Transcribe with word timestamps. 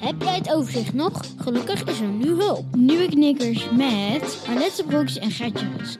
Heb 0.00 0.22
jij 0.22 0.34
het 0.34 0.52
overzicht 0.52 0.94
nog? 0.94 1.20
Gelukkig 1.36 1.84
is 1.84 2.00
er 2.00 2.08
nu 2.08 2.26
hulp. 2.26 2.76
Nieuwe 2.76 3.08
knikkers 3.08 3.70
met 3.70 4.44
Arlette 4.48 4.84
Broeks 4.86 5.18
en 5.18 5.30
Gertje 5.30 5.68
Rusk. 5.76 5.98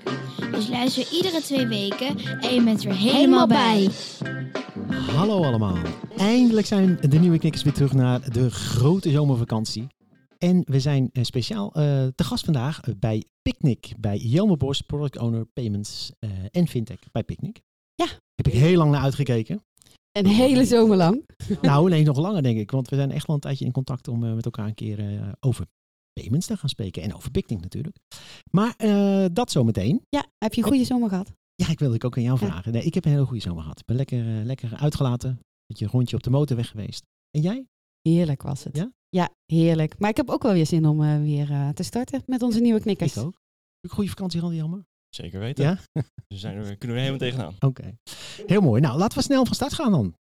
Dus 0.53 0.69
luister 0.69 1.13
iedere 1.13 1.41
twee 1.41 1.67
weken 1.67 2.19
en 2.41 2.55
je 2.55 2.63
bent 2.65 2.85
er 2.85 2.97
helemaal 2.97 3.47
bij. 3.47 3.89
Hallo 5.15 5.45
allemaal. 5.45 5.77
Eindelijk 6.17 6.67
zijn 6.67 6.99
de 7.01 7.19
nieuwe 7.19 7.39
knikkers 7.39 7.63
weer 7.63 7.73
terug 7.73 7.93
naar 7.93 8.33
de 8.33 8.51
grote 8.51 9.11
zomervakantie. 9.11 9.87
En 10.39 10.63
we 10.67 10.80
zijn 10.80 11.11
eh, 11.13 11.24
speciaal 11.24 11.73
eh, 11.73 12.07
te 12.15 12.24
gast 12.24 12.45
vandaag 12.45 12.80
eh, 12.80 12.95
bij 12.99 13.24
Picnic. 13.43 13.93
Bij 13.99 14.17
Jelmer 14.17 14.57
Bos, 14.57 14.80
Product 14.80 15.19
Owner 15.19 15.46
Payments 15.46 16.13
eh, 16.19 16.30
en 16.51 16.67
Fintech 16.69 16.99
bij 17.13 17.23
Picnic. 17.23 17.61
Ja. 17.95 18.07
Heb 18.35 18.46
ik 18.46 18.52
heel 18.52 18.77
lang 18.77 18.91
naar 18.91 19.02
uitgekeken. 19.02 19.65
Een 20.13 20.27
hele 20.27 20.65
zomer 20.65 20.97
lang. 20.97 21.25
nou, 21.63 21.89
nee, 21.89 22.05
nog 22.05 22.19
langer 22.19 22.43
denk 22.43 22.59
ik. 22.59 22.71
Want 22.71 22.89
we 22.89 22.97
zijn 22.97 23.11
echt 23.11 23.27
wel 23.27 23.37
een 23.37 23.43
tijdje 23.43 23.65
in 23.65 23.73
contact 23.73 24.09
om 24.09 24.25
eh, 24.25 24.35
met 24.35 24.45
elkaar 24.45 24.67
een 24.67 24.75
keer 24.75 24.99
eh, 24.99 25.29
over 25.41 25.67
payments 26.13 26.47
te 26.47 26.57
gaan 26.57 26.69
spreken. 26.69 27.02
En 27.02 27.15
over 27.15 27.30
Picnic 27.30 27.61
natuurlijk. 27.61 27.97
Maar 28.51 28.75
eh, 28.77 29.25
dat 29.33 29.51
zometeen. 29.51 30.02
Ja, 30.09 30.27
heb 30.39 30.55
je 30.55 30.63
een 30.63 30.69
goede 30.69 30.85
zomer 30.85 31.09
gehad? 31.09 31.33
Ja, 31.55 31.69
ik 31.69 31.79
wilde 31.79 31.95
ik 31.95 32.05
ook 32.05 32.17
aan 32.17 32.23
jou 32.23 32.39
Ja. 32.41 32.47
vragen. 32.47 32.73
Nee, 32.73 32.83
ik 32.83 32.95
heb 32.95 33.05
een 33.05 33.11
hele 33.11 33.25
goede 33.27 33.43
zomer 33.43 33.63
gehad. 33.63 33.79
Ik 33.80 33.87
ben 33.87 33.97
lekker, 33.97 34.25
lekker 34.25 34.77
uitgelaten. 34.77 35.39
Beetje 35.67 35.85
een 35.85 35.91
rondje 35.91 36.17
op 36.17 36.23
de 36.23 36.30
motorweg 36.30 36.69
geweest. 36.69 37.05
En 37.30 37.41
jij? 37.41 37.67
Heerlijk 38.09 38.43
was 38.43 38.65
het. 38.65 38.77
Ja? 38.77 38.93
Ja, 39.09 39.29
heerlijk. 39.45 39.99
Maar 39.99 40.11
ik 40.11 40.17
heb 40.17 40.30
ook 40.30 40.43
wel 40.43 40.52
weer 40.52 40.67
zin 40.67 40.87
om 40.87 41.23
weer 41.23 41.73
te 41.74 41.83
starten 41.83 42.23
met 42.27 42.43
onze 42.43 42.61
nieuwe 42.61 42.80
knikkers. 42.80 43.17
Ik 43.17 43.23
ook. 43.23 43.41
Heb 43.80 43.91
goede 43.91 44.09
vakantie 44.11 44.41
gehad, 44.41 44.55
Jelmer? 44.55 44.85
Zeker 45.11 45.41
weten. 45.41 45.65
Ja? 45.65 45.79
We 46.29 46.37
zijn 46.37 46.57
er, 46.57 46.77
kunnen 46.77 46.97
we 46.97 47.03
helemaal 47.03 47.29
tegenaan. 47.29 47.55
Oké. 47.61 47.97
Heel 48.47 48.61
mooi. 48.61 48.80
Nou, 48.80 48.99
laten 48.99 49.19
we 49.19 49.25
snel 49.25 49.45
van 49.47 49.55
start 49.55 49.75
gaan 49.75 49.93
dan. 49.93 50.15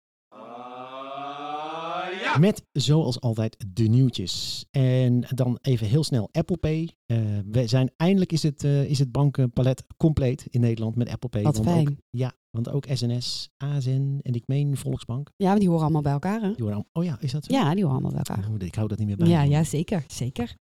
Met 2.39 2.63
zoals 2.71 3.19
altijd 3.21 3.65
de 3.67 3.83
nieuwtjes. 3.83 4.65
En 4.71 5.25
dan 5.35 5.57
even 5.61 5.87
heel 5.87 6.03
snel 6.03 6.29
Apple 6.31 6.57
Pay. 6.57 6.89
Eh, 7.05 7.17
we 7.51 7.67
zijn, 7.67 7.91
eindelijk 7.97 8.31
is 8.31 8.43
het, 8.43 8.63
eh, 8.63 8.83
is 8.89 8.99
het 8.99 9.11
bankenpalet 9.11 9.83
compleet 9.97 10.45
in 10.49 10.61
Nederland 10.61 10.95
met 10.95 11.09
Apple 11.09 11.29
Pay. 11.29 11.43
Wat 11.43 11.55
Want 11.57 11.67
fijn. 11.69 11.87
Ook, 11.89 11.95
ja, 12.09 12.33
want 12.49 12.69
ook 12.69 12.85
SNS, 12.93 13.49
ASN 13.57 14.19
en 14.21 14.33
ik 14.33 14.43
meen 14.47 14.77
Volksbank. 14.77 15.29
Ja, 15.35 15.55
die 15.55 15.67
horen 15.67 15.83
allemaal 15.83 16.01
bij 16.01 16.11
elkaar, 16.11 16.41
hè? 16.41 16.51
Die 16.53 16.61
allemaal- 16.61 16.85
oh 16.93 17.03
ja, 17.03 17.17
is 17.19 17.31
dat 17.31 17.45
zo? 17.45 17.53
Ja, 17.53 17.73
die 17.73 17.83
horen 17.83 17.91
allemaal 18.01 18.23
bij 18.23 18.35
elkaar. 18.35 18.51
Oh, 18.51 18.55
ik 18.67 18.75
hou 18.75 18.87
dat 18.87 18.97
niet 18.97 19.07
meer 19.07 19.17
bij. 19.17 19.27
Ja, 19.27 19.41
ja, 19.41 19.63
zeker. 19.63 20.03
Zeker. 20.07 20.55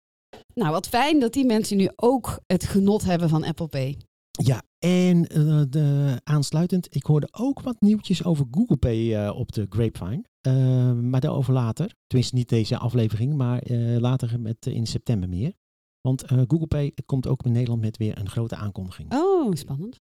Nou, 0.53 0.71
wat 0.71 0.87
fijn 0.87 1.19
dat 1.19 1.33
die 1.33 1.45
mensen 1.45 1.77
nu 1.77 1.89
ook 1.95 2.39
het 2.47 2.63
genot 2.65 3.03
hebben 3.03 3.29
van 3.29 3.43
Apple 3.43 3.67
Pay. 3.67 3.97
Ja, 4.31 4.63
en 4.79 5.27
eh, 5.27 5.61
de, 5.69 6.19
aansluitend, 6.23 6.95
ik 6.95 7.03
hoorde 7.03 7.27
ook 7.31 7.61
wat 7.61 7.81
nieuwtjes 7.81 8.23
over 8.23 8.45
Google 8.51 8.77
Pay 8.77 9.15
eh, 9.15 9.37
op 9.37 9.51
de 9.51 9.65
Grapevine. 9.69 10.23
Eh, 10.41 10.93
maar 10.93 11.19
daarover 11.19 11.53
later. 11.53 11.95
Tenminste, 12.07 12.35
niet 12.35 12.49
deze 12.49 12.77
aflevering, 12.77 13.33
maar 13.33 13.63
later 13.99 14.39
met, 14.39 14.65
in 14.65 14.85
september 14.85 15.29
meer. 15.29 15.53
Want 16.01 16.23
Google 16.27 16.67
Pay 16.67 16.93
komt 17.05 17.27
ook 17.27 17.43
in 17.43 17.51
Nederland 17.51 17.81
met 17.81 17.97
weer 17.97 18.17
een 18.17 18.29
grote 18.29 18.55
aankondiging. 18.55 19.13
Oh, 19.13 19.53
spannend. 19.53 19.99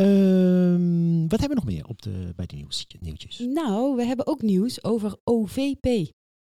Ehm, 0.00 1.20
wat 1.28 1.40
hebben 1.40 1.48
we 1.48 1.64
nog 1.64 1.64
meer 1.64 1.86
op 1.86 2.02
de, 2.02 2.32
bij 2.36 2.46
de 2.46 2.56
nieuws, 2.56 2.86
nieuwtjes? 3.00 3.38
Nou, 3.38 3.96
we 3.96 4.04
hebben 4.04 4.26
ook 4.26 4.42
nieuws 4.42 4.84
over 4.84 5.16
OVP. 5.24 6.12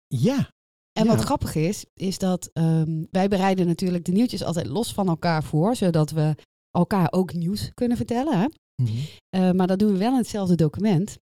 Ja, 0.07 0.53
En 0.99 1.05
Ja. 1.05 1.11
wat 1.11 1.25
grappig 1.25 1.55
is, 1.55 1.85
is 1.95 2.19
dat 2.19 2.51
ehm, 2.53 3.05
wij 3.11 3.29
bereiden 3.29 3.67
natuurlijk 3.67 4.05
de 4.05 4.13
nieuwtjes 4.13 4.45
altijd 4.45 4.67
los 4.67 4.93
van 4.93 5.09
elkaar 5.09 5.45
voor, 5.45 5.77
zodat 5.77 6.11
we 6.11 6.35
elkaar 6.71 7.13
ook 7.13 7.33
nieuws 7.33 7.71
kunnen 7.75 7.97
vertellen. 7.97 8.39
Hè? 8.39 8.47
Mhm. 8.83 8.93
Eh, 9.29 9.51
maar 9.51 9.67
dat 9.67 9.79
doen 9.79 9.93
we 9.93 9.99
wel 9.99 10.13
in 10.13 10.19
hetzelfde 10.19 10.55
document. 10.55 11.19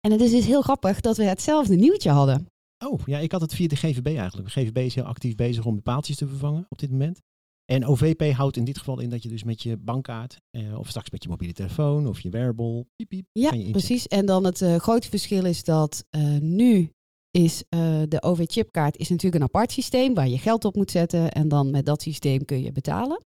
En 0.00 0.10
het 0.10 0.20
is 0.20 0.30
dus 0.30 0.46
heel 0.46 0.62
grappig 0.62 1.00
dat 1.00 1.16
we 1.16 1.24
hetzelfde 1.24 1.76
nieuwtje 1.76 2.10
hadden. 2.10 2.46
Oh, 2.86 3.00
ja, 3.06 3.18
ik 3.18 3.32
had 3.32 3.40
het 3.40 3.54
via 3.54 3.68
de 3.68 3.76
GVB 3.76 4.06
eigenlijk. 4.06 4.54
De 4.54 4.60
GVB 4.60 4.76
is 4.76 4.94
heel 4.94 5.04
actief 5.04 5.34
bezig 5.34 5.64
om 5.64 5.76
de 5.76 5.82
paaltjes 5.82 6.16
te 6.16 6.26
vervangen 6.28 6.66
op 6.68 6.78
dit 6.78 6.90
moment. 6.90 7.20
En 7.64 7.86
OVP 7.86 8.32
houdt 8.32 8.56
in 8.56 8.64
dit 8.64 8.78
geval 8.78 9.00
in 9.00 9.10
dat 9.10 9.22
je 9.22 9.28
dus 9.28 9.44
met 9.44 9.62
je 9.62 9.76
bankkaart, 9.76 10.36
eh, 10.50 10.78
of 10.78 10.88
straks 10.88 11.10
met 11.10 11.22
je 11.22 11.28
mobiele 11.28 11.52
telefoon, 11.54 12.06
of 12.06 12.20
je 12.20 12.30
wearable, 12.30 12.86
piep, 12.96 13.08
piep, 13.08 13.26
Ja, 13.32 13.70
precies. 13.70 14.08
En 14.08 14.26
dan 14.26 14.44
het 14.44 14.62
eh, 14.62 14.76
grote 14.76 15.08
verschil 15.08 15.44
is 15.44 15.64
dat 15.64 16.04
eh, 16.10 16.38
nu 16.38 16.90
is 17.38 17.62
eh, 17.68 18.02
de 18.08 18.22
OV-chipkaart 18.22 18.96
is 18.96 19.08
natuurlijk 19.08 19.42
een 19.42 19.48
apart 19.48 19.72
systeem 19.72 20.14
waar 20.14 20.28
je 20.28 20.38
geld 20.38 20.64
op 20.64 20.76
moet 20.76 20.90
zetten. 20.90 21.32
En 21.32 21.48
dan 21.48 21.70
met 21.70 21.86
dat 21.86 22.02
systeem 22.02 22.44
kun 22.44 22.62
je 22.62 22.72
betalen 22.72 23.22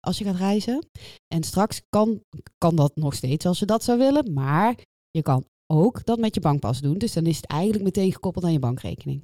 als 0.00 0.18
je 0.18 0.24
gaat 0.24 0.36
reizen. 0.36 0.88
En 1.34 1.42
straks 1.42 1.82
kan, 1.88 2.20
kan 2.58 2.76
dat 2.76 2.96
nog 2.96 3.14
steeds 3.14 3.46
als 3.46 3.58
je 3.58 3.66
dat 3.66 3.84
zou 3.84 3.98
willen. 3.98 4.32
Maar 4.32 4.78
je 5.10 5.22
kan 5.22 5.44
ook 5.66 6.04
dat 6.04 6.18
met 6.18 6.34
je 6.34 6.40
bankpas 6.40 6.80
doen. 6.80 6.98
Dus 6.98 7.12
dan 7.12 7.26
is 7.26 7.36
het 7.36 7.46
eigenlijk 7.46 7.84
meteen 7.84 8.12
gekoppeld 8.12 8.44
aan 8.44 8.52
je 8.52 8.58
bankrekening. 8.58 9.22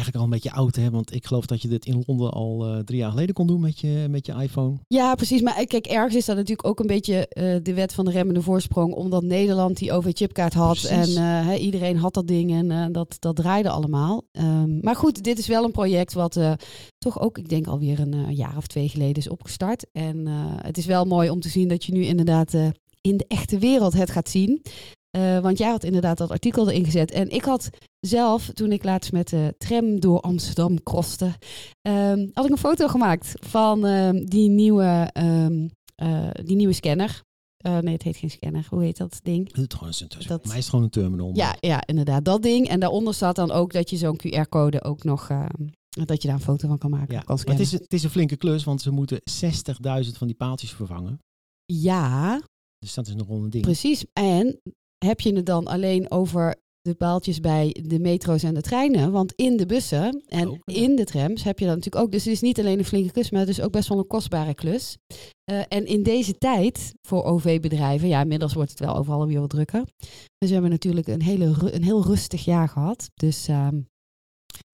Eigenlijk 0.00 0.16
al 0.16 0.32
een 0.32 0.40
beetje 0.42 0.58
oud, 0.58 0.76
hè? 0.76 0.90
Want 0.90 1.14
ik 1.14 1.26
geloof 1.26 1.46
dat 1.46 1.62
je 1.62 1.68
dit 1.68 1.86
in 1.86 2.04
Londen 2.06 2.30
al 2.30 2.66
eh, 2.66 2.78
drie 2.78 2.98
jaar 2.98 3.10
geleden 3.10 3.34
kon 3.34 3.46
doen 3.46 3.60
met 3.60 3.80
je, 3.80 4.06
met 4.10 4.26
je 4.26 4.32
iPhone. 4.32 4.76
Ja, 4.86 5.14
precies. 5.14 5.40
Maar 5.42 5.56
eh, 5.56 5.66
kijk, 5.66 5.86
ergens 5.86 6.14
is 6.14 6.24
dat 6.24 6.36
natuurlijk 6.36 6.68
ook 6.68 6.80
een 6.80 6.86
beetje 6.86 7.28
eh, 7.28 7.56
de 7.62 7.74
wet 7.74 7.94
van 7.94 8.04
de 8.04 8.10
remmende 8.10 8.42
voorsprong. 8.42 8.94
Omdat 8.94 9.22
Nederland 9.22 9.76
die 9.76 9.92
OV-chipkaart 9.92 10.54
had. 10.54 10.80
Precies. 10.80 11.14
En 11.14 11.58
iedereen 11.58 11.96
had 11.96 12.14
dat 12.14 12.26
ding 12.26 12.52
en 12.52 12.92
dat, 12.92 13.16
dat 13.18 13.36
draaide 13.36 13.70
allemaal. 13.70 14.22
Ehm, 14.32 14.80
maar 14.80 14.96
goed, 14.96 15.22
dit 15.22 15.38
is 15.38 15.46
wel 15.46 15.64
een 15.64 15.70
project 15.70 16.12
wat 16.12 16.40
toch 16.98 17.20
ook, 17.20 17.38
ik 17.38 17.48
denk 17.48 17.66
alweer 17.66 18.00
een 18.00 18.34
jaar 18.34 18.56
of 18.56 18.66
twee 18.66 18.88
geleden 18.88 19.16
is 19.16 19.28
opgestart. 19.28 19.86
En 19.92 20.26
het 20.62 20.78
is 20.78 20.86
wel 20.86 21.04
mooi 21.04 21.30
om 21.30 21.40
te 21.40 21.48
zien 21.48 21.68
dat 21.68 21.84
je 21.84 21.92
nu 21.92 22.04
inderdaad 22.04 22.54
in 23.00 23.16
de 23.16 23.24
echte 23.28 23.58
wereld 23.58 23.92
het 23.92 24.10
gaat 24.10 24.28
zien. 24.28 24.62
Eh, 25.10 25.38
want 25.38 25.58
jij 25.58 25.68
had 25.70 25.84
inderdaad 25.84 26.18
dat 26.18 26.30
artikel 26.30 26.68
erin 26.70 26.84
gezet. 26.84 27.10
En 27.10 27.30
ik 27.30 27.44
had 27.44 27.70
zelf, 28.00 28.50
toen 28.54 28.72
ik 28.72 28.84
laatst 28.84 29.12
met 29.12 29.28
de 29.28 29.54
tram 29.58 30.00
door 30.00 30.20
Amsterdam 30.20 30.82
crosste, 30.82 31.32
ehm, 31.82 32.28
had 32.32 32.44
ik 32.44 32.50
een 32.50 32.56
foto 32.58 32.88
gemaakt 32.88 33.34
van 33.40 33.86
ehm, 33.86 34.24
die, 34.24 34.48
nieuwe, 34.48 35.10
ehm, 35.12 35.68
eh, 35.94 36.30
die 36.44 36.56
nieuwe 36.56 36.72
scanner. 36.72 37.22
Eh, 37.56 37.78
nee, 37.78 37.92
het 37.92 38.02
heet 38.02 38.16
geen 38.16 38.30
scanner. 38.30 38.66
Hoe 38.70 38.82
heet 38.82 38.96
dat 38.96 39.20
ding? 39.22 39.46
Het 39.56 39.72
is 39.72 39.78
gewoon 39.78 39.92
een, 39.98 40.26
Dat- 40.26 40.46
mij 40.46 40.58
is 40.58 40.68
gewoon 40.68 40.84
een 40.84 40.90
terminal. 40.90 41.30
Ja, 41.34 41.56
ja, 41.60 41.86
inderdaad, 41.86 42.24
dat 42.24 42.42
ding. 42.42 42.68
En 42.68 42.80
daaronder 42.80 43.14
staat 43.14 43.36
dan 43.36 43.50
ook 43.50 43.72
dat 43.72 43.90
je 43.90 43.96
zo'n 43.96 44.16
QR-code 44.16 44.82
ook 44.84 45.04
nog, 45.04 45.28
dat 45.88 46.22
je 46.22 46.28
daar 46.28 46.36
een 46.36 46.42
foto 46.42 46.68
van 46.68 46.78
kan 46.78 46.90
maken. 46.90 47.14
Ja, 47.14 47.20
kan 47.20 47.36
maar 47.44 47.54
het 47.54 47.64
is, 47.64 47.72
het 47.72 47.92
is 47.92 48.02
een 48.02 48.10
flinke 48.10 48.36
klus, 48.36 48.64
want 48.64 48.82
ze 48.82 48.90
moeten 48.90 49.20
60.000 49.30 50.18
van 50.18 50.26
die 50.26 50.36
paaltjes 50.36 50.72
vervangen. 50.72 51.18
Ja, 51.64 52.40
Dus 52.78 52.94
dat 52.94 53.06
is 53.06 53.14
nogal 53.14 53.36
een 53.36 53.50
ding. 53.50 53.64
precies. 53.64 54.04
En 54.12 54.60
heb 55.04 55.20
je 55.20 55.34
het 55.34 55.46
dan 55.46 55.66
alleen 55.66 56.10
over 56.10 56.56
de 56.80 56.94
paaltjes 56.94 57.40
bij 57.40 57.76
de 57.82 57.98
metro's 57.98 58.42
en 58.42 58.54
de 58.54 58.60
treinen? 58.60 59.12
Want 59.12 59.32
in 59.32 59.56
de 59.56 59.66
bussen 59.66 60.22
en 60.26 60.48
Ook, 60.48 60.58
ja. 60.64 60.74
in 60.74 60.96
de 60.96 61.04
trams 61.04 61.42
heb 61.42 61.58
je 61.58 61.64
dat 61.66 61.74
natuurlijk 61.74 62.04
ook. 62.04 62.12
Dus 62.12 62.24
het 62.24 62.32
is 62.32 62.40
niet 62.40 62.58
alleen 62.58 62.78
een 62.78 62.84
flinke 62.84 63.12
klus, 63.12 63.30
maar 63.30 63.40
het 63.40 63.48
is 63.48 63.60
ook 63.60 63.72
best 63.72 63.88
wel 63.88 63.98
een 63.98 64.06
kostbare 64.06 64.54
klus. 64.54 64.96
Eh, 65.44 65.62
en 65.68 65.86
in 65.86 66.02
deze 66.02 66.38
tijd 66.38 66.94
voor 67.02 67.24
OV-bedrijven, 67.24 68.08
ja, 68.08 68.20
inmiddels 68.20 68.54
wordt 68.54 68.70
het 68.70 68.80
wel 68.80 68.96
overal 68.96 69.26
weer 69.26 69.40
wat 69.40 69.50
drukker. 69.50 69.84
Dus 70.38 70.48
we 70.48 70.52
hebben 70.52 70.70
natuurlijk 70.70 71.06
een, 71.06 71.22
hele, 71.22 71.72
een 71.72 71.84
heel 71.84 72.04
rustig 72.04 72.44
jaar 72.44 72.68
gehad. 72.68 73.10
Dus 73.14 73.48
ehm, 73.48 73.80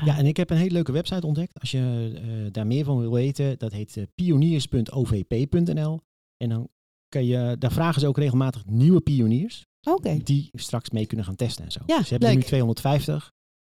Ja, 0.05 0.19
en 0.19 0.27
ik 0.27 0.37
heb 0.37 0.51
een 0.51 0.57
hele 0.57 0.73
leuke 0.73 0.93
website 0.93 1.27
ontdekt. 1.27 1.61
Als 1.61 1.71
je 1.71 2.13
eh, 2.15 2.53
daar 2.53 2.67
meer 2.67 2.85
van 2.85 2.99
wil 2.99 3.13
weten, 3.13 3.59
dat 3.59 3.73
heet 3.73 3.97
eh, 3.97 4.05
pioniers.ovp.nl. 4.15 6.01
En 6.37 6.49
dan 6.49 6.69
kan 7.09 7.25
je, 7.25 7.57
daar 7.59 7.73
vragen 7.73 8.01
ze 8.01 8.07
ook 8.07 8.19
regelmatig 8.19 8.67
nieuwe 8.67 9.01
pioniers. 9.01 9.67
Oké. 9.95 10.19
Die 10.25 10.51
straks 10.53 10.91
mee 10.91 11.07
kunnen 11.07 11.27
gaan 11.27 11.37
testen 11.37 11.65
en 11.65 11.73
zo. 11.73 11.81
Ja, 11.87 12.03
ze 12.03 12.09
hebben 12.11 12.29
er 12.29 12.35
leuk. 12.35 12.43
nu 12.43 12.49
250. 12.49 13.33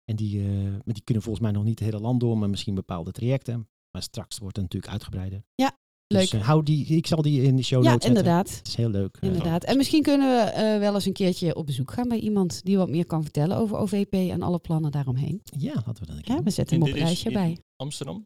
En 0.05 0.15
die, 0.15 0.39
eh, 0.39 0.47
maar 0.63 0.93
die 0.93 1.03
kunnen 1.03 1.23
volgens 1.23 1.43
mij 1.45 1.53
nog 1.53 1.63
niet 1.63 1.79
het 1.79 1.89
hele 1.91 2.01
land 2.03 2.19
door, 2.19 2.37
maar 2.37 2.49
misschien 2.49 2.75
bepaalde 2.75 3.11
trajecten. 3.11 3.69
Maar 3.91 4.01
straks 4.01 4.37
wordt 4.37 4.55
het 4.55 4.65
natuurlijk 4.65 4.91
uitgebreider. 4.93 5.43
Ja. 5.55 5.77
Dus 6.07 6.31
Leuk. 6.31 6.41
eh, 6.41 6.47
hou 6.47 6.63
die, 6.63 6.85
ik 6.85 7.07
zal 7.07 7.21
die 7.21 7.41
in 7.41 7.55
de 7.55 7.63
show 7.63 7.83
Ja, 7.83 7.89
notes 7.91 8.05
zetten. 8.07 8.23
inderdaad. 8.23 8.57
Het 8.57 8.67
is 8.67 8.75
heel 8.75 8.89
leuk. 8.89 9.17
eh. 9.19 9.27
Inderdaad. 9.29 9.63
En 9.63 9.77
misschien 9.77 10.01
kunnen 10.03 10.29
we 10.45 10.49
eh, 10.51 10.79
wel 10.79 10.93
eens 10.93 11.05
een 11.05 11.13
keertje 11.13 11.55
op 11.55 11.65
bezoek 11.65 11.91
gaan 11.91 12.07
bij 12.07 12.19
iemand 12.19 12.63
die 12.63 12.77
wat 12.77 12.89
meer 12.89 13.05
kan 13.05 13.23
vertellen 13.23 13.57
over 13.57 13.77
OVP 13.77 14.13
en 14.13 14.41
alle 14.41 14.59
plannen 14.59 14.91
daaromheen. 14.91 15.41
ja, 15.57 15.73
laten 15.73 15.93
we 16.01 16.05
dat 16.05 16.15
een 16.17 16.21
keer 16.23 16.35
Ja, 16.35 16.43
we 16.43 16.49
zetten 16.49 16.75
En 16.75 16.81
hem 16.83 16.93
op 16.93 17.25
een 17.25 17.33
bij. 17.33 17.57
Amsterdam? 17.75 18.25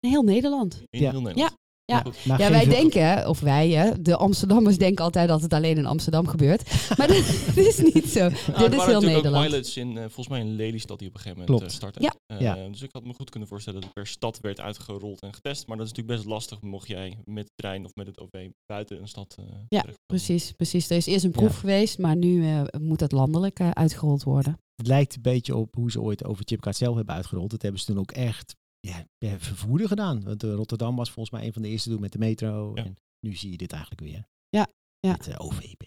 Heel 0.00 0.22
Nederland. 0.22 0.82
In 0.90 1.00
Ja. 1.00 1.10
heel 1.10 1.20
Nederland? 1.20 1.50
Ja. 1.50 1.56
Maar 1.86 2.04
Ja, 2.24 2.36
geen 2.36 2.50
wij 2.50 2.64
denken, 2.64 3.28
of 3.28 3.40
wij, 3.40 3.70
hè, 3.70 4.02
de 4.02 4.16
Amsterdammers 4.16 4.78
denken 4.78 5.04
altijd 5.04 5.28
dat 5.28 5.42
het 5.42 5.52
alleen 5.52 5.76
in 5.76 5.86
Amsterdam 5.86 6.26
gebeurt. 6.26 6.62
Maar 6.98 7.06
dat 7.46 7.56
is 7.56 7.78
niet 7.94 8.06
zo. 8.08 8.20
Nou, 8.28 8.58
Dit 8.70 8.74
is 8.80 8.84
heel 8.84 9.00
Nederland. 9.00 9.36
ook 9.44 9.50
pilots 9.50 9.76
in, 9.76 9.90
eh, 9.96 10.02
volgens 10.02 10.28
mij 10.28 10.40
in 10.40 10.54
Lelystad 10.56 10.98
die 10.98 11.08
op 11.08 11.14
een 11.14 11.20
gegeven 11.20 11.44
moment 11.44 11.58
Klopt. 11.58 11.72
eh, 11.72 11.78
starten. 11.78 12.02
Ja. 12.02 12.14
Eh, 12.26 12.40
Ja. 12.40 12.68
Dus 12.68 12.82
ik 12.82 12.88
had 12.92 13.04
me 13.04 13.14
goed 13.14 13.30
kunnen 13.30 13.48
voorstellen 13.48 13.80
dat 13.80 13.88
het 13.88 13.98
per 14.02 14.12
stad 14.12 14.38
werd 14.40 14.60
uitgerold 14.60 15.20
en 15.20 15.34
getest. 15.34 15.66
Maar 15.66 15.76
dat 15.76 15.86
is 15.86 15.92
natuurlijk 15.92 16.18
best 16.18 16.30
lastig 16.34 16.60
mocht 16.60 16.88
jij 16.88 17.18
met 17.24 17.46
de 17.46 17.52
trein 17.54 17.84
of 17.84 17.94
met 17.94 18.06
het 18.06 18.20
OV 18.20 18.48
buiten 18.66 19.00
een 19.00 19.08
stad 19.08 19.34
eh 19.38 19.44
Ja. 19.68 19.84
Precies, 20.06 20.52
precies. 20.52 20.90
Er 20.90 20.96
is 20.96 21.06
eerst 21.06 21.24
een 21.24 21.30
proef 21.30 21.58
geweest, 21.58 21.98
maar 21.98 22.16
nu 22.16 22.46
eh, 22.46 22.62
moet 22.80 23.00
het 23.00 23.12
landelijk 23.12 23.58
eh, 23.58 23.70
uitgerold 23.70 24.22
worden. 24.22 24.58
Het 24.76 24.86
lijkt 24.86 25.14
een 25.16 25.22
beetje 25.22 25.56
op 25.56 25.74
hoe 25.74 25.90
ze 25.90 26.00
ooit 26.00 26.24
over 26.24 26.44
chipkaart 26.46 26.76
zelf 26.76 26.96
hebben 26.96 27.14
uitgerold. 27.14 27.50
Dat 27.50 27.62
hebben 27.62 27.80
ze 27.80 27.86
toen 27.86 27.98
ook 27.98 28.12
echt 28.12 28.54
ja, 28.84 29.06
ja, 29.18 29.38
vervoerder 29.38 29.88
gedaan. 29.88 30.24
Want 30.24 30.42
eh, 30.42 30.54
Rotterdam 30.54 30.96
was 30.96 31.10
volgens 31.10 31.34
mij 31.36 31.46
een 31.46 31.52
van 31.52 31.62
de 31.62 31.68
eerste 31.68 31.90
toen 31.90 32.00
met 32.00 32.12
de 32.12 32.18
metro. 32.18 32.72
Ja. 32.74 32.84
En 32.84 32.96
nu 33.20 33.34
zie 33.34 33.50
je 33.50 33.56
dit 33.56 33.72
eigenlijk 33.72 34.02
weer. 34.02 34.26
Ja, 34.48 34.68
ja. 35.00 35.10
Met 35.10 35.24
de 35.24 35.38
OVP. 35.38 35.82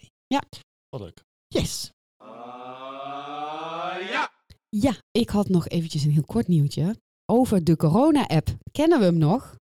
Wat 0.88 1.00
leuk. 1.00 1.24
Yes! 1.46 1.92
Ja, 4.68 4.96
ik 5.10 5.28
had 5.28 5.48
nog 5.48 5.68
eventjes 5.68 6.04
een 6.04 6.10
heel 6.10 6.24
kort 6.24 6.48
nieuwtje 6.48 6.96
over 7.26 7.64
de 7.64 7.76
corona-app. 7.76 8.56
Kennen 8.72 8.98
we 8.98 9.04
hem 9.04 9.18
nog? 9.18 9.56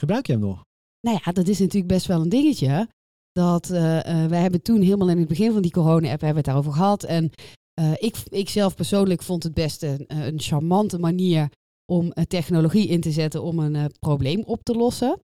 Gebruik 0.00 0.26
je 0.26 0.32
hem 0.32 0.40
nog? 0.40 0.64
Nou 1.00 1.18
ja, 1.24 1.32
dat 1.32 1.48
is 1.48 1.58
natuurlijk 1.58 1.92
best 1.92 2.06
wel 2.06 2.20
een 2.20 2.28
dingetje. 2.28 2.88
Dat 3.32 3.70
eh, 3.70 4.24
eh, 4.24 4.30
wij 4.30 4.40
hebben 4.40 4.62
toen 4.62 4.80
helemaal 4.80 5.08
in 5.08 5.18
het 5.18 5.28
begin 5.28 5.52
van 5.52 5.62
die 5.62 5.70
corona-app 5.70 6.20
hebben 6.20 6.30
we 6.30 6.36
het 6.36 6.44
daarover 6.44 6.72
gehad. 6.72 7.02
En 7.02 7.32
eh, 7.74 7.92
ik, 7.92 8.16
ik 8.28 8.48
zelf 8.48 8.74
persoonlijk 8.74 9.22
vond 9.22 9.42
het 9.42 9.54
best 9.54 9.82
een, 9.82 10.06
eh, 10.06 10.26
een 10.26 10.40
charmante 10.40 10.98
manier 10.98 11.50
om 11.96 12.12
eh, 12.12 12.24
technologie 12.24 12.88
in 12.88 13.00
te 13.00 13.10
zetten 13.10 13.42
om 13.42 13.58
een 13.58 13.76
eh, 13.76 13.84
probleem 14.00 14.42
op 14.42 14.62
te 14.62 14.72
lossen. 14.74 15.20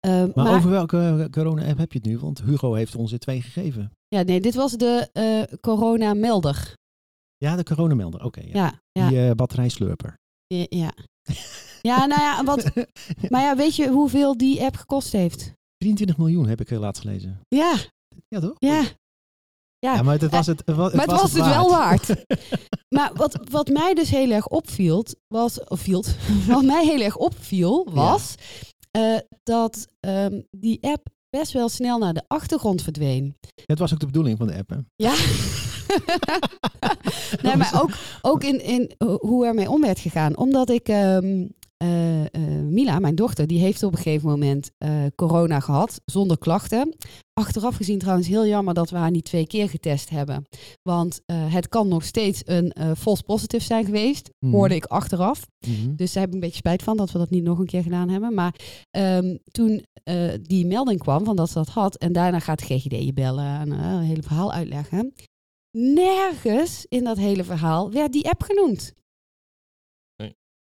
Eh, 0.00 0.24
Maar, 0.34 0.54
over 0.56 0.70
welke 0.70 1.28
corona-app 1.30 1.78
heb 1.78 1.92
je 1.92 1.98
het 1.98 2.06
nu? 2.08 2.18
Want 2.18 2.42
Hugo 2.42 2.72
heeft 2.74 2.94
ons 2.94 3.12
er 3.12 3.18
twee 3.18 3.42
gegeven. 3.42 3.92
ja, 4.08 4.22
nee, 4.22 4.40
dit 4.40 4.54
was 4.54 4.72
de 4.72 5.08
corona-melder. 5.60 6.74
Ja, 7.36 7.56
de 7.56 7.62
coronamelder. 7.64 8.24
Oké, 8.24 8.40
ja. 8.40 8.52
Ja, 8.52 8.80
ja, 8.92 9.08
Die 9.08 9.34
batterijslurper. 9.34 10.14
ja, 10.46 10.66
ja. 10.68 10.92
Ja, 11.82 12.06
nou 12.06 12.20
ja, 12.20 12.44
wat, 12.44 12.72
maar 13.30 13.42
ja, 13.42 13.56
weet 13.56 13.76
je 13.76 13.88
hoeveel 13.88 14.36
die 14.36 14.62
app 14.62 14.76
gekost 14.76 15.12
heeft? 15.12 15.52
23 15.76 16.16
miljoen 16.18 16.46
heb 16.48 16.60
ik 16.60 16.70
laatst 16.70 17.02
gelezen. 17.02 17.40
Ja, 17.48 17.74
Ja, 18.28 18.40
toch? 18.40 18.54
ja. 18.58 18.82
Ja, 19.84 19.94
Ja, 19.94 20.02
maar 20.02 20.18
het 20.18 20.30
was 20.30 20.46
het, 20.46 20.62
het, 20.64 20.76
wa- 20.76 20.90
maar 20.94 21.06
het 21.06 21.20
was 21.20 21.32
het 21.32 21.44
wel 21.46 21.70
waard. 21.70 22.08
Maar 22.88 23.10
wat, 23.14 23.38
wat 23.50 23.68
mij 23.68 23.94
dus 23.94 24.10
heel 24.10 24.30
erg 24.30 24.46
opviel, 24.48 25.04
was, 25.28 25.64
of 25.64 25.80
viel, 25.80 26.04
wat 26.48 26.62
mij 26.62 26.84
heel 26.84 27.00
erg 27.00 27.16
opviel, 27.16 27.86
was 27.90 28.34
eh, 28.90 29.16
dat 29.42 29.86
ehm, 30.00 30.40
die 30.50 30.78
app 30.80 31.06
best 31.30 31.52
wel 31.52 31.68
snel 31.68 31.98
naar 31.98 32.14
de 32.14 32.22
achtergrond 32.26 32.82
verdween. 32.82 33.36
Het 33.66 33.78
was 33.78 33.92
ook 33.92 34.00
de 34.00 34.06
bedoeling 34.06 34.38
van 34.38 34.46
de 34.46 34.56
app, 34.56 34.70
hè? 34.70 34.76
Ja. 34.96 35.14
nee, 37.42 37.56
maar 37.56 37.80
ook, 37.82 37.90
ook 38.22 38.44
in, 38.44 38.60
in 38.64 38.90
hoe 39.20 39.46
ermee 39.46 39.70
om 39.70 39.80
werd 39.80 39.98
gegaan. 39.98 40.36
Omdat 40.36 40.70
ik, 40.70 40.88
ehm, 40.88 41.46
eh, 41.82 42.20
eh, 42.24 42.64
Mila, 42.64 42.98
mijn 42.98 43.14
dochter, 43.14 43.46
die 43.46 43.58
heeft 43.58 43.82
op 43.82 43.92
een 43.92 43.98
gegeven 43.98 44.28
moment 44.28 44.70
eh, 44.78 44.90
corona 45.14 45.60
gehad, 45.60 46.00
zonder 46.04 46.38
klachten. 46.38 46.96
Achteraf 47.32 47.76
gezien 47.76 47.98
trouwens 47.98 48.28
heel 48.28 48.46
jammer 48.46 48.74
dat 48.74 48.90
we 48.90 48.96
haar 48.96 49.10
niet 49.10 49.24
twee 49.24 49.46
keer 49.46 49.68
getest 49.68 50.10
hebben. 50.10 50.44
Want 50.82 51.20
het 51.32 51.68
kan 51.68 51.88
nog 51.88 52.04
steeds 52.04 52.42
een 52.44 52.72
false 52.98 53.22
positive 53.22 53.62
zijn 53.64 53.84
geweest, 53.84 54.30
Mhm. 54.38 54.52
hoorde 54.54 54.74
ik 54.74 54.84
achteraf. 54.84 55.46
Mhm. 55.66 55.94
Dus 55.94 56.12
daar 56.12 56.22
heb 56.22 56.28
ik 56.28 56.34
een 56.34 56.40
beetje 56.40 56.56
spijt 56.56 56.82
van 56.82 56.96
dat 56.96 57.10
we 57.12 57.18
dat 57.18 57.30
niet 57.30 57.44
nog 57.44 57.58
een 57.58 57.66
keer 57.66 57.82
gedaan 57.82 58.08
hebben. 58.08 58.34
Maar 58.34 58.54
ehm, 58.90 59.36
toen 59.50 59.84
die 60.42 60.66
melding 60.66 60.98
kwam 61.00 61.24
van 61.24 61.36
dat 61.36 61.48
ze 61.48 61.54
dat 61.54 61.68
had 61.68 61.96
en 61.96 62.12
daarna 62.12 62.38
gaat 62.38 62.62
GGD 62.62 63.04
je 63.04 63.12
bellen 63.12 63.60
en 63.60 63.70
een 63.70 64.02
hele 64.02 64.22
verhaal 64.22 64.52
uitleggen. 64.52 65.12
Nergens 65.78 66.86
in 66.88 67.04
dat 67.04 67.16
hele 67.16 67.44
verhaal 67.44 67.90
werd 67.90 68.12
die 68.12 68.28
app 68.28 68.42
genoemd. 68.42 68.92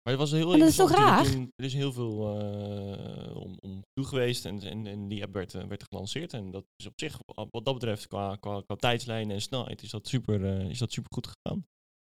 Maar 0.04 0.14
het 0.14 0.22
was 0.22 0.32
heel 0.32 0.58
dat 0.58 0.68
is 0.68 0.76
toch 0.76 0.92
raar? 0.92 1.24
toen- 1.32 1.52
er 1.56 1.66
is 1.66 1.74
heel 1.74 1.94
veel 1.94 2.40
eh, 2.40 3.36
om, 3.36 3.58
om 3.60 3.82
toe 3.94 4.06
geweest 4.06 4.46
en, 4.46 4.62
en, 4.62 4.88
en 4.88 5.08
die 5.08 5.24
app 5.24 5.34
werd, 5.34 5.54
eh, 5.54 5.66
werd 5.66 5.84
gelanceerd. 5.84 6.34
En 6.34 6.52
dat 6.52 6.66
is 6.76 6.86
op 6.86 6.94
zich, 6.96 7.20
wa- 7.26 7.48
wat 7.52 7.66
dat 7.66 7.74
betreft, 7.74 8.08
qua, 8.08 8.36
qua, 8.36 8.62
qua 8.62 8.76
tijdslijn 8.76 9.32
en 9.32 9.42
snelheid, 9.42 9.82
is 9.82 9.90
dat 9.90 10.08
super, 10.08 10.46
eh, 10.46 10.70
is 10.70 10.78
dat 10.80 10.92
super 10.92 11.12
goed 11.14 11.28
gegaan. 11.28 11.66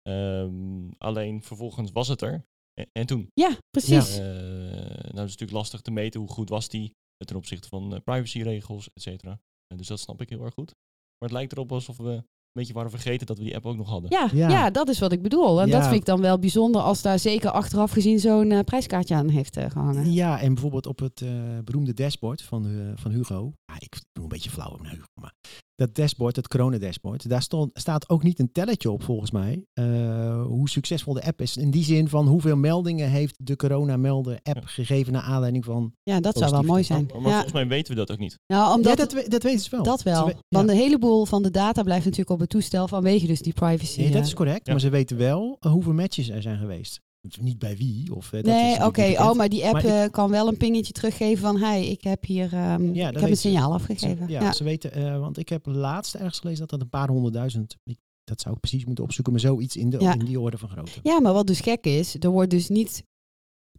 Ehm, 0.02 0.88
alleen 0.99 1.43
vervolgens 1.43 1.90
was 1.93 2.08
het 2.08 2.20
er. 2.23 2.44
En, 2.75 2.88
en 2.93 3.06
toen? 3.06 3.31
Ja, 3.35 3.56
precies. 3.70 4.17
Ja. 4.17 4.23
Nou, 4.23 5.02
het 5.02 5.14
is 5.14 5.14
natuurlijk 5.14 5.50
lastig 5.50 5.81
te 5.81 5.90
meten 5.90 6.20
hoe 6.20 6.29
goed 6.31 6.49
was 6.49 6.69
die 6.69 6.94
ten 7.25 7.37
opzichte 7.37 7.69
van 7.69 8.00
privacyregels, 8.05 8.88
et 8.94 9.02
cetera. 9.02 9.40
Dus 9.76 9.87
dat 9.87 10.00
snap 10.00 10.20
ik 10.20 10.29
heel 10.29 10.44
erg 10.44 10.55
goed. 10.55 10.75
Maar 11.19 11.29
het 11.29 11.32
lijkt 11.32 11.52
erop 11.52 11.73
alsof 11.73 11.96
we 11.96 12.25
beetje 12.59 12.73
waren 12.73 12.91
vergeten 12.91 13.27
dat 13.27 13.39
we 13.39 13.45
die 13.45 13.55
app 13.57 13.67
ook 13.67 13.77
nog 13.77 13.89
hadden. 13.89 14.11
Ja, 14.11 14.29
Ja. 14.33 14.49
ja. 14.49 14.71
dat 14.71 14.89
is 14.89 14.99
wat 14.99 15.13
ik 15.13 15.23
bedoel. 15.23 15.61
En 15.61 15.71
dat 15.71 15.83
vind 15.83 15.95
ik 15.95 16.05
dan 16.05 16.21
wel 16.21 16.39
bijzonder 16.39 16.81
als 16.81 17.03
daar 17.03 17.19
zeker 17.19 17.51
achteraf 17.51 17.91
gezien 17.91 18.19
zo'n 18.19 18.51
eh, 18.51 18.61
prijskaartje 18.61 19.15
aan 19.15 19.29
heeft 19.29 19.57
eh, 19.57 19.71
gehangen. 19.71 20.13
Ja, 20.13 20.41
en 20.41 20.53
bijvoorbeeld 20.53 20.87
op 20.87 20.99
het 20.99 21.21
eh, 21.23 21.31
beroemde 21.65 21.95
dashboard 21.95 22.43
van, 22.43 22.67
eh, 22.67 23.03
van 23.03 23.11
Hugo. 23.11 23.53
Ja, 23.67 23.75
ik 23.79 23.93
doe 24.13 24.23
een 24.23 24.29
beetje 24.29 24.51
flauw 24.51 24.77
naar 24.83 24.91
Hugo, 24.93 25.05
maar 25.21 25.35
dat 25.79 25.95
dashboard, 25.95 26.37
het 26.37 26.49
corona-dashboard, 26.49 27.29
daar 27.29 27.43
stond, 27.43 27.71
staat 27.73 28.09
ook 28.09 28.23
niet 28.23 28.39
een 28.39 28.53
telletje 28.53 28.91
op 28.91 29.03
volgens 29.03 29.31
mij. 29.31 29.63
eh, 29.73 30.43
hoe 30.47 30.69
succesvol 30.69 31.15
de 31.15 31.23
app 31.25 31.41
is. 31.41 31.57
In 31.57 31.71
die 31.71 31.85
zin 31.85 32.09
van 32.09 32.27
hoeveel 32.27 32.57
meldingen 32.57 33.09
heeft 33.11 33.35
de 33.39 33.57
corona-melder-app 33.57 34.59
Ja. 34.61 34.67
gegeven 34.67 35.13
naar 35.13 35.23
aanleiding 35.23 35.65
van. 35.65 35.93
Ja, 36.03 36.21
dat 36.21 36.39
zou 36.39 36.51
wel 36.51 36.63
mooi 36.63 36.85
zijn. 36.85 37.07
Maar, 37.13 37.15
maar 37.21 37.25
Ja. 37.31 37.33
volgens 37.33 37.53
mij 37.53 37.67
weten 37.69 37.93
we 37.93 37.99
dat 37.99 38.11
ook 38.11 38.19
niet. 38.19 38.39
Nou, 38.47 38.77
omdat 38.77 38.99
ja, 38.99 39.05
dat, 39.05 39.13
we- 39.13 39.29
dat 39.29 39.43
weten 39.43 39.61
ze 39.61 39.71
wel. 39.71 39.83
Dat 39.83 39.99
Ze 40.01 40.11
wel. 40.11 40.25
we- 40.27 40.31
ja. 40.33 40.39
Want 40.49 40.69
een 40.69 40.77
heleboel 40.77 41.25
van 41.27 41.43
de 41.43 41.51
data 41.51 41.83
blijft 41.83 42.05
natuurlijk 42.05 42.31
op 42.31 42.41
het 42.41 42.49
toestel 42.49 42.89
vanwege 42.89 43.27
dus 43.27 43.41
die 43.43 43.53
privacy. 43.53 44.01
Nee, 44.01 44.11
dat 44.11 44.27
is 44.27 44.35
correct, 44.35 44.67
Ja. 44.67 44.73
maar 44.73 44.81
ze 44.81 44.89
weten 44.89 45.17
wel 45.17 45.57
eh, 45.61 45.71
hoeveel 45.73 45.93
matches 45.93 46.29
er 46.29 46.43
zijn 46.43 46.59
geweest. 46.59 47.01
Niet 47.41 47.59
bij 47.59 47.77
wie. 47.77 48.15
Of, 48.15 48.29
dat 48.31 48.45
Nee, 48.45 48.85
oké. 48.85 49.03
Oh, 49.19 49.33
maar 49.33 49.49
die 49.49 49.65
app 49.65 49.73
Maar 49.73 49.85
ik- 49.85 49.91
eh, 49.91 50.11
kan 50.11 50.31
wel 50.31 50.49
een 50.49 50.57
pingetje 50.57 50.93
teruggeven 50.93 51.39
van... 51.39 51.57
Hey, 51.59 51.87
ik 51.87 52.03
heb 52.05 52.25
hier 52.25 52.53
ehm, 52.53 52.85
ik 52.95 52.97
heb 53.03 53.23
een 53.31 53.37
signaal 53.37 53.69
Ze- 53.69 53.75
afgegeven. 53.75 54.29
ja, 54.29 54.41
ja. 54.41 54.53
ze 54.53 54.65
weten, 54.65 54.93
eh, 54.93 55.19
want 55.19 55.39
ik 55.39 55.49
heb 55.49 55.67
laatst 55.67 56.15
ergens 56.15 56.39
gelezen 56.39 56.61
dat 56.61 56.71
dat 56.71 56.81
een 56.81 56.89
paar 56.89 57.09
honderdduizend, 57.09 57.77
dat 58.25 58.41
zou 58.41 58.55
ik 58.55 58.61
precies 58.61 58.85
moeten 58.85 59.05
opzoeken, 59.05 59.33
maar 59.33 59.43
zoiets 59.43 59.77
in, 59.77 59.91
de, 59.91 60.01
Ja. 60.01 60.13
in 60.13 60.25
die 60.25 60.41
orde 60.41 60.59
van 60.59 60.69
grootte. 60.69 61.00
Ja, 61.02 61.21
maar 61.21 61.33
wat 61.33 61.47
dus 61.47 61.61
gek 61.61 61.85
is, 61.87 62.14
er 62.19 62.31
wordt 62.31 62.50
dus 62.50 62.69
niet 62.69 63.02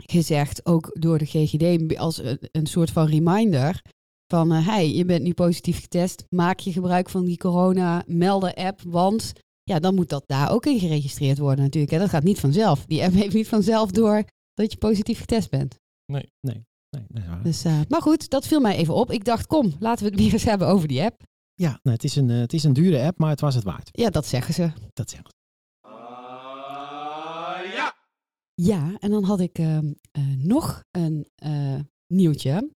gezegd, 0.05 0.65
ook 0.65 0.89
door 0.99 1.17
de 1.17 1.25
GGD, 1.25 1.97
als 1.97 2.17
een, 2.23 2.37
een 2.51 2.65
soort 2.67 2.91
van 2.91 3.05
reminder 3.07 3.81
van, 4.27 4.51
eh 4.51 4.67
hey, 4.67 4.93
je 4.93 5.05
bent 5.05 5.23
nu 5.23 5.33
positief 5.33 5.79
getest, 5.81 6.23
maak 6.29 6.59
je 6.59 6.71
gebruik 6.71 7.09
van 7.09 7.25
die 7.25 7.37
corona-melder-app, 7.37 8.81
want 8.81 9.33
ja, 9.69 9.79
dan 9.79 9.95
moet 9.95 10.09
dat 10.09 10.23
daar 10.27 10.51
ook 10.51 10.65
in 10.65 10.79
geregistreerd 10.79 11.37
worden 11.37 11.63
natuurlijk. 11.63 11.91
Hè. 11.91 11.99
Dat 11.99 12.09
gaat 12.09 12.23
niet 12.23 12.39
vanzelf. 12.39 12.85
Die 12.85 13.03
app 13.03 13.13
heeft 13.13 13.33
niet 13.33 13.47
vanzelf 13.47 13.91
door 13.91 14.23
dat 14.53 14.71
je 14.71 14.77
positief 14.77 15.19
getest 15.19 15.49
bent. 15.49 15.79
Nee, 16.05 16.29
dat 16.89 17.01
is 17.13 17.25
waar. 17.27 17.43
Dus, 17.43 17.63
eh, 17.63 17.79
maar 17.87 18.01
goed, 18.01 18.29
dat 18.29 18.47
viel 18.47 18.59
mij 18.59 18.75
even 18.75 18.93
op. 18.93 19.11
Ik 19.11 19.25
dacht, 19.25 19.47
kom, 19.47 19.73
laten 19.79 20.05
we 20.05 20.11
het 20.11 20.19
weer 20.23 20.33
eens 20.33 20.43
hebben 20.43 20.67
over 20.67 20.87
die 20.87 21.01
app. 21.01 21.23
Ja, 21.53 21.79
nou, 21.83 21.95
het, 21.95 22.03
is 22.03 22.15
een, 22.15 22.29
eh, 22.29 22.39
het 22.39 22.53
is 22.53 22.63
een 22.63 22.73
dure 22.73 23.01
app, 23.01 23.17
maar 23.17 23.29
het 23.29 23.41
was 23.41 23.55
het 23.55 23.63
waard. 23.63 23.89
Ja, 23.91 24.09
dat 24.09 24.25
zeggen 24.25 24.53
ze. 24.53 24.71
Dat 24.93 25.09
zegt. 25.09 25.37
Ja, 28.53 28.97
en 28.99 29.11
dan 29.11 29.23
had 29.23 29.39
ik 29.39 29.57
ehm, 29.57 29.93
eh, 30.11 30.23
nog 30.37 30.83
een 30.91 31.27
eh, 31.35 31.79
nieuwtje. 32.07 32.69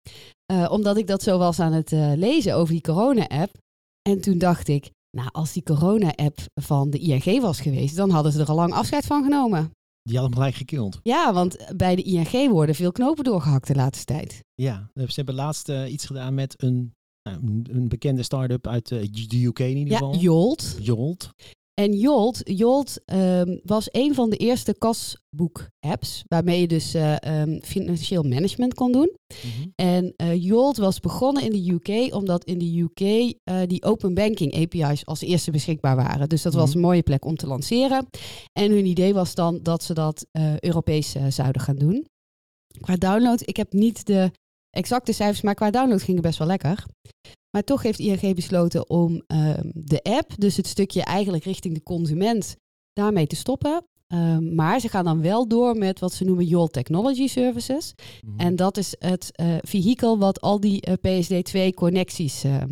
Eh, 0.46 0.72
omdat 0.72 0.98
ik 0.98 1.08
dat 1.08 1.24
zo 1.24 1.38
was 1.38 1.60
aan 1.60 1.74
het 1.74 1.92
eh, 1.92 2.12
lezen 2.16 2.56
over 2.56 2.74
die 2.74 2.82
corona-app. 2.82 3.58
En 4.02 4.22
toen 4.22 4.38
dacht 4.38 4.68
ik, 4.68 4.92
nou, 5.18 5.30
als 5.32 5.54
die 5.54 5.64
corona-app 5.64 6.40
van 6.62 6.90
de 6.90 6.98
ING 7.00 7.42
was 7.42 7.62
geweest, 7.62 7.96
dan 7.96 8.10
hadden 8.10 8.32
ze 8.32 8.40
er 8.40 8.48
al 8.50 8.56
lang 8.56 8.74
afscheid 8.74 9.06
van 9.06 9.24
genomen. 9.24 9.72
Die 10.02 10.16
had 10.18 10.26
hem 10.26 10.34
gelijk 10.36 10.56
gekild. 10.56 11.00
Ja, 11.04 11.34
want 11.34 11.58
bij 11.76 11.96
de 11.96 12.02
ING 12.04 12.50
worden 12.50 12.76
veel 12.76 12.92
knopen 12.92 13.24
doorgehakt 13.24 13.68
de 13.68 13.76
laatste 13.76 14.06
tijd. 14.06 14.40
Ja, 14.54 14.90
ze 14.96 15.04
hebben 15.16 15.36
laatst 15.36 15.70
eh, 15.70 15.92
iets 15.92 16.06
gedaan 16.06 16.34
met 16.34 16.64
een, 16.64 16.94
nou, 17.30 17.38
een- 17.48 17.68
een 17.72 17.88
bekende 17.88 18.24
start-up 18.24 18.68
uit 18.68 18.92
eh, 18.92 19.08
de 19.12 19.44
UK 19.46 19.60
in 19.60 19.78
ieder 19.78 19.94
Ja, 19.94 19.98
geval. 19.98 20.16
Jolt. 20.18 20.78
Jolt. 20.82 21.30
En 21.74 21.94
Jolt, 21.94 22.42
Jolt 22.44 23.02
ehm, 23.06 23.58
was 23.64 23.88
een 23.92 24.14
van 24.14 24.30
de 24.30 24.38
eerste 24.38 24.76
kasboek-apps 24.78 26.24
waarmee 26.28 26.62
je 26.62 26.68
dus 26.68 26.94
eh, 26.94 27.16
ehm, 27.24 27.60
financieel 27.62 28.24
management 28.24 28.74
kon 28.74 28.92
doen. 28.92 29.18
Mhm. 29.44 29.68
En 29.76 30.14
eh 30.16 30.44
Jolt 30.44 30.78
was 30.78 31.00
begonnen 31.00 31.44
in 31.44 31.52
de 31.52 31.72
UK, 31.72 32.14
omdat 32.14 32.44
in 32.44 32.58
de 32.60 32.80
UK 32.80 33.00
eh, 33.44 33.62
die 33.68 33.84
open 33.84 34.14
banking 34.14 34.54
API's 34.56 35.06
als 35.06 35.22
eerste 35.22 35.52
beschikbaar 35.52 35.96
waren. 35.96 36.30
Dus 36.30 36.42
dat 36.42 36.54
was 36.54 36.68
Mhm. 36.70 36.76
een 36.78 36.84
mooie 36.84 37.04
plek 37.04 37.26
om 37.26 37.36
te 37.36 37.48
lanceren. 37.48 38.08
En 38.52 38.72
hun 38.72 38.86
idee 38.86 39.14
was 39.14 39.36
dan 39.36 39.60
dat 39.64 39.84
ze 39.84 39.94
dat 39.94 40.26
Europees 40.60 41.16
zouden 41.30 41.62
gaan 41.62 41.76
doen. 41.76 42.06
Qua 42.82 42.96
download, 42.96 43.42
ik 43.48 43.58
heb 43.58 43.74
niet 43.74 44.06
de 44.06 44.32
exacte 44.74 45.12
cijfers, 45.12 45.42
maar 45.42 45.56
qua 45.56 45.72
download 45.72 46.02
ging 46.02 46.18
het 46.18 46.26
best 46.26 46.38
wel 46.38 46.48
lekker. 46.48 46.86
Maar 47.50 47.64
toch 47.64 47.82
heeft 47.84 48.00
ING 48.00 48.36
besloten 48.36 48.90
om 48.90 49.24
ehm, 49.28 49.70
de 49.74 50.02
app, 50.04 50.32
dus 50.38 50.58
het 50.58 50.68
stukje 50.68 51.04
eigenlijk 51.04 51.44
richting 51.44 51.74
de 51.74 51.84
consument, 51.84 52.56
daarmee 52.94 53.28
te 53.28 53.36
stoppen. 53.36 53.86
Ehm, 54.08 54.56
maar 54.56 54.80
ze 54.80 54.90
gaan 54.90 55.06
dan 55.06 55.22
wel 55.22 55.48
door 55.48 55.76
met 55.78 56.00
wat 56.00 56.14
ze 56.14 56.24
noemen 56.24 56.46
YOL 56.46 56.68
Technology 56.68 57.28
Services. 57.28 57.94
Mhm. 58.26 58.40
En 58.40 58.56
dat 58.56 58.78
is 58.78 58.96
het 59.00 59.32
eh 59.36 59.56
vehikel 59.62 60.18
wat 60.18 60.42
al 60.42 60.60
die 60.60 60.82
eh, 60.82 60.94
PSD2-connecties 60.94 62.44
eh, 62.44 62.64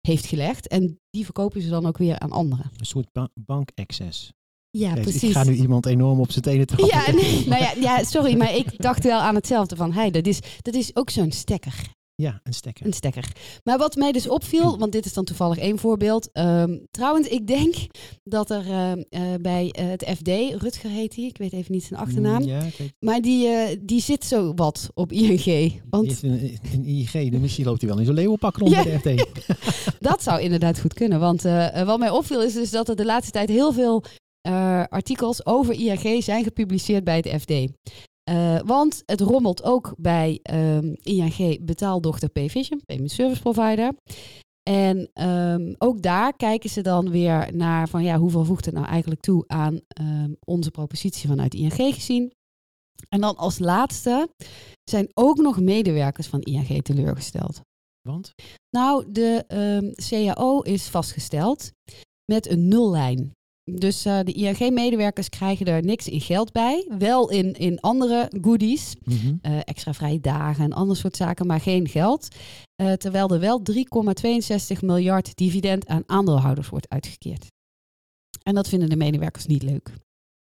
heeft 0.00 0.26
gelegd. 0.26 0.68
En 0.68 0.98
die 1.10 1.24
verkopen 1.24 1.62
ze 1.62 1.68
dan 1.68 1.86
ook 1.86 1.98
weer 1.98 2.18
aan 2.18 2.30
anderen. 2.30 2.70
Een 2.76 2.86
soort 2.86 3.12
ba- 3.12 3.28
bankaccess. 3.34 4.32
Ja, 4.70 4.90
Kijk, 4.92 5.02
precies. 5.02 5.22
Ik 5.22 5.32
ga 5.32 5.44
nu 5.44 5.54
iemand 5.54 5.86
enorm 5.86 6.20
op 6.20 6.30
zijn 6.30 6.44
tenen 6.44 6.66
trappen. 6.66 6.86
Ja, 6.98 7.10
nee, 7.22 7.46
nou 7.46 7.62
ja, 7.62 7.72
ja, 7.80 8.04
sorry, 8.04 8.36
maar 8.36 8.54
ik 8.56 8.66
dacht 8.82 9.04
wel 9.04 9.18
aan 9.20 9.34
hetzelfde 9.34 9.76
van, 9.76 9.92
hey, 9.92 10.10
dat, 10.10 10.26
is, 10.26 10.38
dat 10.62 10.74
is 10.74 10.96
ook 10.96 11.10
zo'n 11.10 11.32
stekker. 11.32 11.74
Ja, 12.14 12.40
een 12.44 12.52
stekker. 12.52 12.86
Een 12.86 12.92
stekker. 12.92 13.32
Maar 13.64 13.78
wat 13.78 13.94
mij 13.96 14.12
dus 14.12 14.28
opviel, 14.28 14.78
want 14.78 14.92
dit 14.92 15.04
is 15.06 15.12
dan 15.12 15.24
toevallig 15.24 15.58
één 15.58 15.78
voorbeeld. 15.78 16.28
ehm, 16.32 16.78
trouwens, 16.90 17.28
ik 17.28 17.46
denk 17.46 17.74
dat 18.24 18.50
er 18.50 18.70
ehm, 18.70 19.02
eh, 19.10 19.20
bij 19.40 19.68
eh, 19.70 19.86
het 19.88 20.04
FD, 20.16 20.28
Rutger 20.62 20.90
heet 20.90 21.16
hij, 21.16 21.24
ik 21.24 21.36
weet 21.38 21.52
even 21.52 21.72
niet 21.72 21.84
zijn 21.84 22.00
achternaam. 22.00 22.42
Mm, 22.42 22.48
Ja. 22.48 22.62
Maar 22.98 23.20
die, 23.20 23.46
eh, 23.46 23.76
die 23.82 24.00
zit 24.00 24.24
zo 24.24 24.54
wat 24.54 24.90
op 24.94 25.12
ING. 25.12 25.80
Want 25.90 26.22
een, 26.22 26.58
de 27.30 27.38
missie 27.40 27.64
loopt 27.64 27.80
hij 27.80 27.90
wel 27.90 27.98
in 27.98 28.04
zo'n 28.06 28.14
leeuwenpak 28.14 28.56
rond 28.56 28.72
Ja. 28.72 28.82
bij 28.82 29.00
de 29.02 29.18
FD. 29.18 29.26
dat 30.08 30.22
zou 30.22 30.40
inderdaad 30.40 30.80
goed 30.80 30.94
kunnen. 30.94 31.20
Want 31.20 31.42
wat 31.84 31.98
mij 31.98 32.10
opviel 32.10 32.42
is 32.42 32.52
dus 32.52 32.70
dat 32.70 32.88
er 32.88 32.96
de 32.96 33.04
laatste 33.04 33.32
tijd 33.32 33.48
heel 33.48 33.72
veel 33.72 34.04
eh, 34.40 34.84
artikels 34.88 35.46
over 35.46 35.74
ING 35.74 36.22
zijn 36.22 36.44
gepubliceerd 36.44 37.04
bij 37.04 37.16
het 37.16 37.42
FD. 37.42 37.50
Eh, 38.30 38.60
want 38.64 39.02
het 39.06 39.20
rommelt 39.20 39.62
ook 39.62 39.94
bij 39.96 40.38
ehm, 40.42 40.94
ING 41.02 41.64
betaaldochter 41.64 42.28
Payvision, 42.28 42.82
Payment 42.86 43.10
Service 43.10 43.40
Provider. 43.40 43.92
En 44.62 45.10
ehm, 45.12 45.74
ook 45.78 46.02
daar 46.02 46.36
kijken 46.36 46.70
ze 46.70 46.80
dan 46.80 47.10
weer 47.10 47.56
naar 47.56 47.88
van 47.88 48.02
ja, 48.02 48.18
hoeveel 48.18 48.44
voegt 48.44 48.64
het 48.64 48.74
nou 48.74 48.86
eigenlijk 48.86 49.20
toe 49.20 49.44
aan 49.46 49.80
ehm, 49.88 50.32
onze 50.44 50.70
propositie 50.70 51.28
vanuit 51.28 51.54
ING 51.54 51.94
gezien. 51.94 52.32
En 53.08 53.20
dan 53.20 53.36
als 53.36 53.58
laatste 53.58 54.28
zijn 54.90 55.08
ook 55.14 55.36
nog 55.36 55.60
medewerkers 55.60 56.26
van 56.26 56.40
ING 56.40 56.82
teleurgesteld. 56.82 57.60
Want? 58.08 58.34
Nou, 58.70 59.12
de 59.12 59.44
CAO 60.08 60.60
is 60.60 60.88
vastgesteld 60.88 61.70
met 62.32 62.48
een 62.50 62.68
nullijn. 62.68 63.32
Dus 63.78 64.04
eh, 64.04 64.20
de 64.24 64.32
ING-medewerkers 64.32 65.28
krijgen 65.28 65.66
er 65.66 65.84
niks 65.84 66.08
in 66.08 66.20
geld 66.20 66.52
bij. 66.52 66.86
Wel 66.98 67.30
in, 67.30 67.52
in 67.52 67.80
andere 67.80 68.32
goodies, 68.42 68.94
Mhm. 69.04 69.34
eh, 69.42 69.58
extra 69.64 69.94
vrije 69.94 70.20
dagen 70.20 70.64
en 70.64 70.72
ander 70.72 70.96
soort 70.96 71.16
zaken, 71.16 71.46
maar 71.46 71.60
geen 71.60 71.88
geld. 71.88 72.28
Eh, 72.74 72.92
terwijl 72.92 73.28
er 73.30 73.40
wel 73.40 73.62
3,62 73.62 74.82
miljard 74.82 75.36
dividend 75.36 75.86
aan 75.86 76.02
aandeelhouders 76.06 76.68
wordt 76.68 76.88
uitgekeerd. 76.88 77.46
En 78.42 78.54
dat 78.54 78.68
vinden 78.68 78.88
de 78.88 78.96
medewerkers 78.96 79.46
niet 79.46 79.62
leuk. 79.62 79.92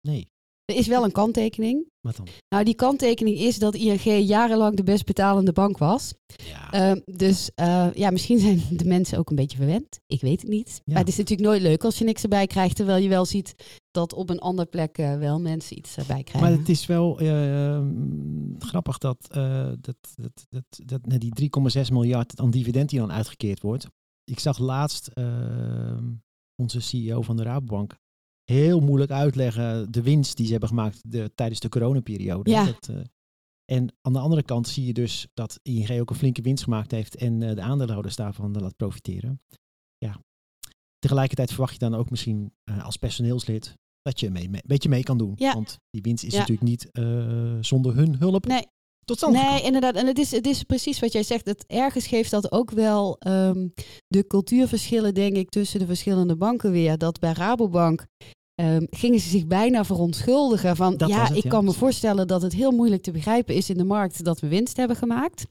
Nee, 0.08 0.28
Er 0.66 0.76
is 0.76 0.88
wel 0.88 1.04
een 1.04 1.12
kanttekening. 1.12 1.90
Wat 2.02 2.16
dan? 2.16 2.28
Nou, 2.50 2.64
die 2.64 2.76
kanttekening 2.76 3.38
is 3.38 3.58
dat 3.60 3.76
ING 3.76 4.28
jarenlang 4.28 4.76
de 4.76 4.84
best 4.84 5.06
betalende 5.06 5.52
bank 5.52 5.78
was. 5.78 6.14
Ja. 6.26 6.72
Ehm, 6.72 7.00
dus 7.06 7.52
eh, 7.56 7.88
ja, 7.94 8.10
misschien 8.10 8.40
zijn 8.40 8.62
de 8.70 8.86
mensen 8.86 9.18
ook 9.18 9.30
een 9.30 9.36
beetje 9.36 9.58
verwend. 9.58 10.00
Ik 10.08 10.22
weet 10.22 10.42
het 10.42 10.50
niet. 10.50 10.70
Ja. 10.70 10.82
Maar 10.86 11.00
het 11.00 11.08
is 11.08 11.18
natuurlijk 11.18 11.50
nooit 11.50 11.62
leuk 11.62 11.84
als 11.84 11.98
je 11.98 12.06
niks 12.06 12.24
erbij 12.24 12.48
krijgt, 12.48 12.76
terwijl 12.76 13.04
je 13.04 13.10
wel 13.10 13.26
ziet 13.26 13.56
dat 13.92 14.14
op 14.14 14.30
een 14.30 14.40
andere 14.40 14.68
plek 14.68 14.98
eh, 14.98 15.18
wel 15.18 15.40
mensen 15.40 15.78
iets 15.78 15.98
erbij 15.98 16.24
krijgen. 16.24 16.50
Maar 16.50 16.60
het 16.60 16.70
is 16.70 16.86
wel 16.86 17.20
eh, 17.20 17.80
mm, 17.80 18.56
grappig 18.60 18.98
dat, 18.98 19.28
eh, 19.30 19.72
dat, 19.80 19.98
dat, 20.16 20.46
dat, 20.50 20.64
dat 20.86 21.06
net 21.06 21.22
die 21.22 21.50
3,6 21.86 21.92
miljard 21.92 22.40
aan 22.40 22.52
dividend 22.52 22.90
die 22.90 23.00
dan 23.00 23.12
uitgekeerd 23.12 23.62
wordt. 23.62 23.88
Ik 24.24 24.40
zag 24.40 24.58
laatst 24.58 25.08
eh, 25.08 25.98
onze 26.56 26.80
CEO 26.80 27.22
van 27.22 27.38
de 27.38 27.44
Rabobank 27.44 27.96
heel 28.52 28.80
moeilijk 28.80 29.12
uitleggen 29.12 29.92
de 29.92 30.02
winst 30.02 30.38
die 30.38 30.46
ze 30.46 30.52
hebben 30.52 30.70
gemaakt 30.70 31.12
de, 31.12 31.32
tijdens 31.36 31.60
de 31.60 31.70
coronaperiode. 31.70 32.50
Ja. 32.50 32.66
Dat, 32.66 32.88
eh, 32.90 32.96
en 33.66 33.94
aan 34.02 34.14
de 34.14 34.20
andere 34.20 34.44
kant 34.44 34.68
zie 34.68 34.86
je 34.86 34.94
dus 34.94 35.28
dat 35.34 35.60
ING 35.64 36.00
ook 36.00 36.10
een 36.10 36.16
flinke 36.16 36.42
winst 36.42 36.64
gemaakt 36.64 36.92
heeft 36.92 37.16
en 37.16 37.42
eh, 37.44 37.56
de 37.56 37.62
aandeelhouders 37.62 38.16
daarvan 38.16 38.52
laat 38.60 38.76
profiteren. 38.76 39.42
Ja. 39.98 40.20
Tegelijkertijd 41.00 41.50
verwacht 41.50 41.74
je 41.74 41.80
dan 41.80 41.96
ook 41.96 42.10
misschien 42.10 42.54
eh, 42.64 42.86
als 42.86 42.98
personeelslid 42.98 43.74
dat 44.02 44.20
je 44.20 44.30
mee, 44.30 44.50
mee- 44.50 44.62
een 44.62 44.68
beetje 44.68 44.90
mee 44.90 45.04
kan 45.04 45.18
doen. 45.18 45.34
Ja. 45.36 45.54
Want 45.54 45.78
die 45.90 46.02
winst 46.02 46.24
is 46.24 46.34
Ja. 46.34 46.40
natuurlijk 46.40 46.68
niet 46.68 46.92
eh, 46.92 47.58
zonder 47.62 47.96
hun 47.96 48.16
hulp 48.18 48.46
Nee. 48.46 48.66
tot 49.06 49.18
stand 49.18 49.34
Nee, 49.34 49.42
gekomen. 49.44 49.64
inderdaad. 49.66 49.96
En 49.96 50.08
het 50.08 50.18
is, 50.18 50.32
het 50.32 50.46
is 50.46 50.64
precies 50.64 51.00
wat 51.00 51.12
jij 51.12 51.24
zegt. 51.24 51.46
Het 51.46 51.66
ergens 51.68 52.08
geeft 52.08 52.32
dat 52.32 52.52
ook 52.52 52.72
wel 52.72 53.18
ehm, 53.20 53.68
de 54.08 54.28
cultuurverschillen, 54.28 55.14
denk 55.14 55.36
ik, 55.36 55.50
tussen 55.50 55.80
de 55.80 55.86
verschillende 55.86 56.36
banken 56.36 56.72
weer. 56.72 56.98
Dat 56.98 57.20
bij 57.20 57.34
Rabobank 57.34 58.06
ehm, 58.62 58.86
gingen 58.90 59.20
ze 59.20 59.30
zich 59.30 59.48
bijna 59.48 59.86
verontschuldigen 59.86 60.76
van... 60.76 60.98
Dat 60.98 61.10
ja, 61.10 61.28
het, 61.28 61.38
ik 61.38 61.44
ja. 61.44 61.50
kan 61.50 61.66
me 61.66 61.74
voorstellen 61.74 62.28
dat 62.28 62.42
het 62.42 62.54
heel 62.54 62.72
moeilijk 62.72 63.02
te 63.02 63.12
begrijpen 63.12 63.56
is 63.56 63.70
in 63.70 63.78
de 63.78 63.84
markt 63.84 64.24
dat 64.24 64.40
we 64.40 64.48
winst 64.48 64.78
hebben 64.78 64.98
gemaakt. 64.98 65.46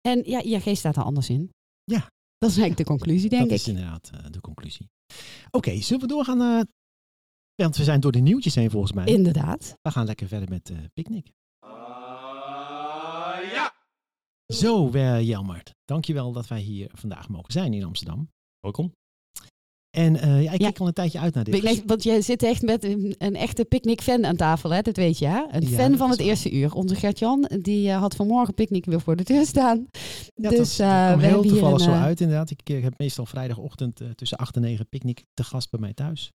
En 0.00 0.22
ja, 0.24 0.42
ING 0.42 0.76
staat 0.76 0.96
er 0.96 1.02
anders 1.02 1.28
in. 1.28 1.50
Ja. 1.84 2.10
Dat 2.38 2.50
is 2.50 2.56
eigenlijk 2.56 2.76
de 2.76 2.94
conclusie, 2.96 3.28
denk 3.28 3.42
dat 3.42 3.50
ik. 3.50 3.56
is 3.56 3.68
inderdaad 3.68 4.10
eh, 4.14 4.30
de 4.30 4.40
conclusie. 4.40 4.88
Oké, 5.50 5.80
zullen 5.80 6.02
we 6.02 6.08
doorgaan 6.08 6.38
naar... 6.38 6.66
Want 7.54 7.76
we 7.76 7.84
zijn 7.84 8.00
door 8.00 8.12
de 8.12 8.20
nieuwtjes 8.20 8.54
heen 8.54 8.70
volgens 8.70 8.92
mij. 8.92 9.04
Inderdaad. 9.04 9.74
We 9.82 9.90
gaan 9.90 10.06
lekker 10.06 10.28
verder 10.28 10.48
met 10.48 10.70
eh 10.70 10.76
Picnic. 10.92 11.32
Zo, 14.46 14.90
uh, 14.92 15.22
Jelmert. 15.22 15.74
Dankjewel 15.84 16.32
dat 16.32 16.48
wij 16.48 16.60
hier 16.60 16.90
vandaag 16.94 17.28
mogen 17.28 17.52
zijn 17.52 17.74
in 17.74 17.84
Amsterdam. 17.84 18.30
Welkom. 18.60 18.92
En 19.96 20.16
eh, 20.16 20.42
ja, 20.42 20.52
ik 20.52 20.60
Ja. 20.60 20.66
kijk 20.66 20.78
al 20.80 20.86
een 20.86 20.92
tijdje 20.92 21.18
uit 21.18 21.34
naar 21.34 21.44
dit. 21.44 21.62
Lees- 21.62 21.82
Want 21.86 22.02
je 22.02 22.20
zit 22.20 22.42
echt 22.42 22.62
met 22.62 22.84
een, 22.84 23.14
een 23.18 23.34
echte 23.36 23.64
picknick-fan 23.64 24.24
aan 24.26 24.36
tafel, 24.36 24.70
hè? 24.70 24.80
dat 24.82 24.96
weet 24.96 25.18
je. 25.18 25.26
Hè? 25.26 25.44
Een 25.50 25.68
Ja, 25.68 25.76
fan 25.76 25.96
van 25.96 26.10
het 26.10 26.18
eerste 26.20 26.50
uur. 26.52 26.74
Onze 26.74 26.94
Gert-Jan 26.94 27.50
die 27.62 27.88
eh, 27.90 27.98
had 27.98 28.14
vanmorgen 28.16 28.54
picknick 28.54 28.84
weer 28.84 29.00
voor 29.00 29.16
de 29.16 29.22
deur 29.24 29.46
staan. 29.46 29.86
Ja, 30.34 30.48
dus 30.48 30.58
dat 30.58 30.66
is- 30.66 30.78
eh, 30.78 31.06
kwam 31.06 31.20
heel 31.20 31.42
toevallig 31.42 31.78
een, 31.78 31.84
zo 31.84 31.90
uit 32.00 32.20
inderdaad. 32.20 32.50
Ik 32.50 32.68
heb 32.68 32.98
meestal 32.98 33.26
vrijdagochtend 33.26 34.00
eh, 34.00 34.10
tussen 34.10 34.38
8 34.38 34.56
en 34.56 34.62
9 34.62 34.88
picknick 34.88 35.22
te 35.34 35.44
gast 35.44 35.70
bij 35.70 35.80
mij 35.80 35.92
thuis. 35.94 36.30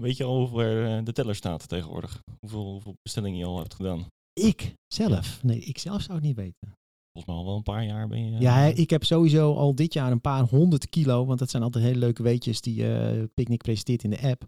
Weet 0.00 0.16
je 0.16 0.24
al 0.24 0.46
hoe 0.46 0.64
eh, 0.64 1.04
de 1.04 1.12
teller 1.12 1.34
staat 1.34 1.68
tegenwoordig? 1.68 2.22
Hoeveel, 2.40 2.64
hoeveel 2.72 2.94
bestellingen 3.02 3.38
je 3.38 3.44
al 3.44 3.58
hebt 3.58 3.74
gedaan? 3.74 4.06
Ik 4.40 4.72
zelf? 4.94 5.42
Nee, 5.42 5.58
ik 5.60 5.78
zelf 5.78 6.02
zou 6.02 6.14
het 6.18 6.26
niet 6.26 6.36
weten. 6.36 6.72
Volgens 7.18 7.26
mij 7.26 7.36
al 7.36 7.44
wel 7.44 7.56
een 7.56 7.62
paar 7.74 7.84
jaar 7.84 8.08
ben 8.08 8.24
je... 8.24 8.34
eh, 8.34 8.40
Ja, 8.40 8.54
hè, 8.58 8.68
ik 8.68 8.90
heb 8.90 9.04
sowieso 9.04 9.54
al 9.54 9.74
dit 9.74 9.92
jaar 9.92 10.12
een 10.12 10.20
paar 10.20 10.42
honderd 10.42 10.88
kilo, 10.88 11.26
want 11.26 11.38
dat 11.38 11.50
zijn 11.50 11.62
altijd 11.62 11.84
hele 11.84 11.98
leuke 11.98 12.22
weetjes 12.22 12.60
die 12.60 12.92
eh 12.94 13.24
Picnic 13.34 13.62
presenteert 13.62 14.04
in 14.04 14.10
de 14.10 14.20
app. 14.22 14.44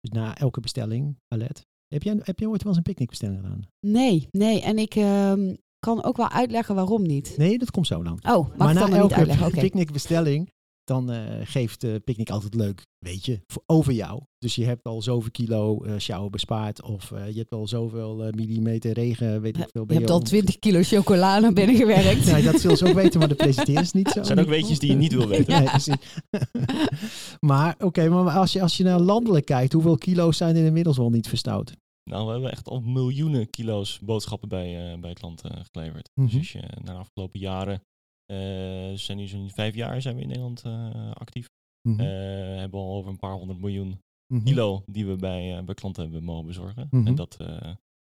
Dus 0.00 0.10
na 0.10 0.36
elke 0.36 0.60
bestelling, 0.60 1.18
Alet. 1.28 1.66
Heb 1.86 2.02
jij, 2.02 2.20
heb 2.22 2.38
jij 2.38 2.48
ooit 2.48 2.58
wel 2.62 2.68
eens 2.68 2.76
een 2.76 2.82
picknickbestelling 2.82 3.40
gedaan? 3.40 3.60
Nee, 3.80 4.28
nee. 4.30 4.60
En 4.62 4.78
ik 4.78 4.94
ehm, 4.94 5.54
kan 5.78 6.04
ook 6.04 6.16
wel 6.16 6.28
uitleggen 6.28 6.74
waarom 6.74 7.02
niet. 7.02 7.34
Nee, 7.36 7.58
dat 7.58 7.70
komt 7.70 7.86
zo 7.86 8.02
dan. 8.02 8.18
Oh, 8.22 8.48
mag 8.48 8.56
maar 8.56 8.68
ik 8.68 8.74
na 8.74 8.80
dan 8.80 8.90
nog 8.90 8.90
niet 8.90 9.00
elke 9.00 9.14
uitleggen? 9.14 9.46
Oké. 9.46 9.60
picknickbestelling, 9.60 10.50
dan 10.84 11.10
eh, 11.10 11.20
geeft 11.44 11.84
uh, 11.84 11.94
Picnic 12.04 12.30
altijd 12.30 12.54
leuk, 12.54 12.82
weet 12.98 13.24
je, 13.26 13.40
voor, 13.46 13.62
over 13.66 13.92
jou. 13.92 14.22
Dus 14.38 14.54
je 14.54 14.64
hebt 14.64 14.84
al 14.84 15.02
zoveel 15.02 15.30
kilo 15.30 15.84
eh 15.84 15.96
shower 15.98 16.30
bespaard 16.30 16.82
of 16.82 17.12
eh, 17.12 17.30
je 17.30 17.38
hebt 17.38 17.52
al 17.52 17.68
zoveel 17.68 18.24
eh, 18.24 18.32
millimeter 18.32 18.92
regen, 18.92 19.40
weet 19.40 19.56
ik 19.58 19.68
veel. 19.72 19.84
Je 19.88 19.94
hebt 19.94 20.10
al 20.10 20.18
om- 20.18 20.24
20 20.24 20.58
kilo 20.58 20.82
chocola 20.82 21.38
naar 21.38 21.52
binnen 21.52 21.76
gewerkt. 21.76 22.24
Nee, 22.32 22.42
dat 22.42 22.60
zullen 22.60 22.76
ze 22.76 22.86
ook 22.88 22.94
weten, 22.94 23.18
maar 23.18 23.28
de 23.28 23.34
presenteren 23.44 23.82
is 23.82 23.92
niet 23.92 24.08
zo. 24.08 24.18
Het 24.18 24.26
zijn 24.26 24.40
ook 24.40 24.48
weetjes 24.48 24.78
die 24.78 24.90
je 24.90 24.96
niet 24.96 25.12
wil 25.12 25.28
weten. 25.28 25.52
Nee, 25.58 25.68
precies. 25.70 25.94
maar 27.40 27.74
oké, 27.78 28.08
maar 28.08 28.36
als 28.38 28.52
je, 28.52 28.62
als 28.62 28.76
je 28.76 28.84
naar 28.84 29.00
landelijk 29.00 29.44
kijkt, 29.46 29.72
hoeveel 29.72 29.96
kilo's 29.98 30.36
zijn 30.36 30.56
er 30.56 30.64
inmiddels 30.64 30.96
wel 30.96 31.10
niet 31.10 31.28
verstouwd? 31.28 31.72
Nou, 32.10 32.26
we 32.26 32.32
hebben 32.32 32.50
echt 32.50 32.68
al 32.68 32.80
miljoenen 32.80 33.50
kilo's 33.50 33.98
boodschappen 34.02 34.48
bij, 34.48 34.92
eh, 34.92 35.00
bij 35.00 35.10
het 35.10 35.22
land 35.22 35.42
eh, 35.42 35.50
geleverd. 35.72 36.10
Mhm. 36.14 36.26
Dus 36.28 36.36
als 36.38 36.52
je 36.52 36.60
naar 36.60 36.94
de 36.94 37.00
afgelopen 37.00 37.40
jaren, 37.40 37.80
eh 38.26 38.92
zijn 38.94 39.18
nu 39.18 39.26
zo'n 39.26 39.50
vijf 39.50 39.74
jaar 39.74 40.02
zijn 40.02 40.14
we 40.16 40.20
in 40.22 40.26
Nederland 40.28 40.62
eh, 40.64 41.10
actief. 41.12 41.46
Eh, 41.88 41.96
hebben 42.58 42.70
we 42.80 42.86
al 42.86 42.94
over 42.94 43.10
een 43.10 43.18
paar 43.18 43.34
honderd 43.34 43.60
miljoen 43.60 43.98
Mhm. 44.34 44.44
kilo 44.44 44.82
die 44.86 45.06
we 45.06 45.16
bij, 45.16 45.56
eh, 45.58 45.64
bij 45.64 45.74
klanten 45.74 46.02
hebben 46.02 46.24
mogen 46.24 46.46
bezorgen. 46.46 46.86
Mhm. 46.90 47.06
En 47.06 47.14
dat, 47.14 47.36
eh, 47.40 47.70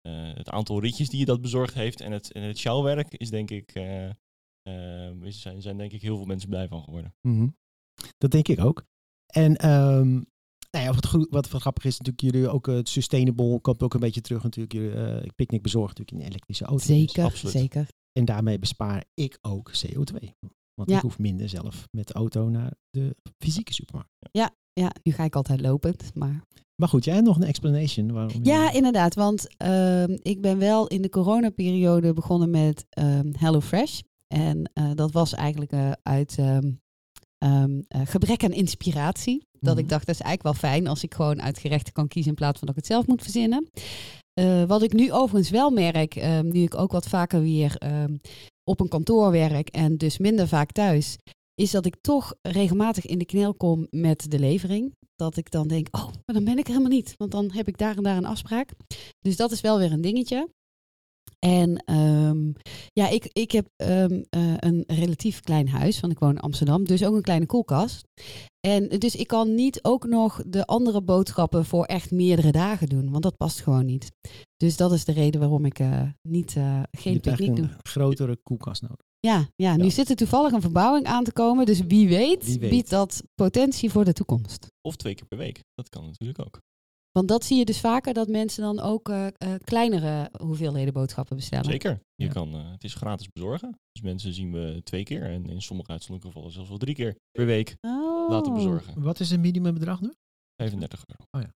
eh, 0.01 0.35
het 0.37 0.49
aantal 0.49 0.81
ritjes 0.81 1.09
die 1.09 1.19
je 1.19 1.25
dat 1.25 1.41
bezorgd 1.41 1.75
heeft 1.75 2.01
en 2.01 2.13
het, 2.13 2.33
en 2.33 2.43
het 2.43 2.59
sjouwwerk 2.59 3.15
is 3.15 3.31
denk 3.31 3.51
ik, 3.51 3.73
is- 5.23 5.41
zijn, 5.41 5.63
zijn 5.63 5.77
denk 5.77 5.93
ik 5.93 6.03
heel 6.03 6.17
veel 6.17 6.27
mensen 6.27 6.49
blij 6.49 6.69
van 6.69 6.83
geworden. 6.83 7.15
Mhm. 7.29 7.49
Dat 8.19 8.31
denk 8.31 8.49
ik 8.49 8.61
ook. 8.61 8.85
En 9.33 9.57
ehm, 9.57 10.13
nou 10.71 10.85
ja, 10.85 10.93
wat, 10.93 11.07
goed- 11.07 11.31
wat, 11.31 11.51
wat 11.51 11.61
grappig 11.61 11.85
is 11.85 11.99
natuurlijk, 11.99 12.35
jullie 12.35 12.49
ook 12.49 12.67
het 12.67 12.89
sustainable 12.89 13.61
komt 13.61 13.83
ook 13.83 13.95
een 13.95 14.01
beetje 14.01 14.21
terug 14.21 14.43
natuurlijk. 14.43 14.73
Jullie, 14.75 14.93
eh 14.95 15.29
Picnic 15.35 15.63
bezorgt 15.63 15.99
natuurlijk 15.99 16.27
een 16.27 16.31
elektrische 16.33 16.65
auto. 16.65 16.87
Dus- 16.87 16.97
Zeker, 16.97 17.25
absoluut. 17.25 17.55
zeker. 17.55 17.87
En 18.19 18.25
daarmee 18.25 18.59
bespaar 18.59 19.05
ik 19.15 19.39
ook 19.43 19.71
CO2. 19.87 20.29
Want 20.75 20.91
Ja. 20.91 20.97
ik 20.97 21.03
hoef 21.03 21.19
minder 21.19 21.49
zelf 21.49 21.89
met 21.91 22.07
de 22.07 22.13
auto 22.15 22.49
naar 22.49 22.73
de 22.91 23.17
fysieke 23.39 23.73
supermarkt. 23.73 24.11
Ja, 24.33 24.51
nu 25.03 25.13
ga 25.13 25.25
ik 25.25 25.37
altijd 25.37 25.61
lopend, 25.61 26.11
maar... 26.15 26.43
Maar 26.77 26.89
goed, 26.89 27.05
jij 27.05 27.15
hebt 27.15 27.27
nog 27.27 27.37
een 27.37 27.43
explanation 27.43 28.13
waarom. 28.13 28.33
je- 28.43 28.51
Ja, 28.51 28.73
inderdaad. 28.73 29.15
Want 29.15 29.57
ehm, 29.57 30.17
ik 30.23 30.41
ben 30.41 30.59
wel 30.59 30.87
in 30.87 31.03
de 31.03 31.09
coronaperiode 31.09 32.13
begonnen 32.13 32.51
met 32.51 32.87
ehm 32.91 33.33
HelloFresh. 33.39 34.01
En 34.35 34.71
eh, 34.73 34.91
dat 34.95 35.13
was 35.13 35.33
eigenlijk 35.35 35.73
eh, 35.73 35.93
uit 36.03 36.39
ehm, 36.39 36.73
eh, 37.39 38.01
gebrek 38.05 38.45
aan 38.45 38.53
inspiratie. 38.53 39.47
Dat 39.61 39.77
ik 39.79 39.85
Mhm. 39.85 39.93
dacht, 39.93 40.07
dat 40.07 40.15
is 40.15 40.21
eigenlijk 40.21 40.61
wel 40.61 40.71
fijn 40.71 40.87
als 40.87 41.03
ik 41.03 41.15
gewoon 41.15 41.43
uit 41.43 41.59
gerechten 41.59 41.93
kan 41.93 42.09
kiezen 42.09 42.31
in 42.31 42.37
plaats 42.37 42.59
van 42.59 42.67
dat 42.67 42.77
ik 42.77 42.83
het 42.83 42.93
zelf 42.93 43.07
moet 43.07 43.23
verzinnen. 43.23 43.69
Eh, 44.35 44.65
wat 44.65 44.83
ik 44.83 44.93
nu 44.93 45.13
overigens 45.13 45.51
wel 45.51 45.71
merk, 45.71 46.17
ehm, 46.17 46.49
nu 46.49 46.63
ik 46.63 46.75
ook 46.75 46.93
wat 46.93 47.09
vaker 47.09 47.41
weer 47.41 47.77
ehm, 47.77 48.17
op 48.65 48.81
een 48.81 48.89
kantoor 48.89 49.31
werk 49.31 49.69
en 49.69 49.97
dus 49.97 50.19
minder 50.19 50.49
vaak 50.49 50.73
thuis, 50.73 51.17
is 51.55 51.71
dat 51.71 51.87
ik 51.87 51.97
toch 52.01 52.35
regelmatig 52.43 53.07
in 53.07 53.19
de 53.19 53.25
knel 53.25 53.55
kom 53.55 53.87
met 53.91 54.31
de 54.31 54.39
levering. 54.39 54.95
Dat 55.17 55.37
ik 55.37 55.51
dan 55.51 55.69
denk, 55.69 55.89
oh, 55.91 56.05
maar 56.05 56.35
dan 56.35 56.45
ben 56.45 56.59
ik 56.59 56.65
er 56.65 56.73
helemaal 56.73 56.97
niet, 56.97 57.15
want 57.17 57.31
dan 57.31 57.51
heb 57.53 57.69
ik 57.69 57.79
daar 57.79 57.97
en 57.97 58.03
daar 58.03 58.17
een 58.17 58.25
afspraak. 58.25 58.71
Dus 59.21 59.37
dat 59.37 59.51
is 59.51 59.61
wel 59.61 59.79
weer 59.79 59.93
een 59.93 60.01
dingetje. 60.01 60.49
En 61.39 61.77
ehm, 61.85 62.53
ja, 62.93 63.09
ik, 63.09 63.29
ik 63.33 63.51
heb 63.53 63.67
ehm, 63.77 64.23
eh, 64.31 64.55
een 64.59 64.85
relatief 64.87 65.41
klein 65.41 65.69
huis, 65.69 66.01
want 66.01 66.13
ik 66.13 66.19
woon 66.19 66.31
in 66.31 66.41
Amsterdam, 66.41 66.85
dus 66.85 67.05
ook 67.05 67.15
een 67.15 67.23
kleine 67.23 67.47
koelkast. 67.47 68.03
En 68.67 68.89
dus 68.89 69.17
ik 69.17 69.27
kan 69.27 69.55
niet 69.55 69.79
ook 69.83 70.07
nog 70.07 70.43
de 70.47 70.65
andere 70.67 71.03
boodschappen 71.03 71.65
voor 71.65 71.85
echt 71.85 72.11
meerdere 72.11 72.53
dagen 72.53 72.89
doen, 72.89 73.11
want 73.11 73.23
dat 73.23 73.37
past 73.37 73.61
gewoon 73.61 73.87
niet. 73.87 74.09
Dus 74.57 74.77
dat 74.77 74.93
is 74.93 75.05
de 75.05 75.13
reden 75.13 75.41
waarom 75.41 75.65
ik 75.65 75.79
eh, 75.79 76.03
niet, 76.29 76.57
eh, 76.57 76.81
Je 76.91 76.99
geen 76.99 77.13
picknick 77.21 77.27
eigenlijk 77.27 77.57
doe. 77.57 77.67
een 77.67 77.77
grotere 77.83 78.39
koelkast 78.43 78.83
nodig. 78.83 78.97
Ja, 79.21 79.49
ja, 79.57 79.77
nu 79.77 79.85
Ja. 79.85 79.91
zit 79.91 80.09
er 80.11 80.17
toevallig 80.17 80.53
een 80.53 80.61
verbouwing 80.61 81.07
aan 81.07 81.25
te 81.25 81.33
komen, 81.33 81.67
dus 81.67 81.81
wie 81.81 82.09
weet, 82.09 82.45
Wie 82.45 82.59
weet. 82.59 82.71
biedt 82.71 82.91
dat 82.91 83.23
potentie 83.35 83.91
voor 83.91 84.05
de 84.05 84.13
toekomst. 84.13 84.67
Of 84.83 84.97
twee 84.97 85.15
keer 85.15 85.27
per 85.27 85.39
week. 85.39 85.61
Dat 85.75 85.89
kan 85.89 86.05
natuurlijk 86.05 86.41
ook. 86.41 86.61
Want 87.19 87.29
dat 87.29 87.45
zie 87.45 87.59
je 87.59 87.65
dus 87.65 87.81
vaker, 87.81 88.15
dat 88.15 88.29
mensen 88.29 88.63
dan 88.63 88.81
ook 88.81 89.09
eh, 89.09 89.27
eh, 89.27 89.33
kleinere 89.65 90.31
hoeveelheden 90.41 90.93
boodschappen 90.93 91.37
bestellen. 91.37 91.65
Zeker. 91.65 92.01
Je 92.15 92.25
Ja. 92.25 92.33
kan, 92.33 92.55
eh, 92.55 92.71
het 92.71 92.85
is 92.85 92.95
gratis 92.95 93.29
bezorgen. 93.33 93.79
Dus 93.93 94.03
mensen 94.03 94.33
zien 94.33 94.53
we 94.53 94.81
twee 94.85 95.03
keer. 95.05 95.23
En 95.23 95.49
in 95.49 95.63
sommige 95.63 95.91
uitzonderlijke 95.91 96.33
gevallen 96.33 96.53
zelfs 96.55 96.69
wel 96.69 96.79
drie 96.79 96.95
keer 96.95 97.17
per 97.31 97.47
week 97.47 97.77
Oh. 97.81 98.29
laten 98.31 98.53
bezorgen. 98.55 99.03
Wat 99.03 99.21
is 99.21 99.31
een 99.31 99.41
minimumbedrag 99.41 100.01
nu? 100.01 100.13
35 100.57 101.05
euro. 101.07 101.25
Oh 101.31 101.41
ja. 101.41 101.55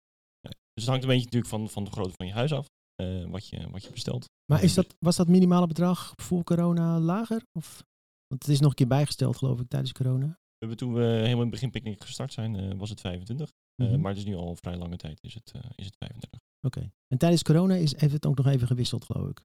Dus 0.74 0.86
het 0.86 0.88
hangt 0.88 1.02
een 1.04 1.10
beetje 1.10 1.24
natuurlijk 1.26 1.52
van, 1.52 1.70
van 1.70 1.84
de 1.84 1.92
grootte 1.92 2.14
van 2.18 2.28
je 2.28 2.34
huis 2.34 2.52
af. 2.54 2.66
eh, 2.96 3.26
wat, 3.26 3.48
je, 3.48 3.70
wat 3.70 3.84
je 3.84 3.90
bestelt. 3.92 4.26
Maar 4.52 4.64
is 4.64 4.74
dat, 4.74 4.96
was 5.00 5.16
dat 5.16 5.28
minimale 5.28 5.68
bedrag 5.68 6.14
voor 6.16 6.44
corona 6.44 7.00
lager? 7.00 7.42
Of? 7.52 7.84
Want 8.28 8.42
het 8.44 8.52
is 8.52 8.60
nog 8.60 8.70
een 8.70 8.76
keer 8.76 8.88
bijgesteld, 8.88 9.38
geloof 9.38 9.60
ik, 9.60 9.68
tijdens 9.68 9.92
corona. 9.92 10.26
We 10.28 10.36
hebben 10.66 10.78
toen 10.78 10.94
we 10.94 11.02
helemaal 11.04 11.32
in 11.32 11.40
het 11.40 11.50
begin 11.50 11.72
picknick 11.72 12.02
gestart 12.04 12.34
zijn, 12.34 12.56
eh, 12.56 12.78
was 12.78 12.90
het 12.90 13.02
25. 13.02 13.52
Eh, 13.82 13.88
Mhm. 13.88 14.00
maar 14.02 14.10
het 14.12 14.20
is 14.20 14.26
nu 14.26 14.36
al 14.36 14.50
een 14.50 14.58
vrij 14.58 14.78
lange 14.78 14.96
tijd, 14.98 15.24
is 15.24 15.34
het, 15.34 15.52
eh, 15.56 15.62
is 15.76 15.86
het 15.86 15.96
35. 15.98 16.40
Oké. 16.68 16.92
En 17.08 17.18
tijdens 17.18 17.44
corona 17.44 17.76
is, 17.76 18.00
heeft 18.00 18.14
het 18.14 18.26
ook 18.26 18.38
nog 18.38 18.48
even 18.48 18.68
gewisseld, 18.68 19.04
geloof 19.06 19.30
ik. 19.30 19.42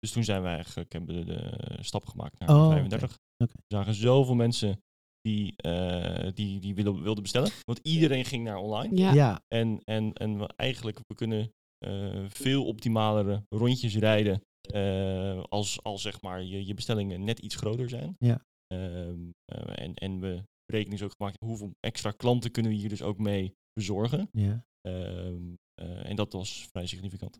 Dus 0.00 0.12
toen 0.12 0.24
zijn 0.24 0.42
we 0.42 0.48
eigenlijk, 0.48 0.92
hebben 0.92 1.14
we 1.16 1.24
de 1.24 1.76
stap 1.80 2.06
gemaakt 2.06 2.38
naar 2.38 2.48
Oh, 2.48 2.64
oké. 2.64 2.72
35. 2.74 3.18
Oké. 3.44 3.52
We 3.56 3.74
zagen 3.74 3.94
zoveel 3.94 4.34
mensen 4.34 4.82
die, 5.20 5.56
eh, 5.56 6.28
die, 6.34 6.60
die 6.60 6.74
wilden, 6.74 7.02
wilden 7.02 7.22
bestellen. 7.22 7.50
Want 7.64 7.78
iedereen 7.82 8.24
ging 8.24 8.44
naar 8.44 8.56
online. 8.56 8.96
Ja. 8.96 9.12
Ja, 9.12 9.40
En, 9.48 9.80
en, 9.84 10.12
en 10.12 10.38
we 10.38 10.48
eigenlijk, 10.56 10.98
we 11.06 11.14
kunnen 11.14 11.50
eh, 11.78 12.24
veel 12.28 12.64
optimalere 12.66 13.42
rondjes 13.48 13.96
rijden 13.96 14.42
eh, 14.60 15.42
als, 15.42 15.82
als 15.82 16.02
zeg 16.02 16.20
maar 16.22 16.42
je, 16.44 16.66
je 16.66 16.74
bestellingen 16.74 17.24
net 17.24 17.38
iets 17.38 17.56
groter 17.56 17.88
zijn. 17.88 18.16
Ja. 18.18 18.44
Ehm, 18.66 19.30
eh, 19.44 19.84
en, 19.84 19.94
en 19.94 20.20
we 20.20 20.42
rekening 20.72 21.02
ook 21.02 21.14
gemaakt 21.16 21.36
hoeveel 21.44 21.74
extra 21.80 22.10
klanten 22.10 22.50
kunnen 22.50 22.72
we 22.72 22.78
hier 22.78 22.88
dus 22.88 23.02
ook 23.02 23.18
mee 23.18 23.54
bezorgen. 23.72 24.28
ja. 24.32 24.66
Ehm, 24.80 25.54
eh, 25.74 26.10
en 26.10 26.16
dat 26.16 26.32
was 26.32 26.68
vrij 26.70 26.86
significant. 26.86 27.38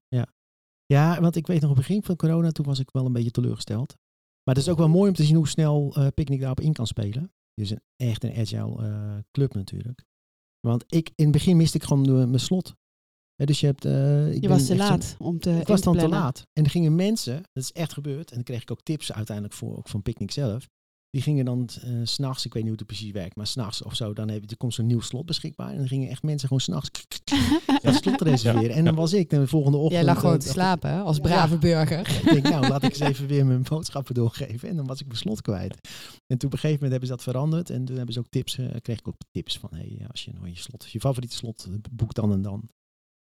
Ja, 0.86 1.20
want 1.20 1.36
ik 1.36 1.46
weet 1.46 1.60
nog 1.60 1.70
op 1.70 1.76
het 1.76 1.86
begin 1.86 2.02
van 2.02 2.16
corona, 2.16 2.50
toen 2.50 2.66
was 2.66 2.78
ik 2.78 2.90
wel 2.90 3.06
een 3.06 3.12
beetje 3.12 3.30
teleurgesteld. 3.30 3.96
Maar 4.42 4.54
het 4.54 4.64
is 4.64 4.70
ook 4.70 4.78
wel 4.78 4.88
mooi 4.88 5.08
om 5.08 5.14
te 5.14 5.24
zien 5.24 5.36
hoe 5.36 5.48
snel 5.48 5.94
eh 5.94 6.06
Picnic 6.14 6.40
daarop 6.40 6.60
in 6.60 6.72
kan 6.72 6.86
spelen. 6.86 7.32
Is 7.54 7.70
een, 7.70 7.80
echt 7.96 8.24
een 8.24 8.36
agile 8.36 8.82
eh, 8.82 9.18
club 9.30 9.54
natuurlijk. 9.54 10.04
Want 10.60 10.84
ik, 10.86 11.08
in 11.14 11.24
het 11.24 11.32
begin 11.32 11.56
miste 11.56 11.76
ik 11.76 11.84
gewoon 11.84 12.30
mijn 12.30 12.40
slot. 12.40 12.74
Hè, 13.34 13.44
dus 13.44 13.60
je 13.60 13.66
hebt... 13.66 13.84
eh, 13.84 14.32
ik 14.32 14.42
Je 14.42 14.48
was 14.48 14.66
te 14.66 14.76
laat 14.76 15.16
om 15.18 15.38
te 15.38 15.50
ik 15.50 15.66
was 15.66 15.80
dan 15.80 15.96
te 15.96 16.08
laat. 16.08 16.42
En 16.52 16.64
er 16.64 16.70
gingen 16.70 16.94
mensen, 16.94 17.34
dat 17.52 17.62
is 17.62 17.72
echt 17.72 17.92
gebeurd, 17.92 18.28
en 18.28 18.34
dan 18.34 18.44
kreeg 18.44 18.62
ik 18.62 18.70
ook 18.70 18.82
tips 18.82 19.12
uiteindelijk 19.12 19.56
voor, 19.56 19.76
ook 19.76 19.88
van 19.88 20.02
Picnic 20.02 20.30
zelf. 20.30 20.68
Die 21.10 21.22
gingen 21.22 21.44
dan 21.44 21.68
s 21.68 21.78
s'nachts, 22.02 22.44
ik 22.44 22.52
weet 22.52 22.62
niet 22.62 22.70
hoe 22.72 22.78
het 22.80 22.86
precies 22.96 23.10
werkt, 23.12 23.36
maar 23.36 23.46
s'nachts 23.46 23.82
of 23.82 23.94
zo, 23.94 24.12
dan 24.12 24.28
heb 24.28 24.42
je, 24.42 24.48
er 24.50 24.56
komt 24.56 24.74
zo'n 24.74 24.86
nieuw 24.86 25.00
slot 25.00 25.26
beschikbaar. 25.26 25.70
En 25.70 25.76
dan 25.78 25.88
gingen 25.88 26.08
echt 26.08 26.22
mensen 26.22 26.48
gewoon 26.48 26.62
s'nachts 26.62 27.06
dat 27.82 27.94
slot 27.94 28.20
reserveren. 28.20 28.70
En 28.76 28.84
dan 28.84 28.94
was 28.94 29.12
ik 29.12 29.30
de 29.30 29.46
volgende 29.46 29.76
ochtend... 29.76 29.94
Jij 29.94 30.04
lag 30.04 30.14
eh, 30.14 30.20
gewoon 30.20 30.38
te 30.38 30.46
ik- 30.46 30.52
slapen 30.52 30.90
hè, 30.90 31.00
als 31.00 31.16
Ja. 31.16 31.22
brave 31.22 31.58
burger. 31.58 31.98
ik 32.08 32.24
denk, 32.32 32.48
nou, 32.48 32.68
laat 32.68 32.82
ik 32.82 32.90
eens 32.90 33.00
even 33.00 33.26
weer 33.26 33.46
mijn 33.46 33.62
boodschappen 33.68 34.14
doorgeven. 34.14 34.68
En 34.68 34.76
dan 34.76 34.86
was 34.86 35.00
ik 35.00 35.06
mijn 35.06 35.18
slot 35.18 35.42
kwijt. 35.42 35.88
En 36.26 36.38
toen 36.38 36.48
op 36.48 36.52
een 36.54 36.58
gegeven 36.58 36.72
moment 36.84 36.90
hebben 36.90 37.08
ze 37.08 37.14
dat 37.14 37.22
veranderd. 37.22 37.70
En 37.70 37.84
toen 37.84 37.96
hebben 37.96 38.14
ze 38.14 38.20
ook 38.20 38.28
tips, 38.30 38.58
eh, 38.58 38.66
kreeg 38.82 38.98
ik 38.98 39.08
ook 39.08 39.16
tips 39.30 39.58
van, 39.58 39.68
hey, 39.72 40.04
als 40.10 40.24
je 40.24 40.32
nou 40.32 40.48
je 40.48 40.56
slot, 40.56 40.90
je 40.90 41.00
favoriete 41.00 41.36
slot, 41.36 41.64
eh, 41.68 41.74
boek 41.90 42.14
dan 42.14 42.32
en 42.32 42.42
dan. 42.42 42.68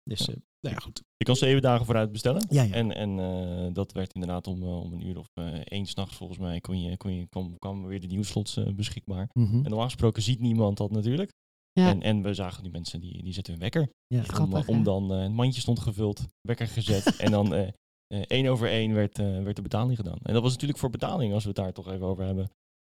Dus, 0.09 0.19
Ja. 0.27 0.33
eh, 0.33 0.39
nou 0.61 0.75
ja, 0.75 0.81
goed. 0.81 1.03
Je 1.17 1.25
kan 1.25 1.37
zeven 1.37 1.63
dagen 1.63 1.85
vooruit 1.87 2.13
bestellen. 2.13 2.47
Ja, 2.49 2.63
ja. 2.63 2.75
En, 2.75 2.95
en 2.95 3.19
eh, 3.19 3.73
dat 3.75 3.93
werd 3.93 4.13
inderdaad 4.13 4.47
om, 4.47 4.63
eh, 4.63 4.81
om 4.81 4.93
een 4.93 5.07
uur 5.07 5.19
of 5.19 5.27
één 5.65 5.87
s'nachts 5.87 6.17
volgens 6.17 6.39
mij 6.39 6.61
kon 6.61 6.81
je, 6.83 6.97
kon 6.97 7.15
je, 7.15 7.27
kwam, 7.27 7.59
kwam 7.59 7.87
weer 7.87 8.01
de 8.01 8.07
nieuwslots 8.07 8.61
beschikbaar. 8.75 9.31
Mhm. 9.33 9.55
En 9.55 9.63
normaal 9.63 9.85
gesproken 9.85 10.23
ziet 10.23 10.41
niemand 10.41 10.77
dat 10.77 10.91
natuurlijk. 10.91 11.31
Ja. 11.73 11.89
En, 11.91 12.03
en 12.03 12.23
we 12.23 12.35
zagen 12.35 12.63
die 12.63 12.73
mensen 12.73 13.01
die, 13.01 13.23
die 13.23 13.33
zetten 13.33 13.53
hun 13.53 13.63
wekker. 13.63 13.89
Ja. 14.07 14.19
Om, 14.19 14.25
Grappig, 14.25 14.69
om 14.69 14.83
dan, 14.83 15.13
eh 15.13 15.21
het 15.23 15.33
mandje 15.33 15.61
stond 15.61 15.79
gevuld, 15.81 16.25
wekker 16.41 16.67
gezet. 16.67 17.17
en 17.25 17.31
dan 17.31 17.55
eh, 17.55 17.67
eh, 18.07 18.23
één 18.27 18.47
over 18.47 18.69
één 18.69 18.93
werd, 18.95 19.19
eh, 19.19 19.43
werd 19.43 19.57
de 19.57 19.63
betaling 19.63 19.97
gedaan. 19.97 20.19
En 20.23 20.33
dat 20.33 20.43
was 20.43 20.53
natuurlijk 20.53 20.79
voor 20.79 20.91
betaling, 20.91 21.33
als 21.33 21.43
we 21.43 21.49
het 21.49 21.59
daar 21.59 21.73
toch 21.73 21.89
even 21.91 22.07
over 22.07 22.25
hebben. 22.25 22.51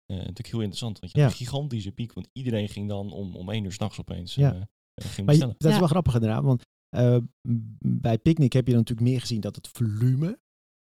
eh, 0.05 0.17
natuurlijk 0.17 0.47
heel 0.47 0.59
interessant. 0.59 0.99
Want 0.99 1.11
je 1.13 1.21
had 1.21 1.31
een 1.31 1.37
gigantische 1.37 1.91
piek. 1.91 2.13
Want 2.13 2.27
iedereen 2.31 2.69
ging 2.69 2.87
dan 2.89 3.11
om, 3.11 3.35
om 3.35 3.49
één 3.49 3.63
uur 3.63 3.71
s'nachts 3.71 3.99
opeens 3.99 4.35
Ja. 4.35 4.67
ging 5.01 5.25
Maar 5.25 5.35
je- 5.35 5.41
dat 5.41 5.55
is 5.57 5.71
Ja. 5.73 5.79
wel 5.79 5.87
grappig 5.87 6.13
inderdaad, 6.13 6.43
want 6.43 6.61
eh, 6.93 7.17
bij 7.85 8.17
Picnic 8.17 8.53
heb 8.53 8.65
je 8.65 8.71
dan 8.73 8.79
natuurlijk 8.79 9.07
meer 9.09 9.19
gezien 9.19 9.41
dat 9.41 9.55
het 9.55 9.67
volume 9.67 10.39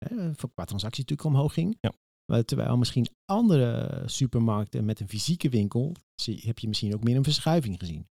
hè, 0.05 0.15
voor- 0.35 0.51
qua 0.53 0.65
transactie 0.65 1.01
natuurlijk 1.03 1.35
omhoog 1.35 1.53
ging. 1.53 1.77
Ja. 1.81 1.93
Maar 2.31 2.45
terwijl 2.45 2.77
misschien 2.77 3.07
andere 3.25 4.01
supermarkten 4.05 4.85
met 4.85 4.99
een 4.99 5.07
fysieke 5.09 5.49
winkel, 5.49 5.95
zie- 6.21 6.41
heb 6.45 6.59
je 6.59 6.67
misschien 6.67 6.93
ook 6.93 7.03
meer 7.03 7.15
een 7.15 7.23
verschuiving 7.23 7.79
gezien. 7.79 8.07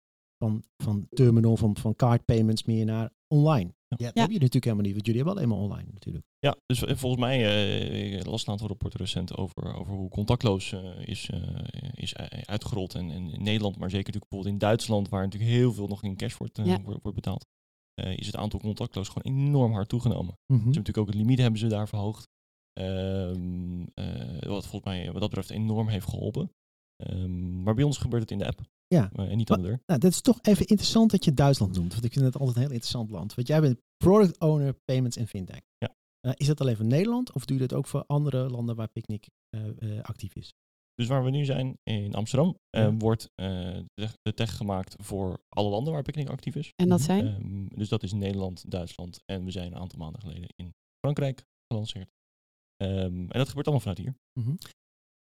Van, 0.44 0.64
van 0.82 1.06
terminal, 1.10 1.56
van, 1.56 1.76
van 1.76 1.94
card 1.96 2.24
payments 2.24 2.64
meer 2.64 2.84
naar 2.84 3.10
online. 3.34 3.74
Ja, 3.88 3.96
dat 3.96 4.00
Ja. 4.14 4.20
heb 4.20 4.30
je 4.30 4.38
natuurlijk 4.38 4.64
helemaal 4.64 4.84
niet, 4.84 4.92
want 4.94 5.06
jullie 5.06 5.20
hebben 5.22 5.36
alleen 5.38 5.48
maar 5.54 5.64
online 5.66 5.88
natuurlijk. 5.92 6.24
Ja, 6.38 6.56
dus 6.66 6.78
volgens 6.78 7.20
mij, 7.20 7.44
eh 7.44 8.18
ik 8.18 8.26
las 8.26 8.42
een 8.46 8.52
aantal 8.52 8.68
rapporten 8.68 9.00
recent 9.00 9.36
over, 9.36 9.74
over 9.74 9.94
hoe 9.94 10.08
contactloos 10.08 10.72
eh, 10.72 11.08
is, 11.08 11.30
eh, 11.30 11.92
is 11.94 12.16
uitgerold. 12.44 12.94
En, 12.94 13.10
en 13.10 13.30
in 13.30 13.42
Nederland, 13.42 13.76
maar 13.78 13.90
zeker 13.90 14.06
natuurlijk 14.12 14.30
bijvoorbeeld 14.30 14.54
in 14.54 14.58
Duitsland, 14.68 15.08
waar 15.08 15.22
natuurlijk 15.24 15.50
heel 15.52 15.72
veel 15.72 15.86
nog 15.86 16.02
in 16.02 16.16
cash 16.16 16.36
wordt, 16.36 16.56
Ja. 16.56 16.64
wordt, 16.82 17.02
wordt 17.02 17.14
betaald, 17.14 17.46
eh, 18.04 18.18
is 18.18 18.26
het 18.26 18.36
aantal 18.36 18.60
contactloos 18.60 19.08
gewoon 19.08 19.36
enorm 19.36 19.72
hard 19.72 19.88
toegenomen. 19.88 20.38
Mhm. 20.46 20.58
Dus 20.58 20.66
natuurlijk 20.66 20.98
ook 20.98 21.06
het 21.06 21.14
limiet 21.14 21.38
hebben 21.38 21.60
ze 21.60 21.66
daar 21.66 21.88
verhoogd. 21.88 22.28
Ehm, 22.72 23.82
eh, 23.94 24.48
wat 24.48 24.66
volgens 24.66 24.84
mij 24.84 25.04
wat 25.04 25.20
dat 25.20 25.30
betreft 25.30 25.50
enorm 25.50 25.88
heeft 25.88 26.08
geholpen. 26.08 26.52
Ehm, 26.96 27.62
maar 27.62 27.74
bij 27.74 27.84
ons 27.84 27.98
gebeurt 27.98 28.22
het 28.22 28.30
in 28.30 28.38
de 28.38 28.46
app. 28.46 28.60
Ja. 28.86 29.10
eh, 29.12 29.30
en 29.30 29.36
niet 29.36 29.46
deur. 29.46 29.82
Nou, 29.86 30.00
dat 30.00 30.10
is 30.10 30.20
toch 30.20 30.38
even 30.42 30.66
interessant 30.66 31.10
dat 31.10 31.24
je 31.24 31.34
Duitsland 31.34 31.76
noemt. 31.76 31.92
Want 31.92 32.04
ik 32.04 32.12
vind 32.12 32.24
het 32.24 32.36
altijd 32.36 32.56
een 32.56 32.62
heel 32.62 32.72
interessant 32.72 33.10
land. 33.10 33.34
Want 33.34 33.48
jij 33.48 33.60
bent 33.60 33.80
product 33.96 34.40
owner, 34.40 34.74
payments 34.84 35.16
en 35.16 35.26
fintech. 35.26 35.60
Ja. 35.78 35.94
Is 36.34 36.46
dat 36.46 36.60
alleen 36.60 36.76
voor 36.76 36.84
Nederland 36.84 37.32
of 37.32 37.44
doe 37.44 37.58
je 37.58 37.66
dat 37.66 37.78
ook 37.78 37.86
voor 37.86 38.04
andere 38.06 38.50
landen 38.50 38.76
waar 38.76 38.88
Picnic 38.88 39.28
actief 40.02 40.34
is? 40.34 40.52
Dus 41.00 41.08
waar 41.08 41.24
we 41.24 41.30
nu 41.30 41.44
zijn, 41.44 41.78
in 41.82 42.14
Amsterdam, 42.14 42.56
eh, 42.70 42.82
Ja. 42.82 42.94
wordt 42.96 43.30
eh, 43.34 43.78
de, 44.22 44.34
tech 44.34 44.56
gemaakt 44.56 44.94
voor 44.98 45.40
alle 45.48 45.68
landen 45.68 45.92
waar 45.92 46.02
Picnic 46.02 46.28
actief 46.28 46.54
is. 46.54 46.72
En 46.76 46.88
dat 46.88 47.00
zijn? 47.00 47.26
Ehm, 47.26 47.66
dus 47.78 47.88
dat 47.88 48.02
is 48.02 48.12
Nederland, 48.12 48.70
Duitsland 48.70 49.20
en 49.24 49.44
we 49.44 49.50
zijn 49.50 49.66
een 49.72 49.78
aantal 49.78 49.98
maanden 49.98 50.20
geleden 50.20 50.48
in 50.56 50.72
Frankrijk 51.06 51.44
gelanceerd. 51.66 52.10
Ehm, 52.76 53.18
en 53.20 53.38
dat 53.38 53.48
gebeurt 53.48 53.66
allemaal 53.66 53.80
vanuit 53.94 53.98
hier. 53.98 54.14
Mhm. 54.40 54.54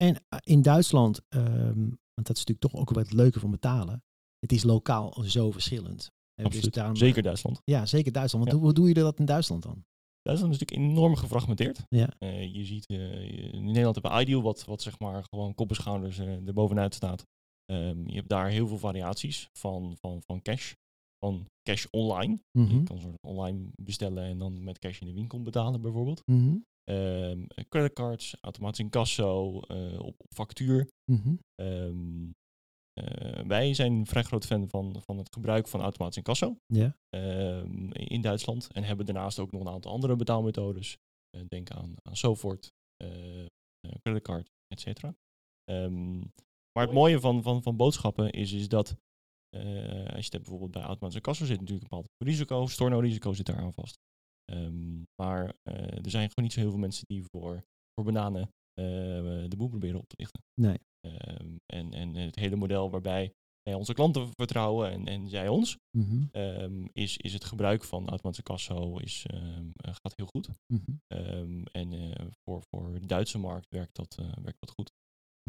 En 0.03 0.15
eh, 0.29 0.39
in 0.43 0.61
Duitsland, 0.61 1.21
ehm, 1.29 1.79
want 2.13 2.27
dat 2.27 2.37
is 2.37 2.45
natuurlijk 2.45 2.59
toch 2.59 2.75
ook 2.75 2.89
wel 2.89 3.03
het 3.03 3.13
leuke 3.13 3.39
van 3.39 3.51
betalen. 3.51 4.03
Het 4.39 4.51
is 4.51 4.63
lokaal 4.63 5.23
zo 5.23 5.51
verschillend. 5.51 6.11
Dus 6.35 6.45
Absoluut. 6.45 6.73
daarom- 6.73 6.95
Zeker 6.95 7.21
Duitsland. 7.23 7.61
Ja, 7.63 7.85
zeker 7.85 8.11
Duitsland. 8.11 8.45
Want 8.45 8.57
Ja. 8.57 8.63
hoe 8.63 8.73
doe 8.73 8.87
je 8.87 8.93
dat 8.93 9.19
in 9.19 9.25
Duitsland 9.25 9.63
dan? 9.63 9.85
Duitsland 10.21 10.53
is 10.53 10.59
natuurlijk 10.59 10.91
enorm 10.91 11.15
gefragmenteerd. 11.15 11.85
Ja. 11.89 12.09
Eh, 12.19 12.53
je 12.55 12.65
ziet, 12.65 12.85
eh, 12.85 13.53
in 13.53 13.65
Nederland 13.65 13.95
hebben 13.95 14.11
we 14.11 14.21
Ideal, 14.21 14.41
wat, 14.41 14.65
wat 14.65 14.81
zeg 14.81 14.99
maar 14.99 15.23
gewoon 15.29 15.55
kop 15.55 15.69
en 15.69 15.75
schouders 15.75 16.17
eh, 16.19 16.47
er 16.47 16.53
bovenuit 16.53 16.95
staat. 16.95 17.25
Ehm, 17.65 18.07
je 18.07 18.15
hebt 18.15 18.29
daar 18.29 18.49
heel 18.49 18.67
veel 18.67 18.77
variaties 18.77 19.49
van, 19.53 19.95
van, 19.99 20.21
van 20.25 20.41
cash. 20.41 20.73
Van 21.25 21.45
cash 21.63 21.85
online. 21.91 22.39
Mhm. 22.51 22.77
Je 22.77 22.83
kan 22.83 22.99
soort 22.99 23.21
online 23.21 23.67
bestellen 23.81 24.23
en 24.23 24.37
dan 24.37 24.63
met 24.63 24.79
cash 24.79 24.99
in 24.99 25.07
de 25.07 25.13
winkel 25.13 25.41
betalen 25.41 25.81
bijvoorbeeld. 25.81 26.21
Mhm. 26.25 26.55
Ehm, 26.83 27.45
creditcards, 27.69 28.35
automatisch 28.41 28.79
incasso, 28.79 29.59
eh 29.59 29.99
op, 29.99 30.15
op 30.17 30.33
factuur. 30.33 30.89
Eh, 31.55 31.89
wij 33.47 33.73
zijn 33.73 33.91
een 33.93 34.05
vrij 34.05 34.23
groot 34.23 34.45
fan 34.45 34.69
van, 34.69 34.95
van 35.05 35.17
het 35.17 35.33
gebruik 35.33 35.67
van 35.67 35.81
automatisch 35.81 36.17
incasso 36.17 36.57
Ja. 36.65 36.97
ehm, 37.09 37.91
in 37.91 38.21
Duitsland. 38.21 38.67
En 38.71 38.83
hebben 38.83 39.05
daarnaast 39.05 39.39
ook 39.39 39.51
nog 39.51 39.61
een 39.61 39.69
aantal 39.69 39.91
andere 39.91 40.15
betaalmethodes. 40.15 40.97
Eh, 41.29 41.41
denk 41.47 41.71
aan, 41.71 41.93
aan 42.03 42.15
Sofort, 42.15 42.71
eh, 43.03 43.39
eh, 43.45 43.47
creditcard 44.01 44.49
et 44.67 44.79
cetera. 44.79 45.15
Ehm, 45.63 46.17
maar 46.71 46.85
het 46.85 46.91
mooie 46.93 47.19
van, 47.19 47.43
van, 47.43 47.63
van 47.63 47.75
boodschappen 47.75 48.29
is, 48.31 48.51
is 48.51 48.67
dat 48.67 48.95
eh, 49.49 50.05
als 50.05 50.25
je 50.25 50.31
het 50.31 50.41
bijvoorbeeld 50.41 50.71
bij 50.71 50.81
automatische 50.81 51.21
kassen 51.21 51.45
zit 51.45 51.59
natuurlijk 51.59 51.83
een 51.83 51.97
bepaald 51.97 52.11
risico, 52.23 52.67
storno-risico 52.67 53.33
zit 53.33 53.45
daar 53.45 53.57
aan 53.57 53.73
vast. 53.73 53.97
Ehm, 54.45 54.97
maar 55.21 55.53
eh, 55.63 55.75
er 56.05 56.09
zijn 56.09 56.27
gewoon 56.27 56.43
niet 56.43 56.53
zo 56.53 56.59
heel 56.59 56.69
veel 56.69 56.79
mensen 56.79 57.03
die 57.07 57.23
voor, 57.31 57.63
voor 57.93 58.03
bananen 58.05 58.41
eh, 58.73 58.85
de 59.47 59.55
boel 59.57 59.67
proberen 59.67 59.99
op 59.99 60.07
te 60.07 60.15
lichten. 60.17 60.43
Nee. 60.61 60.77
Ehm, 61.01 61.55
en, 61.65 61.93
en 61.93 62.15
het 62.15 62.35
hele 62.35 62.55
model 62.55 62.89
waarbij 62.89 63.31
wij 63.63 63.73
onze 63.73 63.93
klanten 63.93 64.29
vertrouwen 64.35 64.91
en, 64.91 65.05
en 65.07 65.29
zij 65.29 65.47
ons, 65.47 65.77
Mhm, 65.97 66.23
ehm, 66.31 66.85
is, 66.93 67.17
is 67.17 67.33
het 67.33 67.43
gebruik 67.43 67.83
van 67.83 68.07
automatische 68.09 68.43
kasso 68.43 68.97
is, 68.97 69.25
ehm, 69.27 69.65
eh, 69.75 69.93
gaat 70.01 70.13
heel 70.15 70.25
goed. 70.25 70.49
mhm, 70.73 71.63
en 71.71 71.93
eh, 71.93 72.25
voor, 72.43 72.63
voor 72.69 72.99
de 72.99 73.05
Duitse 73.05 73.37
markt 73.37 73.67
werkt 73.69 73.95
dat, 73.95 74.15
eh, 74.19 74.25
werkt 74.41 74.59
dat 74.59 74.69
goed. 74.71 74.91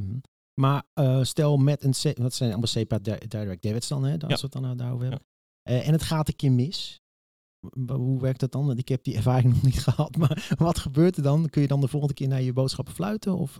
mhm. 0.00 0.18
Maar 0.60 0.84
stel 1.22 1.56
met 1.56 1.84
een, 1.84 1.92
C- 1.92 2.18
wat 2.18 2.34
zijn 2.34 2.50
allemaal 2.50 2.66
SEPA 2.68 2.98
di- 2.98 3.26
Direct 3.28 3.62
Debits 3.62 3.88
dan, 3.88 4.04
hè, 4.04 4.12
als 4.12 4.20
Ja. 4.20 4.36
we 4.36 4.40
het 4.42 4.52
dan 4.52 4.76
daarover 4.76 5.02
hebben. 5.08 5.24
En 5.62 5.92
het 5.92 6.02
gaat 6.02 6.28
een 6.28 6.36
keer 6.36 6.52
mis. 6.52 7.00
Hoe 7.86 8.20
werkt 8.20 8.40
dat 8.40 8.52
dan? 8.52 8.78
Ik 8.78 8.88
heb 8.88 9.02
die 9.04 9.16
ervaring 9.20 9.52
nog 9.54 9.62
niet 9.62 9.82
gehad. 9.82 10.16
Maar 10.16 10.48
wat 10.58 10.78
gebeurt 10.78 11.16
er 11.16 11.22
dan? 11.22 11.48
Kun 11.48 11.62
je 11.62 11.68
dan 11.68 11.80
de 11.80 11.88
volgende 11.88 12.14
keer 12.14 12.28
naar 12.28 12.42
je 12.42 12.52
boodschappen 12.52 12.94
fluiten? 12.94 13.36
Of, 13.38 13.58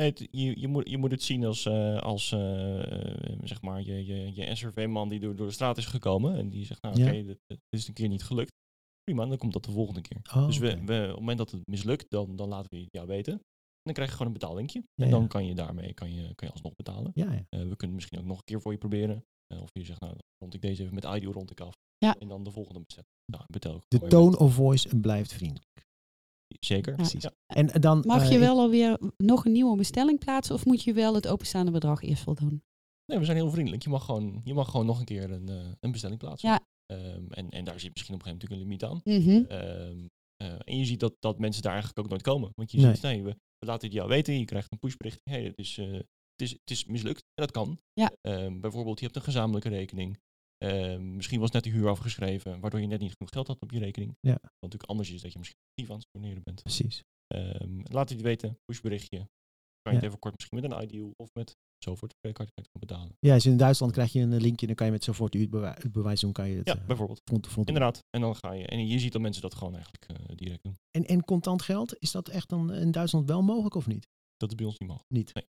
Nee, 0.00 0.08
het- 0.08 0.28
je, 0.30 0.60
je, 0.60 0.68
moet, 0.68 0.88
je 0.88 0.98
moet 0.98 1.10
het 1.10 1.22
zien 1.22 1.44
als, 1.44 1.66
eh, 1.66 1.98
als 1.98 2.32
eh, 2.32 2.38
zeg 3.42 3.62
maar 3.62 3.82
je, 3.82 4.06
je, 4.06 4.34
je 4.34 4.54
SRV-man 4.54 5.08
die 5.08 5.20
door, 5.20 5.36
door 5.36 5.46
de 5.46 5.52
straat 5.52 5.78
is 5.78 5.86
gekomen. 5.86 6.34
En 6.36 6.48
die 6.48 6.66
zegt, 6.66 6.82
nou 6.82 6.98
Ja. 6.98 7.06
oké, 7.06 7.24
dit, 7.24 7.38
dit 7.46 7.58
is 7.70 7.88
een 7.88 7.94
keer 7.94 8.08
niet 8.08 8.22
gelukt. 8.22 8.52
Prima, 9.02 9.26
dan 9.26 9.36
komt 9.38 9.52
dat 9.52 9.64
de 9.64 9.70
volgende 9.72 10.00
keer. 10.00 10.20
oh, 10.34 10.46
dus 10.46 10.58
we, 10.58 10.84
we, 10.84 11.00
op 11.02 11.08
het 11.08 11.18
moment 11.18 11.38
dat 11.38 11.50
het 11.50 11.60
mislukt, 11.70 12.10
dan, 12.10 12.36
dan 12.36 12.48
laten 12.48 12.70
we 12.70 12.76
het 12.78 12.88
jou 12.90 13.06
weten. 13.06 13.32
En 13.32 13.40
dan 13.82 13.94
krijg 13.94 14.08
je 14.10 14.16
gewoon 14.16 14.32
een 14.32 14.38
betaallinkje. 14.38 14.82
Ja, 14.94 15.04
en 15.04 15.10
dan 15.10 15.20
ja. 15.20 15.26
kan 15.26 15.46
je 15.46 15.54
daarmee 15.54 15.94
kan 15.94 16.14
je, 16.14 16.34
kan 16.34 16.46
je 16.46 16.52
alsnog 16.52 16.74
betalen. 16.76 17.10
Ja, 17.14 17.32
ja. 17.32 17.38
Eh, 17.38 17.44
we 17.48 17.76
kunnen 17.76 17.76
het 17.76 17.90
misschien 17.92 18.18
ook 18.18 18.24
nog 18.24 18.38
een 18.38 18.44
keer 18.44 18.60
voor 18.60 18.72
je 18.72 18.78
proberen. 18.78 19.24
Of 19.62 19.70
je 19.72 19.84
zegt, 19.84 20.00
nou, 20.00 20.12
dan 20.12 20.22
rond 20.38 20.54
ik 20.54 20.60
deze 20.60 20.82
even 20.82 20.94
met 20.94 21.04
IDO 21.04 21.30
rond 21.32 21.50
ik 21.50 21.60
af. 21.60 21.74
Ja. 21.98 22.16
En 22.18 22.28
dan 22.28 22.42
de 22.44 22.50
volgende 22.50 22.80
bezet. 22.86 23.04
Nou, 23.32 23.44
betel 23.46 23.76
ik 23.76 23.82
De 23.88 24.06
tone 24.06 24.38
of 24.38 24.54
voice 24.54 24.96
blijft 25.00 25.32
vriendelijk. 25.32 25.88
Zeker. 26.60 26.94
Precies. 26.94 27.22
Ja. 27.22 27.32
En 27.46 27.66
dan, 27.80 28.02
Mag 28.06 28.22
eh, 28.22 28.30
je 28.30 28.38
wel 28.38 28.58
alweer 28.58 28.98
nog 29.16 29.44
een 29.44 29.52
nieuwe 29.52 29.76
bestelling 29.76 30.18
plaatsen 30.18 30.54
of 30.54 30.64
moet 30.64 30.82
je 30.82 30.92
wel 30.92 31.14
het 31.14 31.28
openstaande 31.28 31.70
bedrag 31.70 32.02
eerst 32.02 32.22
voldoen? 32.22 32.62
Nee, 33.06 33.18
we 33.18 33.24
zijn 33.24 33.36
heel 33.36 33.50
vriendelijk. 33.50 33.82
Je 33.82 33.88
mag 33.88 34.04
gewoon, 34.04 34.40
je 34.44 34.54
mag 34.54 34.70
gewoon 34.70 34.86
nog 34.86 34.98
een 34.98 35.04
keer 35.04 35.30
een, 35.30 35.48
eh, 35.48 35.68
een 35.80 35.92
bestelling 35.92 36.18
plaatsen. 36.18 36.48
Ja. 36.48 36.60
Ehm, 36.86 37.24
en, 37.30 37.50
en 37.50 37.64
daar 37.64 37.80
zit 37.80 37.92
misschien 37.92 38.14
op 38.14 38.26
een 38.26 38.32
gegeven 38.32 38.58
moment 38.58 38.80
natuurlijk 38.80 39.04
Mhm. 39.04 39.12
een 39.12 39.18
limiet 39.20 39.48
aan. 39.54 39.58
Ehm, 39.96 40.06
eh, 40.36 40.58
en 40.64 40.78
je 40.78 40.84
ziet 40.84 41.00
dat, 41.00 41.14
dat 41.20 41.38
mensen 41.38 41.62
daar 41.62 41.72
eigenlijk 41.72 42.00
ook 42.02 42.08
nooit 42.10 42.22
komen. 42.22 42.50
Want 42.54 42.70
je 42.70 42.78
Nee. 42.80 42.94
ziet, 42.94 43.02
nee, 43.02 43.22
we, 43.22 43.30
we 43.58 43.66
laten 43.66 43.86
het 43.88 43.96
jou 43.96 44.08
weten. 44.08 44.38
Je 44.38 44.44
krijgt 44.44 44.72
een 44.72 44.78
pushbericht. 44.78 45.20
Hey, 45.30 45.44
het, 45.44 45.58
is, 45.58 45.78
eh, 45.78 45.92
het, 45.92 46.06
is, 46.36 46.50
het 46.50 46.70
is 46.70 46.84
mislukt. 46.84 47.18
En 47.18 47.44
dat 47.46 47.50
kan. 47.50 47.80
Ja. 47.92 48.12
Ehm, 48.20 48.60
bijvoorbeeld, 48.60 48.98
je 48.98 49.04
hebt 49.04 49.16
een 49.16 49.22
gezamenlijke 49.22 49.68
rekening. 49.68 50.18
Ehm, 50.64 51.16
misschien 51.16 51.40
was 51.40 51.50
net 51.50 51.64
de 51.64 51.70
huur 51.70 51.88
afgeschreven, 51.88 52.60
waardoor 52.60 52.80
je 52.80 52.86
net 52.86 53.00
niet 53.00 53.12
genoeg 53.16 53.32
geld 53.32 53.46
had 53.46 53.60
op 53.60 53.70
je 53.70 53.78
rekening. 53.78 54.16
Ja. 54.20 54.32
Wat 54.32 54.50
natuurlijk 54.60 54.90
anders 54.90 55.10
is 55.10 55.20
dat 55.22 55.32
je 55.32 55.38
misschien 55.38 55.60
actief 55.68 55.90
aan 55.90 55.96
het 55.98 56.06
storneren 56.08 56.42
bent. 56.42 56.62
Precies. 56.62 57.02
Ehm, 57.26 57.80
laat 57.82 58.08
het 58.08 58.18
je 58.18 58.24
weten, 58.24 58.58
pushberichtje. 58.64 59.16
Kan 59.18 59.28
je 59.82 59.90
Ja. 59.90 59.94
het 59.94 60.04
even 60.04 60.18
kort 60.18 60.34
misschien 60.36 60.60
met 60.60 60.70
een 60.72 60.82
ideal 60.82 61.12
of 61.16 61.28
met 61.34 61.56
zo 61.84 61.94
voor 61.94 62.08
de 62.08 62.14
creditcard 62.20 62.68
betalen. 62.78 63.16
Ja, 63.20 63.34
dus 63.34 63.46
in 63.46 63.56
Duitsland 63.56 63.92
krijg 63.92 64.12
je 64.12 64.20
een 64.20 64.40
linkje. 64.40 64.66
Dan 64.66 64.74
kan 64.74 64.86
je 64.86 64.92
met 64.92 65.04
zo 65.04 65.12
voort 65.12 65.34
het 65.34 65.92
bewijs 65.92 66.20
doen. 66.20 66.32
Kan 66.32 66.48
je 66.48 66.56
het 66.56 66.66
Ja, 66.66 66.76
eh, 66.78 66.86
bijvoorbeeld. 66.86 67.20
front 67.24 67.46
front. 67.46 67.66
Inderdaad. 67.68 68.04
En 68.10 68.20
dan 68.20 68.36
ga 68.36 68.52
je. 68.52 68.66
En 68.66 68.86
je 68.86 68.98
ziet 68.98 69.12
dat 69.12 69.20
mensen 69.22 69.42
dat 69.42 69.54
gewoon 69.54 69.74
eigenlijk 69.74 70.04
eh, 70.06 70.36
direct 70.36 70.62
doen. 70.62 70.76
En, 70.90 71.04
en 71.06 71.24
contant 71.24 71.62
geld, 71.62 71.96
is 71.98 72.10
dat 72.10 72.28
echt 72.28 72.48
dan 72.48 72.72
in 72.72 72.90
Duitsland 72.90 73.28
wel 73.28 73.42
mogelijk 73.42 73.74
of 73.74 73.86
niet? 73.86 74.06
Dat 74.36 74.48
is 74.50 74.54
bij 74.54 74.66
ons 74.66 74.78
niet 74.78 74.88
mogelijk. 74.88 75.12
Niet. 75.12 75.34
Nee. 75.34 75.44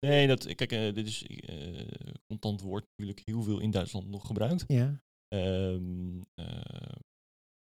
Nee. 0.00 0.26
Dat, 0.26 0.54
kijk, 0.54 0.72
eh, 0.72 0.94
dit 0.94 1.06
is 1.06 1.26
eh, 1.26 1.86
contant 2.26 2.60
wordt 2.60 2.86
natuurlijk 2.96 3.26
heel 3.26 3.42
veel 3.42 3.60
in 3.60 3.70
Duitsland 3.70 4.08
nog 4.08 4.26
gebruikt. 4.26 4.64
Ja. 4.66 5.02
Ehm, 5.28 6.20
eh, 6.34 6.96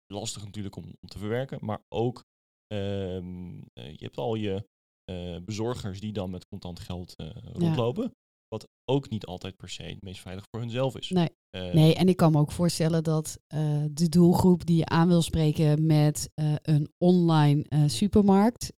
lastig 0.07 0.45
natuurlijk 0.45 0.77
om, 0.77 0.85
om 0.85 1.09
te 1.09 1.19
verwerken, 1.19 1.59
maar 1.61 1.83
ook 1.89 2.25
ehm, 2.67 3.61
eh, 3.73 3.91
je 3.91 4.05
hebt 4.05 4.19
al 4.19 4.35
je 4.35 4.71
bezorgers 5.45 6.01
die 6.01 6.13
dan 6.13 6.31
met 6.31 6.47
contant 6.47 6.81
geld 6.81 7.15
rondlopen. 7.53 8.15
Wat 8.49 8.69
ook 8.85 9.09
niet 9.09 9.27
altijd 9.27 9.57
per 9.57 9.69
se 9.69 9.83
het 9.83 10.03
meest 10.03 10.21
veilig 10.21 10.45
voor 10.51 10.61
hunzelf 10.61 10.97
is. 10.97 11.09
Nee. 11.09 11.29
Nee, 11.51 11.95
en 11.95 12.09
ik 12.09 12.17
kan 12.17 12.33
me 12.33 12.39
ook 12.39 12.53
voorstellen 12.53 13.05
dat 13.05 13.39
de 13.91 14.09
doelgroep 14.09 14.67
die 14.67 14.77
je 14.77 14.87
aan 14.87 15.09
wil 15.09 15.23
spreken 15.23 15.87
met 15.87 16.31
een 16.63 16.93
online 16.99 17.89
supermarkt, 17.89 18.73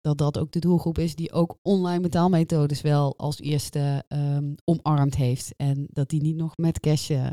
dat 0.00 0.18
dat 0.18 0.38
ook 0.38 0.52
de 0.52 0.58
doelgroep 0.58 0.98
is 0.98 1.14
die 1.14 1.32
ook 1.32 1.58
online 1.62 2.00
betaalmethodes 2.00 2.80
wel 2.80 3.16
als 3.18 3.40
eerste 3.40 4.04
ehm, 4.08 4.52
omarmd 4.64 5.16
heeft. 5.16 5.54
En 5.56 5.86
dat 5.92 6.08
die 6.08 6.20
niet 6.22 6.36
nog 6.36 6.56
met 6.56 6.80
cash. 6.80 7.10
eh, 7.10 7.30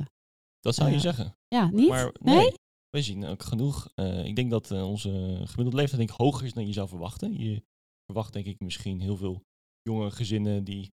dat 0.59 0.75
zou 0.75 0.89
je 0.89 0.95
eh, 0.95 1.01
zeggen. 1.01 1.35
ja, 1.47 1.69
niet? 1.71 1.89
Maar 1.89 2.13
nee? 2.21 2.35
nee, 2.35 2.53
we 2.89 3.01
zien 3.01 3.25
ook 3.25 3.43
genoeg. 3.43 3.91
eh, 3.95 4.25
ik 4.25 4.35
denk 4.35 4.49
dat 4.51 4.71
onze 4.71 5.09
gemiddelde 5.43 5.75
leeftijd 5.75 5.97
denk 5.97 6.09
ik, 6.09 6.15
hoger 6.17 6.45
is 6.45 6.53
dan 6.53 6.67
je 6.67 6.73
zou 6.73 6.87
verwachten. 6.87 7.39
Je 7.39 7.63
verwacht 8.05 8.33
denk 8.33 8.45
ik 8.45 8.59
misschien 8.59 8.99
heel 9.01 9.17
veel 9.17 9.43
jonge 9.81 10.11
gezinnen 10.11 10.63
die, 10.63 10.91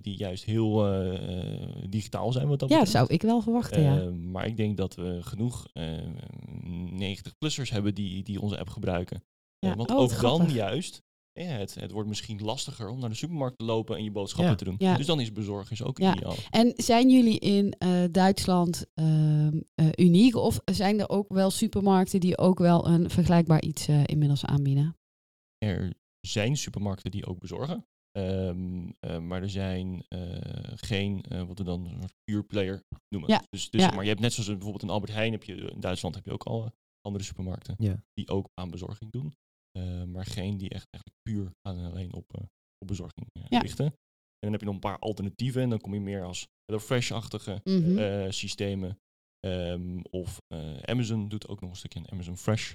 die 0.00 0.16
juist 0.16 0.44
heel 0.44 0.72
digitaal 1.88 2.32
zijn 2.32 2.48
wat 2.48 2.58
dat 2.58 2.68
Ja, 2.68 2.78
betreft. 2.78 2.96
zou 2.96 3.12
ik 3.14 3.22
wel 3.22 3.40
verwachten, 3.40 3.82
ja. 3.82 4.10
Maar 4.10 4.46
ik 4.46 4.56
denk 4.56 4.76
dat 4.76 4.94
we 4.94 5.18
genoeg 5.22 5.68
eh 5.72 5.98
90-plussers 6.90 7.70
hebben 7.70 7.94
die, 7.94 8.22
die 8.22 8.40
onze 8.40 8.58
app 8.58 8.68
gebruiken. 8.68 9.24
Ja, 9.66 9.76
want 9.76 9.90
oh, 9.90 9.96
ook 9.98 10.20
dan 10.20 10.50
juist, 10.50 11.02
het, 11.32 11.74
het 11.74 11.90
wordt 11.90 12.08
misschien 12.08 12.40
lastiger 12.42 12.88
om 12.88 12.98
naar 13.00 13.08
de 13.08 13.14
supermarkt 13.14 13.58
te 13.58 13.64
lopen 13.64 13.96
en 13.96 14.04
je 14.04 14.10
boodschappen 14.10 14.50
Ja. 14.50 14.56
te 14.56 14.64
doen. 14.64 14.74
Ja. 14.78 14.96
Dus 14.96 15.06
dan 15.06 15.20
is 15.20 15.32
bezorgen 15.32 15.72
is 15.72 15.82
ook 15.82 15.98
Ja. 15.98 16.14
ideaal. 16.16 16.34
En 16.50 16.72
zijn 16.76 17.10
jullie 17.10 17.38
in 17.38 17.72
eh, 17.78 18.04
Duitsland 18.10 18.84
ehm, 18.94 19.60
eh, 19.74 19.86
uniek 19.96 20.34
of 20.36 20.60
zijn 20.64 21.00
er 21.00 21.08
ook 21.08 21.32
wel 21.32 21.50
supermarkten 21.50 22.20
die 22.20 22.38
ook 22.38 22.58
wel 22.58 22.86
een 22.86 23.10
vergelijkbaar 23.10 23.62
iets 23.62 23.88
eh, 23.88 24.02
inmiddels 24.06 24.44
aanbieden? 24.44 24.96
Er 25.58 25.92
zijn 26.20 26.56
supermarkten 26.56 27.10
die 27.10 27.26
ook 27.26 27.38
bezorgen. 27.38 27.86
Ehm, 28.12 28.90
eh, 29.00 29.18
maar 29.18 29.42
er 29.42 29.50
zijn 29.50 30.04
eh, 30.08 30.20
geen, 30.74 31.22
eh, 31.22 31.42
wat 31.42 31.58
we 31.58 31.64
dan 31.64 31.84
een 31.84 31.98
soort 32.00 32.14
pure 32.24 32.42
player 32.42 32.82
noemen. 33.08 33.30
Ja, 33.30 33.42
Dus, 33.50 33.70
dus 33.70 33.80
ja. 33.80 33.90
maar 33.94 34.02
je 34.02 34.08
hebt 34.08 34.20
net 34.20 34.32
zoals 34.32 34.48
bijvoorbeeld 34.48 34.82
een 34.82 34.90
Albert 34.90 35.12
Heijn, 35.12 35.32
heb 35.32 35.44
je, 35.44 35.54
in 35.54 35.80
Duitsland 35.80 36.14
heb 36.14 36.24
je 36.24 36.32
ook 36.32 36.42
al 36.44 36.70
andere 37.00 37.24
supermarkten 37.24 37.74
Ja. 37.78 38.02
die 38.14 38.28
ook 38.28 38.48
aan 38.54 38.70
bezorging 38.70 39.10
doen. 39.12 39.32
Eh, 39.78 40.02
maar 40.04 40.26
geen 40.26 40.56
die 40.56 40.68
echt 40.68 40.86
eigenlijk 40.90 41.22
puur 41.22 41.50
aan 41.68 41.78
en 41.78 41.90
alleen 41.90 42.12
op, 42.14 42.24
eh, 42.34 42.42
op 42.78 42.86
bezorging 42.86 43.26
eh, 43.32 43.42
Ja. 43.48 43.58
richten. 43.60 43.84
En 43.86 43.92
dan 44.38 44.50
heb 44.52 44.60
je 44.60 44.66
nog 44.66 44.74
een 44.74 44.80
paar 44.80 44.98
alternatieven 44.98 45.62
en 45.62 45.70
dan 45.70 45.80
kom 45.80 45.94
je 45.94 46.00
meer 46.00 46.24
als 46.24 46.46
HelloFresh-achtige 46.64 47.60
Mhm. 47.64 47.98
eh, 47.98 48.30
systemen. 48.30 48.98
Ehm, 49.40 50.00
of 50.10 50.38
eh, 50.54 50.76
Amazon 50.82 51.28
doet 51.28 51.48
ook 51.48 51.60
nog 51.60 51.70
een 51.70 51.76
stukje 51.76 51.98
in 51.98 52.10
Amazon 52.10 52.36
Fresh. 52.36 52.72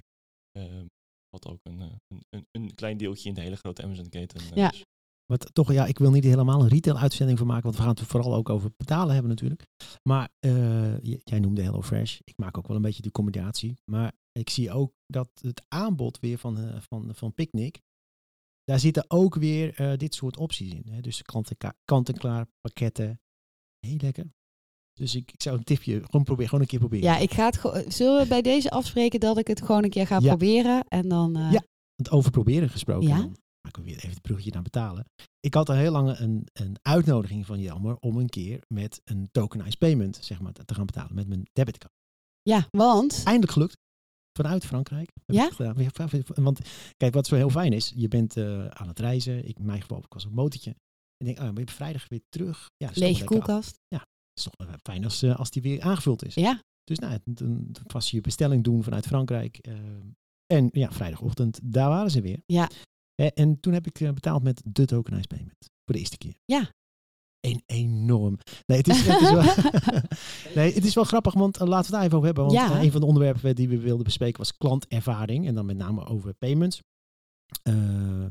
Ehm, 0.52 0.86
wat 1.30 1.48
ook 1.48 1.60
een, 1.64 1.80
een, 1.82 2.22
een, 2.30 2.46
een 2.52 2.76
klein 2.76 2.98
deeltje 2.98 3.30
in 3.30 3.36
de 3.36 3.42
hele 3.42 3.56
grote 3.56 3.84
Amazon-keten 3.84 4.42
Ja. 4.56 4.72
is. 4.72 4.84
Wat 5.26 5.54
toch, 5.54 5.72
ja, 5.74 5.86
ik 5.86 5.98
wil 6.00 6.12
niet 6.12 6.24
helemaal 6.24 6.62
een 6.62 6.68
retail-uitzending 6.68 7.38
van 7.38 7.48
maken, 7.48 7.64
want 7.64 7.76
we 7.76 7.82
gaan 7.82 7.92
het 7.92 8.02
vooral 8.02 8.36
ook 8.36 8.50
over 8.50 8.70
betalen 8.78 9.14
hebben 9.14 9.30
natuurlijk. 9.30 9.64
Maar 10.10 10.30
eh, 10.40 10.98
jij 11.24 11.40
noemde 11.40 11.62
HelloFresh. 11.64 12.20
Ik 12.24 12.38
maak 12.38 12.58
ook 12.58 12.68
wel 12.68 12.76
een 12.76 12.82
beetje 12.82 13.02
die 13.02 13.12
combinatie. 13.12 13.74
Maar 13.92 14.14
ik 14.39 14.50
zie 14.50 14.71
ook 14.71 14.93
dat 15.08 15.30
het 15.41 15.63
aanbod 15.67 16.19
weer 16.19 16.38
van, 16.38 16.58
eh, 16.60 16.82
van, 16.82 17.15
van 17.15 17.34
Picnic, 17.34 17.82
daar 18.63 18.80
zitten 18.80 19.06
ook 19.08 19.36
weer 19.36 19.73
eh, 19.76 19.97
dit 19.97 20.15
soort 20.15 20.38
opties 20.38 20.73
in. 20.73 20.88
Hè? 20.89 21.02
Dus 21.02 21.21
kant-en-klaar 21.86 22.47
pakketten. 22.62 23.21
Heel 23.80 23.97
lekker. 23.97 24.26
Dus 24.93 25.15
ik, 25.15 25.32
ik 25.32 25.41
zou 25.41 25.58
een 25.58 25.63
tipje, 25.63 26.04
gewoon 26.04 26.23
proberen, 26.23 26.45
gewoon 26.50 26.62
een 26.62 26.69
keer 26.69 26.80
proberen. 26.80 27.06
Ja, 27.06 27.17
ik 27.17 27.32
ga 27.34 27.45
het. 27.45 27.93
Zullen 27.93 28.21
we 28.21 28.28
bij 28.28 28.41
deze 28.41 28.69
afspreken 28.69 29.19
dat 29.19 29.38
ik 29.38 29.47
het 29.47 29.62
gewoon 29.62 29.84
een 29.84 29.89
keer 29.89 30.08
ga 30.08 30.19
Ja. 30.19 30.28
proberen 30.28 30.86
en 30.88 31.08
dan. 31.10 31.36
eh, 31.36 31.52
Ja. 31.52 31.63
Want 31.95 32.12
over 32.12 32.32
proberen 32.32 32.69
gesproken, 32.69 33.08
Ja. 33.08 33.17
dan 33.17 33.36
maken 33.62 33.82
we 33.84 33.88
weer 33.89 33.97
even 33.97 34.10
het 34.10 34.21
bruggetje 34.21 34.52
naar 34.52 34.62
betalen. 34.62 35.06
Ik 35.39 35.54
had 35.54 35.69
al 35.69 35.76
heel 35.76 35.91
lang 35.91 36.17
een, 36.19 36.47
een 36.54 36.78
uitnodiging 36.82 37.45
van 37.45 37.60
Jelmer 37.60 37.97
om 38.00 38.17
een 38.17 38.30
keer 38.30 38.63
met 38.67 39.02
een 39.04 39.30
tokenized 39.32 39.78
payment 39.78 40.17
zeg 40.21 40.39
maar, 40.41 40.54
te 40.54 40.73
gaan 40.73 40.86
betalen 40.86 41.15
met 41.15 41.28
mijn 41.28 41.50
debitcard. 41.54 41.93
ja, 42.41 42.67
want 42.71 43.21
Eindelijk 43.23 43.52
gelukt. 43.52 43.78
Vanuit 44.38 44.65
Frankrijk. 44.65 45.10
Ja? 45.26 45.50
Want 46.26 46.60
kijk, 46.97 47.13
wat 47.13 47.28
zo 47.28 47.36
heel 47.36 47.50
fijn 47.50 47.73
is, 47.73 47.93
je 47.95 48.08
bent 48.08 48.38
eh, 48.38 48.65
aan 48.67 48.88
het 48.88 49.00
reizen. 49.00 49.47
Ik, 49.47 49.58
in 49.58 49.65
mijn 49.65 49.82
geval, 49.82 49.97
ik 49.97 50.13
was 50.13 50.23
op 50.23 50.30
een 50.30 50.36
motortje. 50.36 50.69
En 50.69 50.78
ik 51.17 51.26
denk, 51.26 51.38
oh, 51.38 51.43
maar 51.43 51.54
je 51.54 51.65
bent 51.65 51.71
vrijdag 51.71 52.08
weer 52.08 52.21
terug. 52.30 52.65
Ja, 52.78 52.89
lege 52.93 53.23
koelkast. 53.23 53.76
Het 53.97 54.45
is 54.45 54.52
toch 54.58 54.76
fijn 54.84 55.04
als, 55.04 55.21
eh, 55.21 55.36
als 55.39 55.50
die 55.50 55.62
weer 55.62 55.82
aangevuld 55.82 56.26
is. 56.26 56.34
Ja, 56.34 56.62
Dus 56.84 57.00
nou, 57.00 57.19
dan 57.23 57.73
was 57.88 58.12
je 58.12 58.21
bestelling 58.21 58.63
doen 58.63 58.84
vanuit 58.84 59.08
Frankrijk. 59.08 59.58
eh, 59.58 59.73
en 60.54 60.69
ja, 60.71 60.91
vrijdagochtend, 60.91 61.60
daar 61.63 61.89
waren 61.89 62.12
ze 62.12 62.21
weer. 62.21 62.39
Ja. 62.45 62.69
En 63.34 63.60
toen 63.60 63.73
heb 63.73 63.88
ik 63.88 64.13
betaald 64.13 64.43
met 64.43 64.62
de 64.65 64.86
tokenized 64.86 65.28
payment. 65.28 65.58
Voor 65.86 65.93
de 65.95 66.00
eerste 66.00 66.17
keer. 66.17 66.34
Ja. 66.45 66.69
Een 67.48 67.64
enorm. 67.66 68.38
Nee, 68.66 68.78
het 68.78 68.88
is, 68.88 69.06
het 69.06 69.22
is, 69.22 69.32
wel, 69.32 69.44
nee, 70.56 70.74
het 70.74 70.86
is 70.86 70.94
wel 70.96 71.04
grappig, 71.04 71.34
want 71.34 71.58
eh, 71.58 71.68
laten 71.68 71.72
we 71.78 71.84
het 71.86 71.92
daar 71.92 72.04
even 72.04 72.14
over 72.16 72.26
hebben. 72.26 72.46
Want 72.46 72.58
Ja. 72.58 72.78
eh, 72.78 72.84
een 72.84 72.92
van 72.92 73.02
de 73.02 73.08
onderwerpen 73.08 73.56
die 73.56 73.70
we 73.70 73.80
wilden 73.80 74.04
bespreken 74.04 74.38
was 74.38 74.58
klantervaring. 74.58 75.48
En 75.48 75.56
dan 75.56 75.66
met 75.66 75.78
name 75.78 76.06
over 76.06 76.34
payments. 76.34 76.82
Eh, 77.64 78.26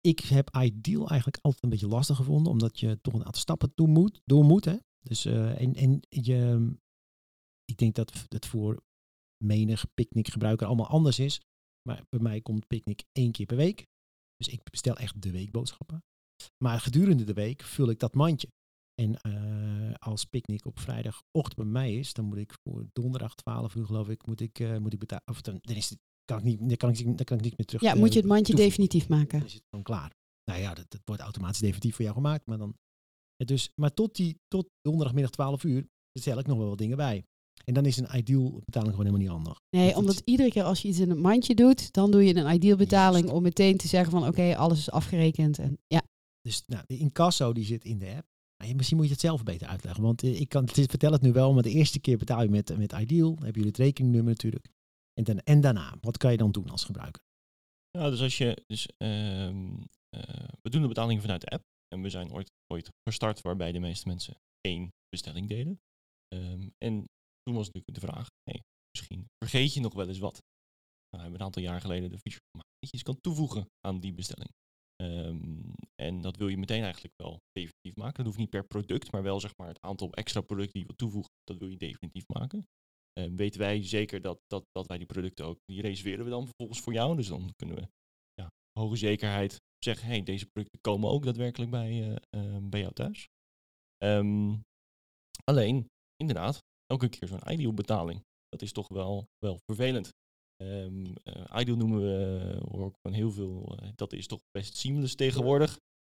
ik 0.00 0.20
heb 0.20 0.56
Ideal 0.56 1.08
eigenlijk 1.08 1.38
altijd 1.42 1.62
een 1.62 1.70
beetje 1.70 1.88
lastig 1.88 2.16
gevonden, 2.16 2.52
omdat 2.52 2.80
je 2.80 2.98
toch 3.00 3.14
een 3.14 3.24
aantal 3.24 3.40
stappen 3.40 3.74
toe 3.74 3.88
moet, 3.88 4.20
door 4.24 4.44
moet. 4.44 4.64
Hè? 4.64 4.76
Dus, 5.00 5.24
en, 5.24 5.74
en 5.74 6.00
je, 6.08 6.72
ik 7.64 7.76
denk 7.76 7.94
dat 7.94 8.26
het 8.28 8.46
voor 8.46 8.82
menig 9.44 9.84
picknickgebruiker 9.94 10.66
allemaal 10.66 10.86
anders 10.88 11.18
is. 11.18 11.40
Maar 11.88 12.04
bij 12.08 12.20
mij 12.20 12.40
komt 12.40 12.66
Picnic 12.66 13.04
één 13.12 13.32
keer 13.32 13.46
per 13.46 13.56
week. 13.56 13.86
Dus 14.36 14.48
ik 14.48 14.62
bestel 14.70 14.96
echt 14.96 15.22
de 15.22 15.30
weekboodschappen. 15.30 16.04
Maar 16.64 16.80
gedurende 16.80 17.24
de 17.24 17.32
week 17.32 17.62
vul 17.62 17.90
ik 17.90 17.98
dat 17.98 18.14
mandje. 18.14 18.48
En 18.94 19.20
eh, 19.20 19.94
als 19.98 20.24
picknick 20.24 20.66
op 20.66 20.78
vrijdagochtend 20.78 21.56
bij 21.56 21.64
mij 21.64 21.94
is, 21.94 22.12
dan 22.12 22.24
moet 22.24 22.38
ik 22.38 22.54
voor 22.62 22.86
donderdag 22.92 23.34
12 23.34 23.74
uur 23.74 23.86
geloof 23.86 24.08
ik, 24.08 24.26
moet 24.26 24.40
ik, 24.40 24.58
uh, 24.58 24.76
moet 24.76 24.92
ik 24.92 24.98
betalen. 24.98 25.26
Of 25.26 25.40
dan, 25.40 25.58
dan, 25.60 25.76
is 25.76 25.90
het, 25.90 25.98
kan 26.24 26.38
ik 26.38 26.44
niet, 26.44 26.58
dan 26.58 26.76
kan 26.76 26.90
ik, 26.90 27.04
dan 27.04 27.24
kan 27.24 27.36
ik 27.36 27.44
niet 27.44 27.56
meer 27.56 27.66
terug. 27.66 27.82
Ja, 27.82 27.94
moet 27.94 28.12
je 28.12 28.18
het 28.18 28.28
mandje 28.28 28.54
definitief 28.54 29.08
maken. 29.08 29.38
Dan 29.38 29.48
is 29.48 29.54
het 29.54 29.64
gewoon 29.68 29.84
klaar. 29.84 30.10
Nou 30.44 30.60
ja, 30.60 30.74
dat, 30.74 30.84
dat 30.88 31.00
wordt 31.04 31.22
automatisch 31.22 31.58
definitief 31.58 31.94
voor 31.94 32.04
jou 32.04 32.16
gemaakt. 32.16 32.46
Maar, 32.46 32.58
dan, 32.58 32.74
dus, 33.36 33.70
maar 33.74 33.94
tot, 33.94 34.16
die, 34.16 34.40
tot 34.48 34.68
donderdagmiddag 34.80 35.30
12 35.30 35.64
uur 35.64 35.86
stel 36.12 36.38
ik 36.38 36.46
nog 36.46 36.58
wel 36.58 36.68
wat 36.68 36.78
dingen 36.78 36.96
bij. 36.96 37.24
En 37.64 37.74
dan 37.74 37.86
is 37.86 37.96
een 37.96 38.16
ideal 38.16 38.60
betaling 38.64 38.90
gewoon 38.90 39.06
helemaal 39.06 39.18
niet 39.18 39.28
handig. 39.28 39.60
Nee, 39.70 39.96
omdat 39.96 40.22
iedere 40.24 40.50
keer 40.50 40.62
als 40.62 40.82
je 40.82 40.88
iets 40.88 40.98
in 40.98 41.10
een 41.10 41.20
mandje 41.20 41.54
doet, 41.54 41.92
dan 41.92 42.10
doe 42.10 42.24
je 42.24 42.36
een 42.36 42.54
ideal 42.54 42.76
betaling 42.76 43.30
om 43.30 43.42
meteen 43.42 43.76
te 43.76 43.88
zeggen 43.88 44.10
van 44.10 44.26
oké, 44.26 44.56
alles 44.56 44.78
is 44.78 44.90
afgerekend. 44.90 45.58
En, 45.58 45.78
ja. 45.86 46.02
Dus 46.48 46.66
nou, 46.66 46.84
de 46.86 46.98
incasso 46.98 47.52
die 47.52 47.64
zit 47.64 47.84
in 47.84 47.98
de 47.98 48.14
app. 48.14 48.26
Maar 48.56 48.76
misschien 48.76 48.96
moet 48.96 49.06
je 49.06 49.12
het 49.12 49.20
zelf 49.20 49.42
beter 49.42 49.66
uitleggen. 49.66 50.02
Want 50.02 50.22
eh, 50.22 50.40
ik 50.40 50.48
kan, 50.48 50.64
het 50.64 50.74
vertel 50.74 51.12
het 51.12 51.22
nu 51.22 51.32
wel, 51.32 51.52
maar 51.52 51.62
de 51.62 51.70
eerste 51.70 52.00
keer 52.00 52.18
betaal 52.18 52.42
je 52.42 52.48
met, 52.48 52.76
met 52.76 52.92
Ideal. 52.92 53.34
Dan 53.34 53.44
hebben 53.44 53.62
jullie 53.62 53.76
het 53.76 53.76
rekeningnummer 53.76 54.32
natuurlijk. 54.32 54.68
En, 55.12 55.24
dan, 55.24 55.38
en 55.38 55.60
daarna, 55.60 55.96
wat 56.00 56.16
kan 56.16 56.30
je 56.30 56.36
dan 56.36 56.52
doen 56.52 56.68
als 56.68 56.84
gebruiker? 56.84 57.22
Ja, 57.90 58.10
dus 58.10 58.20
als 58.20 58.38
je. 58.38 58.62
Dus, 58.66 58.88
uh, 58.98 59.48
uh, 59.48 59.88
we 60.62 60.70
doen 60.70 60.82
de 60.82 60.88
betaling 60.88 61.20
vanuit 61.20 61.40
de 61.40 61.48
app. 61.48 61.64
En 61.88 62.02
we 62.02 62.10
zijn 62.10 62.32
ooit, 62.32 62.50
ooit 62.72 62.90
gestart 63.08 63.40
waarbij 63.40 63.72
de 63.72 63.78
meeste 63.78 64.08
mensen 64.08 64.36
één 64.60 64.92
bestelling 65.08 65.48
deden. 65.48 65.80
Um, 66.34 66.74
en 66.78 67.04
toen 67.42 67.54
was 67.54 67.66
natuurlijk 67.66 67.94
de 67.94 68.06
vraag, 68.06 68.26
hey, 68.42 68.62
misschien 68.90 69.28
vergeet 69.44 69.74
je 69.74 69.80
nog 69.80 69.94
wel 69.94 70.08
eens 70.08 70.18
wat. 70.18 70.32
Nou, 70.32 70.42
we 71.10 71.18
hebben 71.20 71.40
een 71.40 71.46
aantal 71.46 71.62
jaar 71.62 71.80
geleden 71.80 72.10
de 72.10 72.18
feature 72.18 72.44
gemaakt 72.50 72.72
dat 72.78 72.90
je 72.90 72.96
iets 72.96 73.06
kan 73.06 73.20
toevoegen 73.20 73.70
aan 73.80 74.00
die 74.00 74.12
bestelling. 74.12 74.50
Um, 75.02 75.57
en 76.02 76.20
dat 76.20 76.36
wil 76.36 76.48
je 76.48 76.58
meteen 76.58 76.82
eigenlijk 76.82 77.14
wel 77.16 77.40
definitief 77.52 77.96
maken. 77.96 78.16
Dat 78.16 78.26
hoeft 78.26 78.38
niet 78.38 78.50
per 78.50 78.66
product, 78.66 79.12
maar 79.12 79.22
wel 79.22 79.40
zeg 79.40 79.56
maar 79.56 79.68
het 79.68 79.80
aantal 79.80 80.12
extra 80.12 80.40
producten 80.40 80.72
die 80.72 80.80
je 80.80 80.86
wilt 80.86 80.98
toevoegen, 80.98 81.32
dat 81.44 81.58
wil 81.58 81.68
je 81.68 81.76
definitief 81.76 82.24
maken. 82.28 82.66
Um, 83.18 83.36
weten 83.36 83.60
wij 83.60 83.84
zeker 83.84 84.20
dat, 84.20 84.38
dat, 84.46 84.64
dat 84.72 84.86
wij 84.86 84.98
die 84.98 85.06
producten 85.06 85.44
ook, 85.44 85.58
die 85.64 85.80
reserveren 85.80 86.24
we 86.24 86.30
dan 86.30 86.44
vervolgens 86.44 86.80
voor 86.80 86.92
jou. 86.92 87.16
Dus 87.16 87.28
dan 87.28 87.52
kunnen 87.56 87.76
we 87.76 87.88
ja, 88.34 88.50
hoge 88.78 88.96
zekerheid 88.96 89.56
zeggen, 89.78 90.08
hey, 90.08 90.22
deze 90.22 90.46
producten 90.46 90.80
komen 90.80 91.10
ook 91.10 91.24
daadwerkelijk 91.24 91.70
bij, 91.70 92.08
uh, 92.08 92.16
uh, 92.36 92.58
bij 92.62 92.80
jou 92.80 92.92
thuis. 92.92 93.28
Um, 94.04 94.62
alleen, 95.44 95.86
inderdaad, 96.16 96.58
elke 96.86 97.08
keer 97.08 97.28
zo'n 97.28 97.50
ideal 97.52 97.74
betaling. 97.74 98.24
Dat 98.48 98.62
is 98.62 98.72
toch 98.72 98.88
wel, 98.88 99.26
wel 99.38 99.58
vervelend. 99.64 100.10
Um, 100.62 101.06
ideal 101.54 101.76
noemen 101.76 102.00
we, 102.00 102.54
uh, 102.54 102.60
hoor 102.70 102.92
van 103.02 103.12
heel 103.12 103.30
veel, 103.30 103.78
dat 103.94 104.12
is 104.12 104.26
toch 104.26 104.40
best 104.50 104.76
seamless 104.76 105.14
tegenwoordig. 105.14 105.78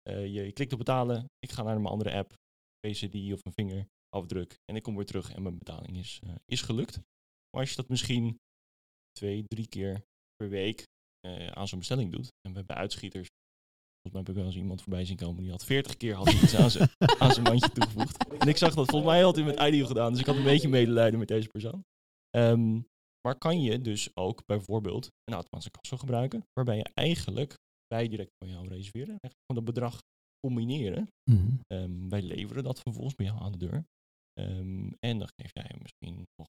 Je, 0.09 0.33
je, 0.33 0.53
klikt 0.53 0.73
op 0.73 0.79
betalen, 0.79 1.31
ik 1.39 1.51
ga 1.51 1.63
naar 1.63 1.81
mijn 1.81 1.93
andere 1.93 2.13
app, 2.13 2.37
PCD 2.81 3.33
of 3.33 3.41
een 3.45 3.53
vingerafdruk 3.53 4.59
en 4.65 4.77
ik 4.77 4.83
kom 4.83 4.97
weer 4.97 5.07
terug 5.07 5.33
en 5.33 5.43
mijn 5.43 5.59
betaling 5.59 5.97
is, 5.97 6.21
is 6.45 6.63
gelukt. 6.63 6.97
Maar 7.51 7.61
als 7.61 7.71
je 7.71 7.77
dat 7.77 7.89
misschien 7.89 8.39
twee, 9.13 9.45
drie 9.45 9.69
keer 9.69 10.05
per 10.37 10.49
week 10.49 10.87
aan 11.51 11.69
zo'n 11.69 11.79
bestelling 11.79 12.13
doet, 12.13 12.29
en 12.41 12.51
we 12.51 12.59
hebben 12.59 12.77
uitschieters 12.77 13.29
Volgens 14.01 14.13
mij 14.13 14.23
heb 14.23 14.29
ik 14.29 14.35
wel 14.35 14.45
eens 14.45 14.57
iemand 14.57 14.83
voorbij 14.83 15.05
zien 15.05 15.17
komen 15.17 15.43
die 15.43 15.51
had 15.51 15.65
40 15.65 15.97
keer 15.97 16.15
had 16.15 16.33
iets 16.33 16.57
aan 16.57 16.71
zijn, 16.71 16.89
aan 17.23 17.33
zijn 17.33 17.43
mandje 17.43 17.71
toegevoegd. 17.71 18.29
En 18.39 18.49
ik 18.49 18.57
zag 18.57 18.75
dat 18.75 18.91
volgens 18.91 19.13
mij 19.13 19.23
had 19.23 19.37
hij 19.37 19.45
met 19.45 19.61
Ideal 19.61 19.87
gedaan, 19.87 20.11
dus 20.11 20.21
ik 20.21 20.27
had 20.27 20.37
een 20.37 20.43
beetje 20.43 20.69
medelijden 20.69 21.19
met 21.19 21.29
deze 21.29 21.49
persoon. 21.49 21.85
Um, 22.37 22.87
maar 23.21 23.39
kan 23.39 23.63
je 23.63 23.81
dus 23.81 24.17
ook 24.17 24.47
bijvoorbeeld 24.47 25.11
een 25.25 25.35
automatische 25.35 25.71
kassa 25.71 25.97
gebruiken, 25.97 26.47
waarbij 26.53 26.77
je 26.77 26.91
eigenlijk 26.95 27.59
bij 27.89 28.09
direct 28.09 28.35
van 28.39 28.49
jou 28.49 28.69
reserveren, 28.69 29.09
eigenlijk 29.09 29.41
gewoon 29.47 29.65
dat 29.65 29.75
bedrag 29.75 30.03
combineren. 30.47 31.09
Mm 31.31 31.37
-hmm. 31.37 31.61
um, 31.67 32.09
wij 32.09 32.23
leveren 32.23 32.65
dat 32.65 32.81
vervolgens 32.81 33.15
bij 33.15 33.27
jou 33.27 33.41
aan 33.41 33.53
de 33.53 33.59
deur. 33.59 33.87
Um, 34.41 34.97
en 34.99 35.19
dan 35.19 35.29
geef 35.37 35.51
jij 35.53 35.77
misschien 35.83 36.27
nog 36.37 36.49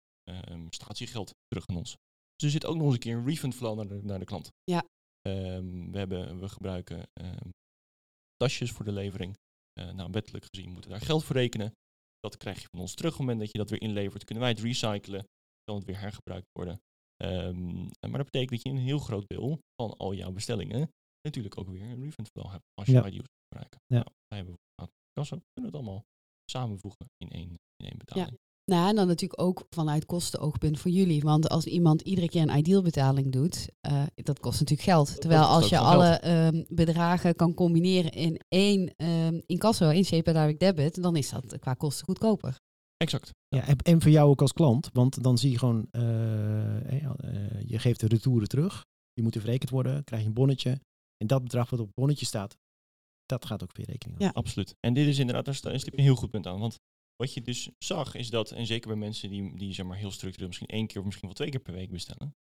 statiegeld 0.70 1.34
terug 1.48 1.68
aan 1.68 1.76
ons. 1.76 1.98
Dus 2.36 2.44
er 2.44 2.50
zit 2.50 2.66
ook 2.66 2.76
nog 2.76 2.86
eens 2.86 2.94
een 2.94 3.00
keer 3.00 3.16
een 3.16 3.26
refund 3.26 3.56
flow 3.56 3.76
naar 3.76 3.88
de, 3.88 4.00
naar 4.04 4.20
de 4.20 4.26
klant. 4.26 4.52
Ja, 4.64 4.86
Um, 5.28 5.92
we, 5.92 5.98
hebben, 5.98 6.40
we 6.40 6.50
gebruiken 6.50 7.10
um, 7.22 7.50
tasjes 8.36 8.72
voor 8.72 8.86
de 8.86 8.92
levering. 8.92 9.38
Uh, 9.80 9.92
nou, 9.92 10.12
wettelijk 10.12 10.46
gezien 10.52 10.72
moeten 10.72 10.92
we 10.92 10.98
daar 10.98 11.06
geld 11.06 11.24
voor 11.24 11.36
rekenen. 11.36 11.74
Dat 12.20 12.38
krijg 12.38 12.62
je 12.62 12.68
van 12.72 12.80
ons 12.80 12.94
terug. 12.94 13.12
Op 13.12 13.18
het 13.18 13.28
moment 13.28 13.40
dat 13.40 13.52
je 13.52 13.58
dat 13.58 13.70
weer 13.70 13.82
inlevert, 13.82 14.24
kunnen 14.24 14.44
wij 14.44 14.54
het 14.54 14.62
recyclen. 14.62 15.28
Kan 15.64 15.76
het 15.76 15.86
weer 15.86 16.00
hergebruikt 16.00 16.48
worden. 16.52 16.82
Um, 17.24 17.90
maar 18.00 18.18
dat 18.18 18.32
betekent 18.32 18.50
dat 18.50 18.62
je 18.62 18.70
een 18.70 18.86
heel 18.86 19.00
groot 19.00 19.28
deel 19.28 19.60
van 19.82 19.98
al 19.98 20.14
jouw 20.14 20.32
bestellingen 20.32 20.92
natuurlijk 21.22 21.58
ook 21.60 21.70
weer 21.70 21.82
een 21.82 22.04
refund 22.04 22.28
flow 22.28 22.52
hebt 22.52 22.64
als 22.74 22.88
je 22.88 22.94
ja. 22.94 23.06
IDO's 23.06 23.28
gebruiken. 23.48 23.80
Ja. 23.86 23.96
Nou, 23.96 24.10
wij 24.28 24.38
hebben 24.38 24.58
kassa, 25.12 25.38
kunnen 25.54 25.72
het 25.72 25.82
allemaal 25.82 26.04
samenvoegen 26.52 27.10
in 27.18 27.30
één, 27.30 27.50
in 27.76 27.86
één 27.86 27.98
betaling. 27.98 28.30
Ja. 28.30 28.38
Nou, 28.70 28.90
en 28.90 28.96
dan 28.96 29.08
natuurlijk 29.08 29.42
ook 29.42 29.66
vanuit 29.70 30.06
kostenoogpunt 30.06 30.80
voor 30.80 30.92
jullie. 30.92 31.22
Want 31.22 31.50
als 31.50 31.66
iemand 31.66 32.02
iedere 32.02 32.30
keer 32.30 32.42
een 32.42 32.58
ideal 32.58 32.82
betaling 32.82 33.32
doet, 33.32 33.70
uh, 33.88 34.04
dat 34.16 34.40
kost 34.40 34.60
natuurlijk 34.60 34.90
geld. 34.90 35.22
Terwijl 35.22 35.44
als 35.44 35.70
je 35.70 35.78
alle 35.78 36.28
um, 36.54 36.66
bedragen 36.68 37.36
kan 37.36 37.54
combineren 37.54 38.12
in 38.12 38.40
één 38.48 38.94
um, 38.98 39.42
incasso, 39.46 39.90
één 39.90 40.04
CP 40.04 40.26
Direct 40.26 40.60
Debit, 40.60 41.02
dan 41.02 41.16
is 41.16 41.30
dat 41.30 41.60
qua 41.60 41.74
kosten 41.74 42.06
goedkoper. 42.06 42.56
Exact. 42.98 43.30
Ja, 43.48 43.68
en, 43.68 43.78
en 43.78 44.02
voor 44.02 44.12
jou 44.12 44.30
ook 44.30 44.42
als 44.42 44.54
klant, 44.54 44.90
want 44.94 45.24
dan 45.24 45.38
zie 45.38 45.52
je 45.52 45.58
gewoon, 45.58 45.88
uh, 45.92 46.02
uh, 46.02 47.62
je 47.66 47.80
geeft 47.80 48.00
de 48.00 48.08
retouren 48.08 48.48
terug, 48.48 48.86
die 49.14 49.24
moeten 49.24 49.42
verrekend 49.42 49.70
worden, 49.70 50.04
krijg 50.04 50.22
je 50.22 50.28
een 50.28 50.34
bonnetje. 50.34 50.82
En 51.22 51.28
dat 51.28 51.44
bedrag 51.44 51.70
wat 51.70 51.80
op 51.80 51.86
het 51.86 51.96
bonnetje 51.96 52.26
staat, 52.26 52.58
dat 53.26 53.46
gaat 53.46 53.64
ook 53.64 53.78
weer 53.78 53.86
rekening 53.86 54.20
Ja, 54.20 54.30
absoluut. 54.30 54.76
En 54.80 54.94
dit 54.94 55.08
is 55.08 55.20
inderdaad, 55.20 55.46
daar 55.46 55.80
stip 55.80 55.94
je 55.94 55.98
een 55.98 56.04
heel 56.04 56.16
goed 56.16 56.30
punt 56.30 56.48
aan. 56.48 56.60
Want 56.60 56.80
wat 57.16 57.34
je 57.34 57.42
dus 57.42 57.70
zag 57.78 58.16
is 58.16 58.30
dat, 58.30 58.52
en 58.52 58.66
zeker 58.66 58.88
bij 58.88 58.98
mensen 58.98 59.30
die, 59.30 59.58
die 59.58 59.74
zeg 59.74 59.86
maar 59.86 59.98
heel 59.98 60.12
structureel 60.12 60.48
misschien 60.48 60.68
één 60.68 60.88
keer 60.88 60.98
of 60.98 61.06
misschien 61.06 61.28
wel 61.28 61.38
twee 61.38 61.50
keer 61.50 61.60
per 61.60 61.74
week 61.74 61.92
bestellen. 61.92 62.36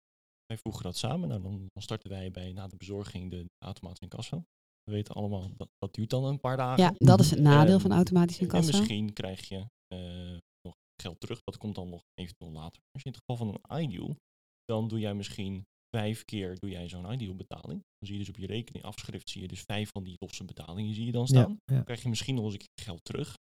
Wij 0.45 0.57
voegen 0.57 0.83
dat 0.83 0.97
samen. 0.97 1.29
Nou, 1.29 1.41
dan, 1.41 1.57
dan 1.73 1.81
starten 1.81 2.09
wij 2.09 2.31
bij 2.31 2.51
na 2.51 2.67
de 2.67 2.75
bezorging 2.75 3.31
de 3.31 3.45
automatische 3.65 4.03
incasso. 4.03 4.43
We 4.83 4.91
weten 4.91 5.15
allemaal 5.15 5.49
dat 5.57 5.69
dat 5.77 5.93
duurt 5.93 6.09
dan 6.09 6.23
een 6.23 6.39
paar 6.39 6.57
dagen. 6.57 6.83
Ja, 6.83 6.93
dat 6.97 7.19
is 7.19 7.29
het 7.29 7.39
nadeel 7.39 7.73
um, 7.73 7.79
van 7.79 7.91
automatisch 7.91 8.39
incasso. 8.39 8.71
En 8.71 8.77
misschien 8.77 9.13
krijg 9.13 9.47
je 9.47 9.65
uh, 9.93 10.37
nog 10.61 10.75
geld 11.01 11.19
terug. 11.19 11.39
Dat 11.43 11.57
komt 11.57 11.75
dan 11.75 11.89
nog 11.89 12.03
eventueel 12.13 12.51
later. 12.51 12.81
Als 12.91 13.03
je 13.03 13.09
in 13.09 13.15
het 13.15 13.23
geval 13.25 13.45
van 13.45 13.59
een 13.61 13.83
ideal, 13.83 14.15
dan 14.65 14.87
doe 14.87 14.99
jij 14.99 15.13
misschien 15.13 15.65
vijf 15.95 16.25
keer 16.25 16.59
doe 16.59 16.69
jij 16.69 16.89
zo'n 16.89 17.11
ideal 17.11 17.35
betaling. 17.35 17.81
Dan 17.97 18.07
zie 18.07 18.13
je 18.13 18.19
dus 18.19 18.29
op 18.29 18.37
je 18.37 18.47
rekening 18.47 18.83
afschrift, 18.85 19.29
zie 19.29 19.41
je 19.41 19.47
dus 19.47 19.61
vijf 19.61 19.89
van 19.89 20.03
die 20.03 20.15
losse 20.19 20.45
betalingen 20.45 20.93
zie 20.93 21.05
je 21.05 21.11
dan 21.11 21.27
staan. 21.27 21.49
Ja, 21.49 21.57
ja. 21.65 21.75
Dan 21.75 21.83
krijg 21.83 22.01
je 22.01 22.09
misschien 22.09 22.35
nog 22.35 22.43
eens 22.43 22.53
een 22.53 22.59
keer 22.59 22.85
geld 22.85 23.03
terug 23.03 23.33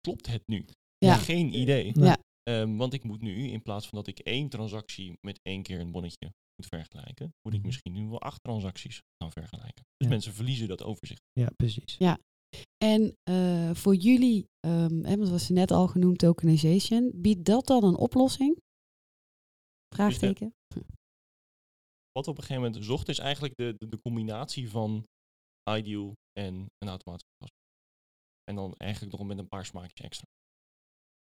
klopt 0.00 0.26
het 0.26 0.42
nu? 0.46 0.64
Ja. 0.98 1.16
Geen 1.16 1.54
idee. 1.54 1.92
Ja. 1.94 2.18
Um, 2.48 2.76
want 2.76 2.92
ik 2.92 3.04
moet 3.04 3.20
nu, 3.20 3.48
in 3.48 3.62
plaats 3.62 3.88
van 3.88 3.98
dat 3.98 4.06
ik 4.06 4.18
één 4.18 4.48
transactie 4.48 5.18
met 5.20 5.38
één 5.42 5.62
keer 5.62 5.80
een 5.80 5.90
bonnetje 5.90 6.32
moet 6.56 6.66
vergelijken, 6.66 7.34
moet 7.42 7.54
ik 7.54 7.62
misschien 7.62 7.92
nu 7.92 8.08
wel 8.08 8.20
acht 8.20 8.42
transacties 8.42 9.00
gaan 9.18 9.32
vergelijken. 9.32 9.84
Dus 9.96 10.06
Ja. 10.06 10.08
mensen 10.08 10.32
verliezen 10.32 10.68
dat 10.68 10.82
overzicht. 10.82 11.22
Ja, 11.32 11.50
precies. 11.56 11.96
Ja. 11.98 12.18
En 12.84 13.16
uh, 13.30 13.74
voor 13.74 13.94
jullie, 13.94 14.46
um, 14.66 15.04
hè, 15.04 15.16
want 15.16 15.28
was 15.28 15.48
net 15.48 15.70
al 15.70 15.88
genoemd, 15.88 16.18
tokenization, 16.18 17.10
biedt 17.14 17.44
dat 17.44 17.66
dan 17.66 17.84
een 17.84 17.96
oplossing? 17.96 18.58
Vraagteken. 19.94 20.54
Wat 22.12 22.24
we 22.24 22.30
op 22.30 22.38
een 22.38 22.44
gegeven 22.44 22.62
moment 22.62 22.84
zochten 22.84 23.12
is 23.12 23.18
eigenlijk 23.18 23.56
de, 23.56 23.74
de, 23.76 23.88
de 23.88 24.00
combinatie 24.00 24.70
van 24.70 25.06
ideal 25.70 26.16
en 26.32 26.66
een 26.78 26.88
automatische 26.88 27.32
kassa. 27.36 27.54
En 28.44 28.54
dan 28.54 28.74
eigenlijk 28.76 29.16
nog 29.16 29.26
met 29.26 29.38
een 29.38 29.48
paar 29.48 29.66
smaakjes 29.66 30.06
extra. 30.06 30.26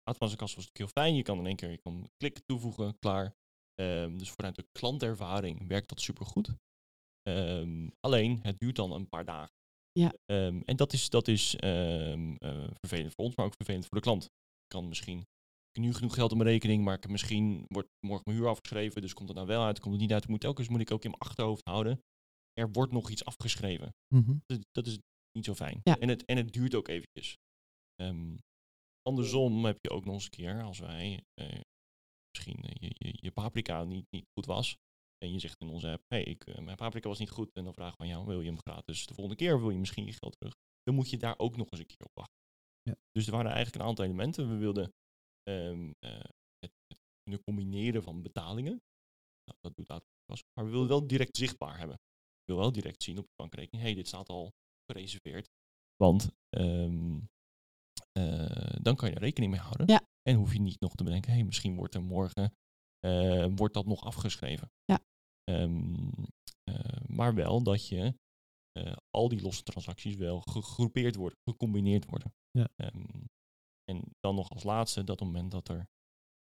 Automatische 0.04 0.43
kassa 0.43 0.56
was 0.56 0.65
natuurlijk 0.65 0.93
heel 0.93 1.04
fijn. 1.04 1.15
Je 1.15 1.23
kan 1.23 1.38
in 1.38 1.45
één 1.45 1.56
keer 1.56 1.69
je 1.69 1.78
kan 1.78 2.10
klikken 2.17 2.43
toevoegen, 2.45 2.99
klaar. 2.99 3.36
Um, 3.82 4.17
dus 4.17 4.32
vanuit 4.32 4.56
de 4.56 4.67
klantervaring 4.71 5.67
werkt 5.67 5.89
dat 5.89 6.02
supergoed. 6.02 6.56
Um, 7.28 7.91
alleen, 7.99 8.39
het 8.41 8.60
duurt 8.60 8.75
dan 8.75 8.91
een 8.91 9.10
paar 9.10 9.25
dagen. 9.25 9.56
Ja. 9.91 10.13
Um, 10.25 10.62
en 10.63 10.75
dat 10.75 10.93
is, 10.93 11.10
dat 11.10 11.28
is 11.28 11.54
uh, 11.54 11.60
vervelend 12.80 13.13
voor 13.13 13.25
ons, 13.25 13.36
maar 13.36 13.45
ook 13.45 13.56
vervelend 13.56 13.86
voor 13.86 13.97
de 13.97 14.04
klant. 14.04 14.30
Kan 14.67 14.88
misschien 14.88 15.25
heb 15.71 15.84
nu 15.84 15.93
genoeg 15.93 16.13
geld 16.13 16.32
op 16.32 16.38
mijn 16.38 16.49
rekening, 16.49 16.84
maar 16.84 16.95
ik 16.95 17.01
heb 17.01 17.12
misschien 17.12 17.65
wordt 17.67 17.89
morgen 17.99 18.23
mijn 18.25 18.38
huur 18.38 18.47
afgeschreven, 18.47 19.01
dus 19.01 19.13
komt 19.13 19.27
het 19.27 19.38
nou 19.38 19.49
wel 19.49 19.63
uit, 19.63 19.79
komt 19.79 19.93
het 19.93 20.01
niet 20.01 20.13
uit. 20.13 20.23
Ik 20.23 20.29
moet 20.29 20.39
telkens 20.39 20.67
moet 20.67 20.82
ik 20.82 20.91
ook 20.91 21.03
in 21.03 21.10
mijn 21.10 21.21
achterhoofd 21.21 21.65
houden. 21.65 22.01
Er 22.53 22.71
wordt 22.71 22.91
nog 22.91 23.10
iets 23.10 23.25
afgeschreven. 23.25 23.93
Mm 24.15 24.23
-hmm. 24.23 24.41
dat, 24.45 24.60
dat 24.71 24.88
is 24.88 24.99
niet 25.32 25.45
zo 25.45 25.55
fijn. 25.55 25.79
Ja. 25.84 25.99
En, 25.99 26.10
het, 26.10 26.25
en 26.25 26.38
het 26.38 26.53
duurt 26.53 26.75
ook 26.75 26.88
eventjes. 26.88 27.38
Um, 28.01 28.38
andersom 29.01 29.65
heb 29.65 29.77
je 29.82 29.89
ook 29.89 30.05
nog 30.05 30.13
eens 30.13 30.23
een 30.23 30.29
keer, 30.29 30.63
als 30.63 30.79
wij 30.79 31.23
uh, 31.41 31.60
misschien 32.38 32.65
uh, 32.65 32.71
je, 32.73 32.95
je, 32.97 33.17
je, 33.21 33.32
paprika 33.32 33.84
niet, 33.84 34.05
niet 34.10 34.25
goed 34.34 34.45
was, 34.45 34.77
en 35.17 35.32
je 35.32 35.39
zegt 35.39 35.60
in 35.60 35.69
onze 35.69 35.91
app, 35.91 36.03
hey, 36.08 36.23
ik, 36.23 36.45
eh, 36.45 36.63
mijn 36.63 36.77
paprika 36.77 37.08
was 37.08 37.19
niet 37.19 37.29
goed. 37.29 37.51
En 37.53 37.63
dan 37.63 37.73
vragen 37.73 37.97
we 37.97 38.03
aan 38.03 38.10
jou, 38.10 38.25
wil 38.25 38.41
je 38.41 38.47
hem 38.47 38.60
gratis 38.60 39.05
de 39.05 39.13
volgende 39.13 39.39
keer? 39.39 39.55
Of 39.55 39.62
wil 39.62 39.69
je 39.69 39.77
misschien 39.77 40.05
je 40.05 40.13
geld 40.13 40.36
terug? 40.38 40.55
Dan 40.84 40.95
moet 40.95 41.10
je 41.10 41.17
daar 41.17 41.36
ook 41.38 41.58
nog 41.58 41.69
eens 41.69 41.79
een 41.79 41.86
keer 41.86 42.05
op 42.05 42.12
wachten. 42.13 42.38
Ja. 42.82 42.95
Dus 43.12 43.25
er 43.25 43.32
waren 43.32 43.51
eigenlijk 43.51 43.84
een 43.84 43.89
aantal 43.89 44.05
elementen. 44.05 44.49
We 44.49 44.55
wilden 44.55 44.93
ehm, 45.43 45.91
eh, 45.99 46.30
het, 46.60 46.71
het 46.88 46.99
kunnen 47.23 47.43
combineren 47.43 48.04
van 48.04 48.21
betalingen. 48.21 48.82
Nou, 49.43 49.58
dat 49.62 49.75
doet 49.75 49.89
AutoPAS. 49.89 50.43
Maar 50.54 50.65
we 50.65 50.71
wilden 50.71 50.89
wel 50.89 51.08
direct 51.08 51.38
zichtbaar 51.38 51.78
hebben. 51.78 51.95
We 51.95 52.45
willen 52.45 52.62
wel 52.62 52.71
direct 52.71 53.04
zien 53.04 53.17
op 53.17 53.25
je 53.25 53.34
bankrekening, 53.36 53.84
hey, 53.84 53.93
dit 53.93 54.08
staat 54.08 54.30
al 54.30 54.52
gereserveerd. 54.86 55.49
Want 55.95 56.30
ehm, 56.49 57.19
eh, 58.12 58.75
dan 58.82 58.95
kan 58.95 59.10
je 59.10 59.15
er 59.15 59.21
rekening 59.21 59.52
mee 59.52 59.62
houden. 59.62 59.88
Ja. 59.88 60.08
En 60.21 60.36
hoef 60.36 60.54
je 60.54 60.60
niet 60.60 60.80
nog 60.80 60.95
te 60.95 61.04
bedenken, 61.04 61.32
hey, 61.32 61.43
misschien 61.43 61.75
wordt 61.75 61.95
er 61.95 62.04
morgen 62.04 62.54
eh, 62.99 63.45
wordt 63.56 63.73
dat 63.73 63.86
nog 63.86 64.04
afgeschreven. 64.04 64.71
Ja. 64.86 64.99
Ehm, 65.43 66.10
eh, 66.63 67.08
maar 67.08 67.36
wel 67.36 67.63
dat 67.63 67.88
je 67.88 68.15
al 69.10 69.30
die 69.30 69.41
losse 69.41 69.63
transacties 69.63 70.15
wel 70.15 70.41
gegroepeerd 70.41 71.15
worden, 71.15 71.39
gecombineerd 71.49 72.06
worden. 72.06 72.34
Ja. 72.52 72.69
En 73.89 74.02
dan 74.19 74.36
nog 74.36 74.49
als 74.49 74.63
laatste, 74.63 75.04
dat 75.04 75.21
op 75.21 75.28
het 75.28 75.36
moment 75.36 75.52
dat 75.52 75.67
er 75.69 75.88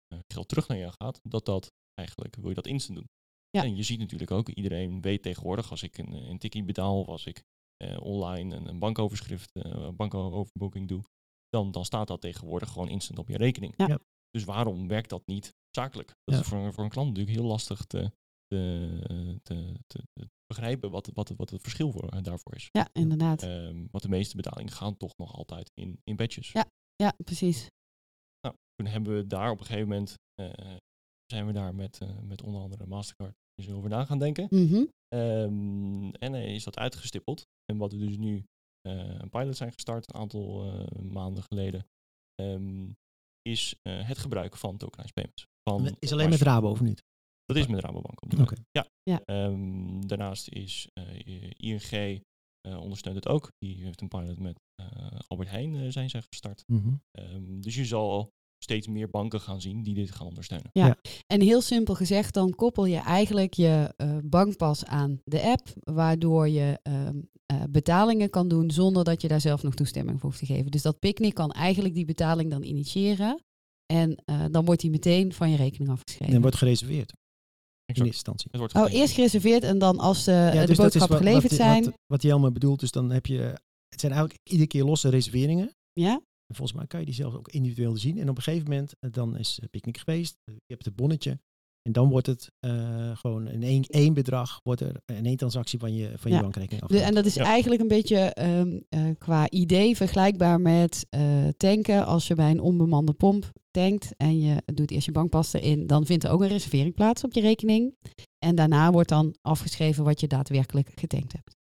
eh, 0.07 0.19
geld 0.33 0.47
terug 0.47 0.67
naar 0.67 0.77
jou 0.77 0.93
gaat, 0.97 1.19
dat 1.23 1.45
dat 1.45 1.71
eigenlijk, 1.93 2.35
wil 2.35 2.49
je 2.49 2.55
dat 2.55 2.67
instant 2.67 2.97
doen. 2.97 3.07
Ja. 3.49 3.63
En 3.63 3.75
je 3.75 3.83
ziet 3.83 3.99
natuurlijk 3.99 4.31
ook, 4.31 4.49
iedereen 4.49 5.01
weet 5.01 5.21
tegenwoordig, 5.21 5.71
als 5.71 5.83
ik 5.83 5.97
een, 5.97 6.13
een 6.13 6.37
tikkie 6.37 6.63
betaal 6.63 6.99
of 6.99 7.07
als 7.07 7.25
ik 7.25 7.43
eh, 7.77 7.97
online 8.01 8.55
een, 8.55 8.67
een 8.67 8.79
bankoverschrift, 8.79 9.51
eh 9.51 9.89
bankoverboeking 9.89 10.87
doe, 10.87 11.03
dan, 11.49 11.71
dan 11.71 11.85
staat 11.85 12.07
dat 12.07 12.21
tegenwoordig 12.21 12.69
gewoon 12.71 12.89
instant 12.89 13.19
op 13.19 13.27
je 13.29 13.37
rekening. 13.37 13.73
Ja. 13.77 13.87
Ja. 13.87 13.99
Dus 14.29 14.43
waarom 14.43 14.87
werkt 14.87 15.09
dat 15.09 15.25
niet 15.27 15.53
zakelijk? 15.69 16.07
Dat 16.23 16.35
Ja. 16.35 16.41
is 16.41 16.47
voor, 16.47 16.57
een- 16.57 16.73
voor 16.73 16.83
een 16.83 16.89
klant 16.89 17.07
natuurlijk 17.07 17.37
heel 17.37 17.47
lastig 17.47 17.85
te, 17.85 18.11
te, 18.47 19.39
te, 19.43 19.73
te, 19.87 20.03
te 20.13 20.29
begrijpen 20.45 20.91
wat, 20.91 21.09
wat, 21.13 21.29
wat 21.29 21.49
het 21.49 21.61
verschil 21.61 21.91
voor, 21.91 22.07
eh, 22.09 22.21
daarvoor 22.23 22.55
is. 22.55 22.69
Ja, 22.71 22.89
inderdaad. 22.93 23.43
Ehm, 23.43 23.85
want 23.91 24.03
de 24.03 24.09
meeste 24.09 24.35
betalingen 24.35 24.71
gaan 24.73 24.97
toch 24.97 25.17
nog 25.17 25.33
altijd 25.33 25.71
in, 25.73 25.99
in 26.03 26.15
batches. 26.15 26.51
Ja. 26.51 26.65
Ja, 26.95 27.13
precies. 27.23 27.69
Nou, 28.41 28.55
toen 28.75 28.85
hebben 28.85 29.15
we 29.15 29.27
daar 29.27 29.51
op 29.51 29.59
een 29.59 29.65
gegeven 29.65 29.87
moment, 29.89 30.13
eh, 30.33 30.75
zijn 31.25 31.45
we 31.45 31.53
daar 31.53 31.75
met, 31.75 32.01
eh, 32.01 32.19
met 32.19 32.41
onder 32.41 32.61
andere 32.61 32.85
Mastercard 32.85 33.35
eens 33.55 33.69
over 33.69 33.89
na 33.89 34.05
gaan 34.05 34.19
denken. 34.19 34.47
Mhm. 34.49 34.85
Ehm, 35.07 36.09
en 36.09 36.33
is 36.33 36.63
dat 36.63 36.77
uitgestippeld. 36.77 37.47
En 37.65 37.77
wat 37.77 37.91
we 37.91 37.97
dus 37.97 38.17
nu 38.17 38.45
eh, 38.81 39.19
een 39.19 39.29
pilot 39.29 39.57
zijn 39.57 39.71
gestart, 39.71 40.13
een 40.13 40.19
aantal 40.19 40.65
eh, 40.65 41.01
maanden 41.01 41.43
geleden, 41.43 41.87
ehm, 42.35 42.89
is 43.41 43.75
eh, 43.81 44.07
het 44.07 44.17
gebruiken 44.17 44.59
van 44.59 44.77
tokenized 44.77 45.13
payments. 45.13 45.45
Van 45.69 45.95
Is 45.99 46.11
alleen 46.11 46.29
met 46.29 46.41
Rabo 46.41 46.69
of 46.69 46.81
niet? 46.81 47.03
Dat 47.45 47.57
is 47.57 47.67
met 47.67 47.79
Rabobank 47.79 48.21
op. 48.21 48.53
Ja. 48.71 48.87
Ja. 49.03 49.21
Ehm, 49.25 50.01
daarnaast 50.01 50.47
is 50.47 50.89
eh, 50.93 51.51
ING 51.57 52.23
ondersteunt 52.65 53.15
het 53.15 53.27
ook. 53.27 53.51
Die 53.57 53.83
heeft 53.83 54.01
een 54.01 54.07
pilot 54.07 54.39
met 54.39 54.59
eh, 54.75 54.85
Albert 55.27 55.49
Heijn 55.49 55.75
eh, 55.75 55.87
zijn 55.89 56.09
zij 56.09 56.21
gestart. 56.21 56.63
Mhm. 56.67 56.93
Ehm, 57.11 57.61
dus 57.61 57.75
je 57.75 57.85
zal 57.85 58.33
steeds 58.65 58.87
meer 58.87 59.09
banken 59.09 59.41
gaan 59.41 59.61
zien 59.61 59.83
die 59.83 59.93
dit 59.93 60.11
gaan 60.11 60.27
ondersteunen. 60.27 60.69
En 61.27 61.41
heel 61.41 61.61
simpel 61.61 61.95
gezegd, 61.95 62.33
dan 62.33 62.55
koppel 62.55 62.85
je 62.85 62.97
eigenlijk 62.97 63.53
je 63.53 63.93
eh, 63.97 64.17
bankpas 64.23 64.85
aan 64.85 65.21
de 65.23 65.41
app, 65.41 65.73
waardoor 65.79 66.49
je 66.49 66.79
ehm, 66.83 67.19
eh, 67.45 67.63
betalingen 67.69 68.29
kan 68.29 68.47
doen 68.47 68.71
zonder 68.71 69.03
dat 69.03 69.21
je 69.21 69.27
daar 69.27 69.41
zelf 69.41 69.63
nog 69.63 69.75
toestemming 69.75 70.19
voor 70.19 70.29
hoeft 70.29 70.41
te 70.41 70.53
geven. 70.53 70.71
Dus 70.71 70.81
dat 70.81 70.99
Picnic 70.99 71.33
kan 71.33 71.51
eigenlijk 71.51 71.93
die 71.93 72.05
betaling 72.05 72.49
dan 72.49 72.63
initiëren 72.63 73.43
en 73.85 74.15
eh, 74.25 74.45
dan 74.51 74.65
wordt 74.65 74.81
die 74.81 74.89
meteen 74.89 75.33
van 75.33 75.49
je 75.49 75.57
rekening 75.57 75.89
afgeschreven. 75.89 76.35
En 76.35 76.41
wordt 76.41 76.55
gereserveerd 76.55 77.13
in 77.85 77.93
eerste 77.95 78.05
instantie. 78.05 78.47
Het 78.51 78.59
wordt 78.59 78.75
Oh, 78.75 78.93
eerst 78.99 79.13
gereserveerd 79.13 79.63
en 79.63 79.77
dan 79.79 79.97
als 79.99 80.23
de, 80.23 80.31
Ja, 80.31 80.51
de 80.51 80.51
dus 80.51 80.59
dat 80.61 80.69
is 80.69 80.77
boodschappen 80.77 81.17
wat- 81.17 81.27
geleverd 81.27 81.51
wat, 81.51 81.59
zijn. 81.59 81.83
Wat, 81.83 81.93
wat 82.07 82.21
Jelme 82.21 82.51
bedoelt, 82.51 82.79
dus 82.79 82.91
dan 82.91 83.11
heb 83.11 83.25
je... 83.25 83.39
Het 83.89 83.99
zijn 83.99 84.11
eigenlijk 84.11 84.41
iedere 84.49 84.67
keer 84.69 84.83
losse 84.83 85.09
reserveringen. 85.09 85.71
ja? 85.93 86.11
En 86.47 86.55
volgens 86.55 86.77
mij 86.77 86.87
kan 86.87 86.99
je 86.99 87.05
die 87.05 87.15
zelf 87.15 87.33
ook 87.33 87.47
individueel 87.49 87.97
zien. 87.97 88.17
En 88.17 88.29
op 88.29 88.37
een 88.37 88.43
gegeven 88.43 88.69
moment, 88.69 88.91
eh, 88.99 89.11
dan 89.11 89.37
is 89.37 89.59
eh, 89.61 89.67
picknick 89.69 89.97
geweest. 89.97 90.35
eh, 90.43 90.53
Je 90.55 90.73
hebt 90.73 90.85
het 90.85 90.95
bonnetje. 90.95 91.39
En 91.81 91.91
dan 91.91 92.09
wordt 92.09 92.27
het 92.27 92.51
eh, 92.59 93.17
gewoon 93.17 93.47
in 93.47 93.63
één, 93.63 93.83
één 93.83 94.13
bedrag, 94.13 94.59
wordt 94.63 94.81
er 94.81 94.95
in 95.05 95.25
één 95.25 95.37
transactie 95.37 95.79
van 95.79 95.93
je, 95.95 96.11
van 96.17 96.31
je 96.31 96.39
bankrekening 96.41 96.81
afgehaald. 96.83 97.07
en 97.09 97.15
dat 97.15 97.25
is 97.25 97.33
Ja. 97.33 97.43
eigenlijk 97.43 97.81
een 97.81 97.87
beetje 97.87 98.17
ehm, 98.17 98.79
eh, 98.89 99.01
qua 99.17 99.49
idee 99.49 99.95
vergelijkbaar 99.95 100.61
met 100.61 101.05
eh, 101.09 101.47
tanken. 101.57 102.05
Als 102.05 102.27
je 102.27 102.35
bij 102.35 102.51
een 102.51 102.59
onbemande 102.59 103.13
pomp 103.13 103.51
tankt 103.75 104.13
en 104.17 104.39
je 104.39 104.61
doet 104.73 104.91
eerst 104.91 105.05
je 105.05 105.11
bankpas 105.11 105.53
erin, 105.53 105.87
dan 105.87 106.05
vindt 106.05 106.23
er 106.23 106.29
ook 106.31 106.41
een 106.41 106.47
reservering 106.47 106.93
plaats 106.95 107.23
op 107.23 107.33
je 107.33 107.41
rekening. 107.41 107.95
En 108.45 108.55
daarna 108.55 108.91
wordt 108.91 109.09
dan 109.09 109.35
afgeschreven 109.41 110.03
wat 110.03 110.19
je 110.19 110.27
daadwerkelijk 110.27 110.91
getankt 110.95 111.33
hebt. 111.33 111.53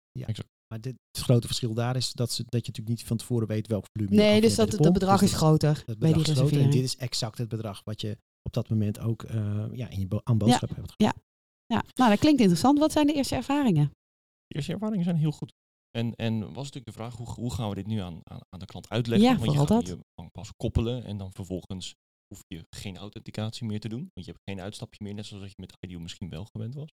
Maar 0.69 0.81
dit, 0.81 0.95
het 1.11 1.25
grote 1.25 1.47
verschil 1.47 1.75
daar 1.75 1.97
is 1.97 2.13
dat, 2.13 2.33
ze, 2.33 2.43
dat 2.43 2.67
je 2.67 2.73
natuurlijk 2.73 2.89
niet 2.99 3.05
van 3.05 3.17
tevoren 3.17 3.47
weet 3.49 3.67
welk 3.67 3.87
volume 3.93 4.15
je 4.15 4.21
Nee, 4.21 4.41
dus 4.41 4.55
dat 4.55 4.73
het 4.73 4.81
pomp. 4.81 4.93
bedrag 4.95 5.21
Dus 5.21 5.31
is 5.31 5.37
groter 5.37 5.83
het 5.87 5.99
bij 5.99 6.13
die 6.13 6.17
bedrag 6.17 6.17
is 6.19 6.25
groter. 6.25 6.43
En 6.43 6.49
reservering. 6.49 6.73
dit 6.73 6.85
is 6.85 6.97
exact 6.97 7.39
het 7.39 7.49
bedrag 7.49 7.81
wat 7.85 8.01
je 8.01 8.19
op 8.43 8.53
dat 8.53 8.69
moment 8.69 8.99
ook 8.99 9.23
eh, 9.23 9.65
ja, 9.73 9.89
in 9.89 10.01
je 10.01 10.07
bo- 10.07 10.21
aan 10.23 10.39
boodschap 10.39 10.77
hebt. 10.77 10.93
Ja, 11.67 11.85
nou 11.95 12.11
dat 12.11 12.19
klinkt 12.19 12.41
interessant. 12.41 12.79
Wat 12.79 12.93
zijn 12.93 13.07
de 13.07 13.13
eerste 13.13 13.35
ervaringen? 13.35 13.91
De 14.47 14.55
eerste 14.55 14.73
ervaringen 14.73 15.05
zijn 15.05 15.17
heel 15.17 15.33
goed. 15.33 15.53
En, 15.91 16.15
en 16.15 16.41
was 16.41 16.55
natuurlijk 16.55 16.87
de 16.87 16.93
vraag, 16.93 17.17
hoe, 17.17 17.27
hoe 17.31 17.53
gaan 17.55 17.69
we 17.69 17.75
dit 17.75 17.87
nu 17.87 17.99
aan, 17.99 18.21
aan, 18.25 18.41
aan 18.49 18.59
de 18.59 18.67
klant 18.67 18.89
uitleggen? 18.89 19.29
Ja, 19.29 19.37
Want 19.39 19.51
je 19.51 19.57
vooral 19.57 19.77
gaat 19.77 19.87
dat. 19.87 19.97
je 19.97 20.05
bankpas 20.15 20.51
koppelen 20.57 21.05
en 21.05 21.17
dan 21.17 21.33
vervolgens 21.33 21.95
hoef 22.27 22.43
je 22.47 22.67
geen 22.71 22.97
authenticatie 22.97 23.67
meer 23.67 23.81
te 23.81 23.89
doen. 23.89 24.11
Want 24.15 24.27
je 24.27 24.33
hebt 24.33 24.45
geen 24.45 24.61
uitstapje 24.61 25.05
meer, 25.05 25.15
net 25.15 25.27
zoals 25.27 25.43
dat 25.43 25.53
je 25.53 25.61
met 25.61 25.77
IDEO 25.81 26.01
misschien 26.01 26.29
wel 26.29 26.45
gewend 26.45 26.75
was. 26.75 26.91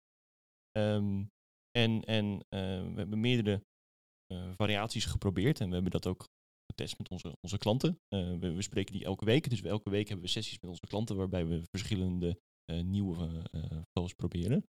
Ehm, 0.72 1.24
en 1.78 2.04
en 2.04 2.40
eh, 2.50 2.94
we 2.94 2.98
hebben 2.98 3.20
meerdere 3.20 3.66
eh, 4.26 4.52
variaties 4.56 5.06
geprobeerd 5.06 5.60
en 5.60 5.68
we 5.68 5.74
hebben 5.74 5.92
dat 5.92 6.08
ook 6.08 6.28
getest 6.66 6.98
met 6.98 7.10
onze, 7.10 7.38
onze 7.42 7.58
klanten. 7.58 8.00
Eh, 8.08 8.38
we, 8.38 8.52
we 8.52 8.62
spreken 8.62 8.94
die 8.94 9.06
elke 9.06 9.26
week, 9.26 9.50
dus 9.50 9.62
elke 9.62 9.90
week 9.90 10.08
hebben 10.08 10.26
we 10.26 10.32
sessies 10.32 10.60
met 10.60 10.70
onze 10.70 10.88
klanten 10.88 11.16
waarbij 11.16 11.46
we 11.46 11.64
verschillende 11.72 12.40
nieuwe 12.84 13.46
flows 13.92 14.14
proberen. 14.14 14.66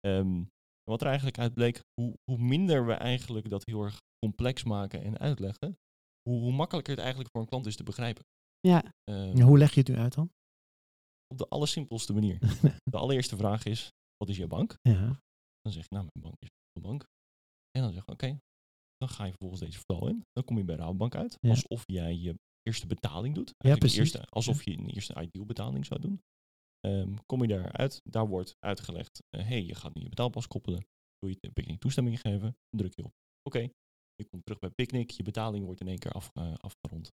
Ehm, 0.00 0.44
wat 0.82 1.00
er 1.00 1.06
eigenlijk 1.06 1.38
uit 1.38 1.54
bleek, 1.54 1.82
hoe, 2.00 2.14
hoe 2.24 2.38
minder 2.38 2.86
we 2.86 2.92
eigenlijk 2.92 3.50
dat 3.50 3.64
heel 3.64 3.82
erg 3.82 4.00
complex 4.18 4.64
maken 4.64 5.02
en 5.02 5.18
uitleggen, 5.18 5.78
hoe, 6.22 6.40
hoe 6.40 6.52
makkelijker 6.52 6.92
het 6.92 7.02
eigenlijk 7.02 7.30
voor 7.32 7.40
een 7.40 7.48
klant 7.48 7.66
is 7.66 7.76
te 7.76 7.82
begrijpen. 7.82 8.24
Ja, 8.68 8.82
hoe 9.44 9.58
leg 9.58 9.72
je 9.74 9.80
het 9.80 9.88
nu 9.88 9.96
uit 9.96 10.14
dan? 10.14 10.30
Op 11.26 11.38
de 11.38 11.48
allersimpelste 11.48 12.12
manier. 12.12 12.38
De 12.90 12.96
allereerste 12.96 13.36
vraag 13.36 13.64
is, 13.64 13.92
wat 14.16 14.28
is 14.28 14.36
je 14.36 14.46
bank? 14.46 14.78
ja. 14.82 15.22
Dan 15.60 15.72
zeg 15.72 15.82
je, 15.82 15.94
nou, 15.94 16.08
mijn 16.12 16.24
bank 16.26 16.34
is 16.38 16.48
een 16.72 16.82
bank. 16.82 17.06
En 17.70 17.82
dan 17.82 17.92
zeg 17.92 18.04
je, 18.04 18.12
oké, 18.12 18.38
dan 18.96 19.08
ga 19.08 19.24
je 19.24 19.30
vervolgens 19.30 19.60
deze 19.60 19.78
flow 19.78 20.08
in. 20.08 20.24
Dan 20.32 20.44
kom 20.44 20.56
je 20.58 20.64
bij 20.64 20.76
Rabobank 20.76 21.14
uit, 21.14 21.36
Ja. 21.40 21.50
alsof 21.50 21.82
jij 21.86 22.14
je 22.16 22.34
eerste 22.62 22.86
betaling 22.86 23.34
doet. 23.34 23.54
Ja, 23.58 23.76
precies. 23.76 23.98
Eerste, 23.98 24.24
alsof 24.26 24.62
je 24.64 24.70
een 24.78 24.88
eerste 24.90 25.20
ideal 25.22 25.44
betaling 25.46 25.86
zou 25.86 26.00
doen. 26.00 26.22
Ehm, 26.80 27.14
kom 27.26 27.42
je 27.42 27.48
daaruit, 27.48 28.00
daar 28.10 28.26
wordt 28.28 28.54
uitgelegd, 28.58 29.22
hé, 29.36 29.42
hey, 29.42 29.64
je 29.64 29.74
gaat 29.74 29.94
nu 29.94 30.02
je 30.02 30.08
betaalpas 30.08 30.46
koppelen. 30.46 30.86
Wil 31.18 31.30
je 31.30 31.50
Picnic 31.52 31.80
toestemming 31.80 32.20
geven? 32.20 32.56
Dan 32.68 32.80
druk 32.80 32.94
je 32.94 33.04
op, 33.04 33.12
oké. 33.42 33.58
Je 34.14 34.24
komt 34.30 34.44
terug 34.44 34.58
bij 34.60 34.70
Picnic, 34.70 35.10
je 35.10 35.22
betaling 35.22 35.64
wordt 35.64 35.80
in 35.80 35.88
één 35.88 35.98
keer 35.98 36.12
af, 36.12 36.30
eh, 36.34 36.54
afgerond. 36.54 37.12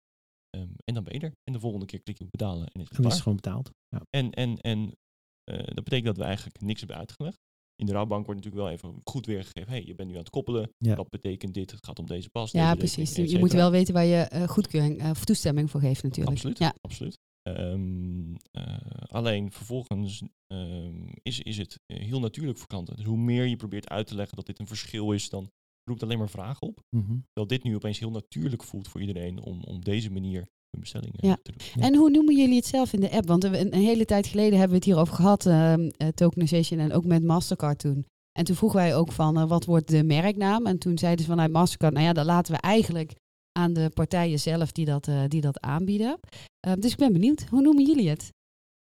Ehm, 0.58 0.70
en 0.86 0.94
dan 0.94 1.04
ben 1.04 1.14
je 1.14 1.20
er. 1.20 1.34
En 1.44 1.54
de 1.54 1.60
volgende 1.60 1.86
keer 1.86 2.02
klik 2.02 2.18
je 2.18 2.24
op 2.24 2.32
betalen 2.32 2.68
en 2.68 2.82
is 2.82 2.90
het 2.90 3.00
is 3.00 3.06
het 3.06 3.22
gewoon 3.22 3.36
betaald. 3.36 3.72
Ja. 3.88 4.02
En, 4.10 4.32
en, 4.32 4.58
en 4.58 4.98
eh, 5.44 5.58
dat 5.58 5.84
betekent 5.84 6.06
dat 6.06 6.18
we 6.18 6.24
eigenlijk 6.24 6.62
niks 6.62 6.80
hebben 6.80 6.98
uitgelegd. 6.98 7.40
In 7.76 7.88
de 7.88 7.94
rouwbank 7.94 8.26
wordt 8.26 8.44
natuurlijk 8.44 8.68
wel 8.68 8.74
even 8.74 9.02
goed 9.04 9.26
weergegeven. 9.26 9.72
hey, 9.72 9.86
je 9.86 9.96
bent 9.96 10.10
nu 10.10 10.14
aan 10.16 10.22
het 10.22 10.30
koppelen. 10.30 10.74
Ja. 10.78 10.96
Dat 10.96 11.10
betekent 11.10 11.54
dit. 11.54 11.72
Het 11.72 11.86
gaat 11.86 12.00
om 12.00 12.06
deze 12.06 12.30
pas. 12.30 12.52
ja 12.52 12.66
deze 12.66 12.78
precies. 12.78 13.08
rekening, 13.10 13.30
Je 13.30 13.36
et 13.36 13.42
moet 13.42 13.52
wel 13.52 13.72
weten 13.72 13.94
waar 13.94 14.06
je 14.06 14.18
eh, 14.18 14.48
goedkeuring 14.48 15.00
eh, 15.00 15.10
of 15.10 15.26
toestemming 15.26 15.72
voor 15.72 15.80
geeft 15.80 16.04
natuurlijk. 16.04 16.36
Absoluut. 16.36 16.58
Ja. 16.58 16.76
absoluut. 16.82 17.18
Ehm, 17.42 18.36
eh, 18.52 18.78
alleen 19.08 19.52
vervolgens 19.52 20.22
ehm, 20.48 21.10
is, 21.22 21.40
is 21.40 21.58
het 21.58 21.80
heel 21.86 22.20
natuurlijk 22.20 22.58
voor 22.58 22.68
klanten. 22.68 22.96
Dus 22.96 23.06
hoe 23.06 23.18
meer 23.18 23.46
je 23.46 23.56
probeert 23.56 23.90
uit 23.90 24.08
te 24.08 24.16
leggen 24.16 24.36
dat 24.36 24.46
dit 24.46 24.60
een 24.60 24.68
verschil 24.68 25.12
is, 25.12 25.30
dan 25.30 25.52
roept 25.84 26.04
alleen 26.04 26.17
maar 26.17 26.30
vragen 26.30 26.67
op. 26.67 26.80
Mhm. 26.96 27.06
Terwijl 27.24 27.47
dit 27.47 27.64
nu 27.64 27.76
opeens 27.76 27.99
heel 27.99 28.12
natuurlijk 28.12 28.64
voelt 28.64 28.88
voor 28.88 29.01
iedereen 29.01 29.41
om, 29.41 29.64
om 29.64 29.84
deze 29.84 30.12
manier 30.12 30.39
hun 30.70 30.80
bestellingen 30.80 31.28
Ja. 31.28 31.38
te 31.41 31.51
doen. 31.51 31.68
Ja. 31.76 31.88
En 31.88 31.95
hoe 31.95 32.10
noemen 32.10 32.38
jullie 32.38 32.56
het 32.56 32.66
zelf 32.66 32.93
in 32.93 32.99
de 32.99 33.12
app? 33.12 33.28
Want 33.28 33.43
een, 33.43 33.56
een 33.74 33.74
hele 33.74 34.06
tijd 34.06 34.28
geleden 34.28 34.51
hebben 34.51 34.70
we 34.70 34.76
het 34.76 34.86
hierover 34.86 35.16
gehad, 35.16 35.45
ehm, 35.45 35.89
eh, 35.97 36.08
tokenization 36.08 36.80
en 36.80 36.93
ook 36.93 37.06
met 37.06 37.24
Mastercard 37.24 37.80
toen. 37.80 38.06
En 38.39 38.45
toen 38.45 38.56
vroegen 38.56 38.80
wij 38.80 38.95
ook 38.95 39.12
van, 39.12 39.38
eh, 39.38 39.47
wat 39.47 39.66
wordt 39.66 39.88
de 39.88 40.03
merknaam? 40.03 40.66
En 40.66 40.78
toen 40.80 40.97
zeiden 40.97 41.26
ze 41.26 41.32
vanuit 41.32 41.51
Mastercard, 41.51 41.93
nou 41.93 42.06
ja, 42.06 42.14
dat 42.14 42.26
laten 42.26 42.53
we 42.53 42.60
eigenlijk 42.60 43.16
aan 43.60 43.74
de 43.74 43.89
partijen 43.93 44.39
zelf 44.39 44.72
die 44.72 44.86
dat, 44.86 45.08
eh, 45.08 45.24
die 45.28 45.41
dat 45.41 45.60
aanbieden. 45.60 46.20
Eh, 46.60 46.74
dus 46.80 46.91
ik 46.91 46.97
ben 46.97 47.14
benieuwd, 47.14 47.45
hoe 47.49 47.62
noemen 47.62 47.86
jullie 47.86 48.10
het? 48.10 48.30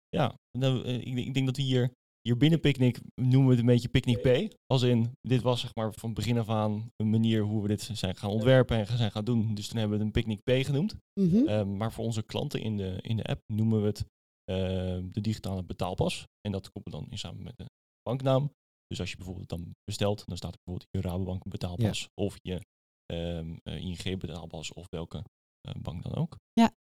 Ja, 0.09 0.35
nou, 0.59 0.85
ik, 0.85 1.17
ik 1.19 1.35
denk 1.35 1.47
dat 1.47 1.57
we 1.57 1.63
hier, 1.63 1.91
hier 2.29 2.37
binnen 2.37 2.61
Picnic 2.61 3.01
noemen 3.15 3.45
we 3.45 3.51
het 3.51 3.61
een 3.61 3.67
beetje 3.67 3.89
Picnic 3.89 4.21
P. 4.23 4.55
Als 4.67 4.83
in, 4.83 5.13
dit 5.21 5.43
was 5.43 5.61
zeg 5.61 5.75
maar 5.75 5.93
van 5.93 6.15
begin 6.15 6.39
af 6.39 6.49
aan 6.49 6.91
een 6.97 7.11
manier 7.11 7.43
hoe 7.43 7.63
we 7.63 7.69
dit 7.69 7.91
zijn 7.93 8.17
gaan 8.17 8.31
ontwerpen 8.31 8.77
en 8.77 8.97
zijn 8.97 9.11
gaan 9.11 9.25
doen. 9.25 9.55
Dus 9.55 9.69
toen 9.69 9.79
hebben 9.79 9.99
we 9.99 10.05
het 10.05 10.15
een 10.15 10.23
Picnic 10.23 10.43
P 10.45 10.65
genoemd. 10.65 10.97
Mhm. 11.21 11.47
Ehm, 11.47 11.77
maar 11.77 11.93
voor 11.93 12.05
onze 12.05 12.23
klanten 12.23 12.61
in 12.61 12.77
de, 12.77 12.99
in 13.03 13.17
de 13.17 13.25
app 13.25 13.43
noemen 13.47 13.81
we 13.81 13.87
het 13.87 14.05
ehm, 14.45 15.09
de 15.11 15.21
digitale 15.21 15.63
betaalpas. 15.63 16.27
En 16.41 16.53
dat 16.53 16.71
koppelen 16.71 16.99
we 16.99 17.05
dan 17.05 17.13
in 17.13 17.19
samen 17.19 17.43
met 17.43 17.57
de 17.57 17.65
banknaam. 18.03 18.53
Dus 18.87 19.01
als 19.01 19.11
je 19.11 19.17
bijvoorbeeld 19.17 19.49
dan 19.49 19.75
bestelt, 19.85 20.27
dan 20.27 20.37
staat 20.37 20.53
er 20.53 20.61
bijvoorbeeld 20.65 20.91
je 20.91 21.11
Rabobank 21.11 21.49
betaalpas 21.49 22.09
of 22.15 22.39
je 22.43 22.61
ehm, 23.07 23.57
eh, 23.63 23.81
ING 23.81 24.19
betaalpas 24.19 24.73
of 24.73 24.87
welke 24.91 25.25
eh, 25.61 25.75
bank 25.83 26.03
dan 26.03 26.15
ook. 26.15 26.37
Ja. 26.53 26.73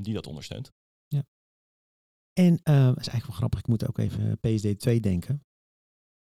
Die 0.00 0.14
dat 0.14 0.26
ondersteunt. 0.26 0.70
En 2.34 2.60
eh, 2.62 2.84
dat 2.86 3.00
is 3.00 3.08
eigenlijk 3.08 3.26
wel 3.26 3.36
grappig, 3.36 3.58
ik 3.58 3.66
moet 3.66 3.88
ook 3.88 3.98
even 3.98 4.38
PSD2 4.46 5.00
denken. 5.00 5.42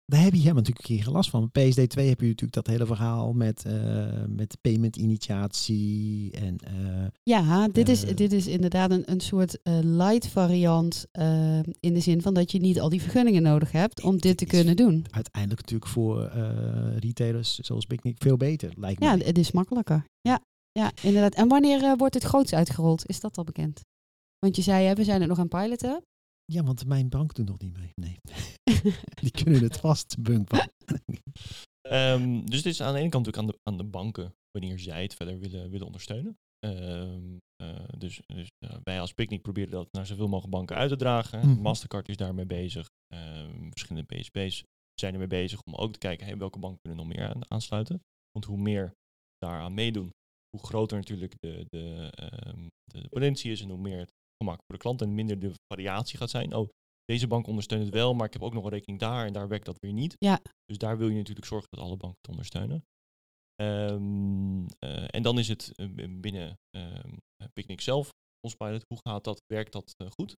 Daar 0.06 0.22
heb 0.22 0.32
je 0.32 0.40
helemaal 0.40 0.62
natuurlijk 0.62 0.90
een 0.90 0.98
keer 0.98 1.14
last 1.14 1.30
van. 1.30 1.50
Met 1.52 1.64
PSD2 1.64 2.06
heb 2.06 2.20
je 2.20 2.28
natuurlijk 2.28 2.54
dat 2.54 2.68
hele 2.68 2.86
verhaal 2.86 3.34
met, 3.34 3.66
eh 3.66 4.24
met 4.28 4.58
payment 4.62 4.96
initiatie 4.96 6.32
en 6.32 6.58
eh, 6.58 7.08
Ja, 7.24 7.68
dit, 7.68 7.90
is, 7.90 8.02
dit 8.02 8.32
is 8.32 8.48
inderdaad 8.48 8.92
een, 8.92 9.12
een 9.12 9.20
soort 9.20 9.60
light 9.82 10.28
variant. 10.28 11.06
in 11.80 11.94
de 11.94 12.00
zin 12.00 12.22
van 12.22 12.34
dat 12.34 12.52
je 12.52 12.60
niet 12.60 12.80
al 12.80 12.90
die 12.90 13.02
vergunningen 13.02 13.42
nodig 13.42 13.72
hebt 13.72 14.02
om 14.02 14.18
dit 14.18 14.38
te 14.38 14.46
kunnen 14.46 14.76
doen. 14.76 15.06
uiteindelijk 15.12 15.62
natuurlijk 15.62 15.92
voor 15.92 16.32
retailers 17.00 17.60
zoals 17.60 17.86
Picnic 17.86 18.16
veel 18.18 18.38
beter, 18.38 18.74
lijkt 18.78 19.00
me. 19.00 19.06
Ja, 19.06 19.18
het 19.18 19.38
is 19.38 19.52
makkelijker. 19.52 20.06
Ja, 20.22 20.40
ja 20.72 20.92
inderdaad. 21.02 21.34
En 21.34 21.48
wanneer 21.48 21.98
wordt 21.98 22.14
het 22.14 22.24
groots 22.24 22.54
uitgerold? 22.54 23.08
Is 23.08 23.20
dat 23.20 23.38
al 23.38 23.44
bekend? 23.44 23.82
Want 24.44 24.56
je 24.56 24.62
zei, 24.62 24.86
hè, 24.86 24.94
we 24.94 25.04
zijn 25.04 25.20
het 25.20 25.30
nog 25.30 25.38
aan 25.38 25.48
het 25.50 25.62
piloten. 25.62 26.04
Ja, 26.46 26.64
want 26.64 26.86
mijn 26.86 27.10
bank 27.10 27.34
doet 27.34 27.48
nog 27.48 27.60
niet 27.60 27.78
mee. 27.78 27.92
Nee. 27.96 28.18
Die 29.22 29.32
kunnen 29.32 29.64
het 29.64 29.78
vast, 29.78 30.22
Bunkbank. 30.22 30.72
Ehm, 31.82 32.46
dus 32.46 32.62
dit 32.62 32.74
is 32.74 32.82
aan 32.82 32.94
de 32.94 33.00
ene 33.00 33.10
kant 33.10 33.26
natuurlijk 33.26 33.38
aan 33.38 33.48
de, 33.48 33.72
aan 33.72 33.78
de 33.78 33.92
banken, 33.92 34.34
wanneer 34.52 34.80
zij 34.80 35.02
het 35.02 35.14
verder 35.14 35.40
willen, 35.40 35.70
willen 35.70 35.86
ondersteunen. 35.86 36.38
Ehm, 36.60 37.38
eh, 37.56 37.84
dus 37.98 38.22
dus 38.26 38.48
wij 38.84 39.00
als 39.00 39.14
Picnic 39.14 39.42
proberen 39.42 39.72
dat 39.72 39.88
naar 39.92 40.06
zoveel 40.06 40.28
mogelijk 40.28 40.54
banken 40.54 40.76
uit 40.76 40.90
te 40.90 40.96
dragen. 40.96 41.50
Mhm. 41.50 41.62
Mastercard 41.62 42.10
is 42.10 42.18
daarmee 42.18 42.46
bezig. 42.46 42.90
Ehm, 43.08 43.70
verschillende 43.70 44.16
PSP's 44.16 44.64
zijn 44.94 45.14
ermee 45.14 45.28
bezig 45.28 45.60
om 45.64 45.76
ook 45.76 45.94
te 45.94 46.00
kijken 46.00 46.26
hey, 46.26 46.38
welke 46.38 46.60
banken 46.60 46.80
kunnen 46.82 47.06
nog 47.06 47.16
meer 47.16 47.28
aan, 47.28 47.52
aansluiten. 47.52 48.02
Want 48.32 48.46
hoe 48.46 48.58
meer 48.58 48.94
daaraan 49.38 49.74
meedoen, 49.74 50.10
hoe 50.50 50.66
groter 50.66 50.98
natuurlijk 50.98 51.34
de, 51.40 51.66
de, 51.70 52.10
ehm, 52.12 52.68
de 52.84 53.08
potentie 53.10 53.52
is 53.52 53.62
en 53.62 53.70
hoe 53.70 53.82
meer 53.82 54.00
het 54.00 54.12
gemak 54.44 54.60
voor 54.66 54.76
de 54.76 54.82
klant 54.82 55.02
en 55.02 55.16
minder 55.16 55.40
de 55.40 55.52
variatie 55.74 56.18
gaat 56.18 56.30
zijn. 56.30 56.56
Oh, 56.56 56.70
deze 57.06 57.28
bank 57.28 57.48
ondersteunt 57.48 57.84
het 57.84 57.94
wel, 57.94 58.14
maar 58.14 58.26
ik 58.26 58.34
heb 58.34 58.44
ook 58.44 58.54
nog 58.54 58.64
een 58.64 58.70
rekening 58.70 59.00
daar 59.00 59.26
en 59.26 59.34
daar 59.34 59.48
werkt 59.48 59.66
dat 59.66 59.80
weer 59.80 59.94
niet. 59.94 60.16
Ja. 60.18 60.42
Dus 60.66 60.78
daar 60.78 60.98
wil 60.98 61.10
je 61.10 61.18
natuurlijk 61.18 61.48
zorgen 61.48 61.68
dat 61.72 61.80
alle 61.80 61.98
banken 61.98 62.18
het 62.22 62.30
ondersteunen. 62.30 62.84
Ehm, 63.56 64.66
eh, 64.80 65.16
en 65.16 65.24
dan 65.24 65.40
is 65.40 65.48
het 65.48 65.72
eh, 65.76 66.20
binnen 66.20 66.60
ehm 66.70 67.16
Picnic 67.54 67.82
zelf, 67.82 68.10
ons 68.40 68.56
pilot, 68.56 68.86
hoe 68.88 69.00
gaat 69.02 69.24
dat, 69.24 69.42
werkt 69.46 69.72
dat 69.72 69.94
eh, 69.98 70.08
goed? 70.12 70.36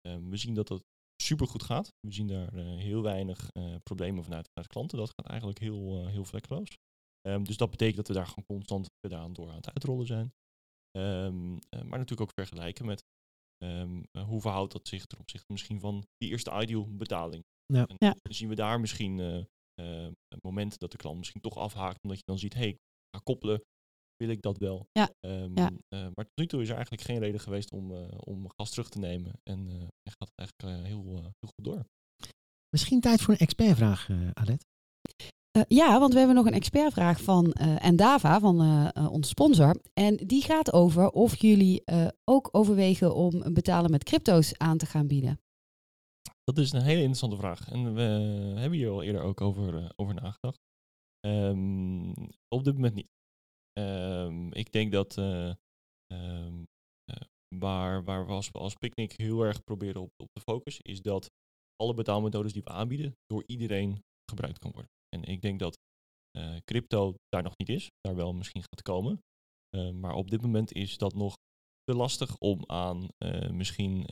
Ehm, 0.00 0.28
we 0.28 0.36
zien 0.36 0.54
dat 0.54 0.68
dat 0.68 0.82
super 1.22 1.46
goed 1.46 1.62
gaat. 1.62 1.88
We 2.00 2.12
zien 2.12 2.26
daar 2.26 2.54
heel 2.54 3.02
weinig 3.02 3.48
problemen 3.82 4.24
vanuit, 4.24 4.48
vanuit 4.48 4.72
klanten. 4.72 4.98
Dat 4.98 5.12
gaat 5.16 5.26
eigenlijk 5.26 5.58
heel, 5.58 6.06
heel 6.06 6.24
vlekkeloos. 6.24 6.76
Dus 7.42 7.56
dat 7.56 7.70
betekent 7.70 7.96
dat 7.96 8.08
we 8.08 8.14
daar 8.14 8.26
gewoon 8.26 8.44
constant 8.46 8.86
gedaan 9.06 9.32
door 9.32 9.48
aan 9.48 9.56
het 9.56 9.72
uitrollen 9.72 10.06
zijn. 10.06 10.32
Maar 11.70 11.98
natuurlijk 11.98 12.20
ook 12.20 12.32
vergelijken 12.34 12.86
met 12.86 13.04
ehm, 13.58 14.02
eh, 14.12 14.24
hoe 14.24 14.40
verhoudt 14.40 14.72
dat 14.72 14.88
zich 14.88 15.06
ten 15.06 15.18
opzichte 15.18 15.52
misschien 15.52 15.80
van 15.80 16.04
die 16.16 16.30
eerste 16.30 16.60
ideal 16.60 16.86
betaling. 16.96 17.44
Ja. 17.66 17.86
En 17.86 17.96
Ja. 17.98 18.14
dan 18.22 18.34
zien 18.34 18.48
we 18.48 18.54
daar 18.54 18.80
misschien 18.80 19.20
eh 19.20 19.44
eh, 19.74 20.08
momenten 20.42 20.78
dat 20.78 20.90
de 20.90 20.96
klant 20.96 21.18
misschien 21.18 21.40
toch 21.40 21.56
afhaakt, 21.56 22.02
omdat 22.02 22.18
je 22.18 22.24
dan 22.26 22.38
ziet, 22.38 22.54
hé, 22.54 22.60
hey, 22.60 22.68
ik 22.68 22.76
ga 23.16 23.20
koppelen, 23.24 23.62
wil 24.16 24.28
ik 24.28 24.42
dat 24.42 24.58
wel? 24.58 24.86
Ja. 24.92 25.10
Ehm, 25.20 25.58
Ja. 25.58 25.70
eh, 25.88 26.00
maar 26.14 26.24
tot 26.24 26.36
nu 26.36 26.46
toe 26.46 26.60
is 26.62 26.68
er 26.68 26.74
eigenlijk 26.74 27.04
geen 27.04 27.18
reden 27.18 27.40
geweest 27.40 27.70
om, 27.72 27.92
eh, 27.94 28.18
om 28.18 28.48
gas 28.56 28.70
terug 28.70 28.88
te 28.88 28.98
nemen. 28.98 29.32
En, 29.42 29.68
eh, 29.68 29.86
gaat 30.18 30.30
het 30.34 30.38
eigenlijk 30.38 30.86
heel, 30.86 31.12
heel 31.14 31.32
goed 31.54 31.64
door. 31.64 31.84
Misschien 32.70 33.00
tijd 33.00 33.20
voor 33.20 33.34
een 33.34 33.40
expertvraag, 33.40 34.08
eh 34.08 34.30
Alet. 34.32 34.64
Eh, 35.56 35.62
ja, 35.68 35.98
want 35.98 36.12
we 36.12 36.18
hebben 36.18 36.36
nog 36.36 36.46
een 36.46 36.52
expertvraag 36.52 37.20
van 37.20 37.52
eh 37.52 37.84
Endava, 37.84 38.40
van 38.40 38.60
eh, 38.60 39.12
onze 39.12 39.28
sponsor. 39.28 39.76
En 39.94 40.16
die 40.16 40.42
gaat 40.42 40.72
over 40.72 41.10
of 41.10 41.40
jullie 41.40 41.82
ook 42.24 42.48
overwegen 42.52 43.14
om 43.14 43.52
betalen 43.52 43.90
met 43.90 44.04
crypto's 44.04 44.58
aan 44.58 44.78
te 44.78 44.86
gaan 44.86 45.06
bieden. 45.06 45.40
Dat 46.44 46.58
is 46.58 46.72
een 46.72 46.82
hele 46.82 46.98
interessante 46.98 47.36
vraag. 47.36 47.70
En 47.70 47.94
we 47.94 48.02
hebben 48.60 48.78
hier 48.78 48.90
al 48.90 49.02
eerder 49.02 49.22
ook 49.22 49.40
over, 49.40 49.92
over 49.96 50.14
nagedacht. 50.14 50.60
Ehm, 51.20 52.10
op 52.48 52.64
dit 52.64 52.74
moment 52.74 52.94
niet. 52.94 53.08
Ehm, 53.72 54.52
ik 54.52 54.72
denk 54.72 54.92
dat 54.92 55.18
eh, 55.18 55.50
ehm, 56.06 56.64
eh, 57.04 57.26
waar, 57.58 58.04
waar 58.04 58.26
we 58.26 58.32
als, 58.32 58.52
als 58.52 58.74
Picnic 58.74 59.12
heel 59.12 59.42
erg 59.42 59.64
proberen 59.64 60.00
op, 60.00 60.12
op 60.16 60.28
te 60.32 60.40
focussen, 60.40 60.84
is 60.84 61.02
dat 61.02 61.30
alle 61.76 61.94
betaalmethodes 61.94 62.52
die 62.52 62.62
we 62.62 62.70
aanbieden 62.70 63.16
door 63.26 63.42
iedereen 63.46 64.04
gebruikt 64.30 64.58
kan 64.58 64.72
worden. 64.72 64.90
En 65.08 65.24
ik 65.24 65.42
denk 65.42 65.58
dat 65.58 65.78
eh, 66.30 66.56
crypto 66.64 67.14
daar 67.28 67.42
nog 67.42 67.56
niet 67.56 67.68
is, 67.68 67.90
daar 68.00 68.16
wel 68.16 68.32
misschien 68.32 68.62
gaat 68.62 68.82
komen. 68.82 69.22
Eh, 69.68 69.90
maar 69.90 70.14
op 70.14 70.30
dit 70.30 70.42
moment 70.42 70.72
is 70.72 70.98
dat 70.98 71.14
nog 71.14 71.36
te 71.84 71.94
lastig 71.94 72.38
om 72.38 72.62
aan 72.66 73.08
eh, 73.18 73.50
misschien 73.50 74.06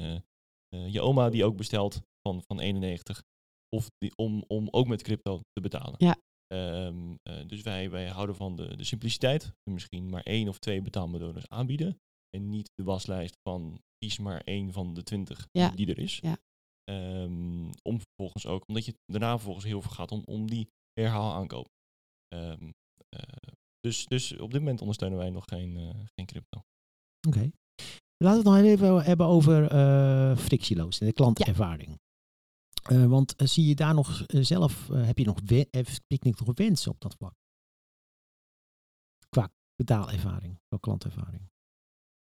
je 0.87 1.01
oma 1.01 1.31
die 1.31 1.45
ook 1.45 1.57
bestelt 1.57 2.03
van, 2.29 2.43
van 2.47 2.61
91, 2.61 3.23
of 3.69 3.89
die, 3.99 4.17
om, 4.17 4.45
om 4.47 4.69
ook 4.71 4.87
met 4.87 5.03
crypto 5.03 5.41
te 5.53 5.61
betalen. 5.61 5.95
Ja. 5.99 6.17
Ehm, 6.47 7.15
eh, 7.23 7.47
dus 7.47 7.63
wij, 7.63 7.91
wij 7.91 8.09
houden 8.09 8.37
van 8.37 8.57
de, 8.57 8.77
de 8.77 8.85
simpliciteit, 8.85 9.55
misschien 9.71 10.09
maar 10.09 10.23
één 10.23 10.49
of 10.49 10.59
twee 10.59 10.83
betaalmethodes 10.83 11.49
aanbieden. 11.49 12.01
En 12.31 12.49
niet 12.49 12.71
de 12.75 12.85
waslijst 12.85 13.37
van 13.49 13.81
kies 13.99 14.19
maar 14.19 14.41
één 14.41 14.73
van 14.73 14.95
de 14.95 15.03
twintig 15.03 15.49
Ja. 15.51 15.71
die 15.71 15.87
er 15.87 15.99
is. 15.99 16.19
Ja. 16.23 16.39
Ehm, 16.85 17.71
om 17.83 17.99
vervolgens 18.01 18.47
ook, 18.47 18.69
omdat 18.69 18.85
je 18.85 18.95
daarna 19.07 19.35
vervolgens 19.35 19.65
heel 19.65 19.83
veel 19.83 19.91
gaat 19.91 20.11
om, 20.13 20.23
om 20.25 20.47
die 20.51 20.69
herhaal 20.93 21.33
aankoop. 21.35 21.69
Ehm, 22.29 22.71
eh, 23.09 23.53
dus, 23.81 24.07
dus 24.07 24.33
op 24.39 24.51
dit 24.51 24.61
moment 24.61 24.81
ondersteunen 24.81 25.19
wij 25.19 25.31
nog 25.31 25.45
geen, 25.47 25.77
eh, 25.77 26.01
geen 26.15 26.27
crypto. 26.27 26.63
Oké. 27.29 27.51
Laten 28.17 28.43
we 28.43 28.51
het 28.51 28.63
nog 28.63 28.73
even 28.73 29.05
hebben 29.05 29.27
over 29.27 29.71
eh 29.71 30.37
frictieloos 30.37 31.01
en 31.01 31.07
de 31.07 31.13
klantervaring. 31.13 31.99
Want 33.09 33.35
zie 33.37 33.67
je 33.67 33.75
daar 33.75 33.95
nog 33.95 34.25
zelf, 34.27 34.89
heb 34.89 35.19
je 35.19 35.25
nog, 35.25 35.45
Picnic 36.07 36.39
nog 36.39 36.51
wensen 36.55 36.91
op 36.91 37.01
dat 37.01 37.15
vlak? 37.15 37.35
Qua 39.29 39.53
betaalervaring, 39.77 40.61
qua 40.69 40.79
klantervaring. 40.81 41.51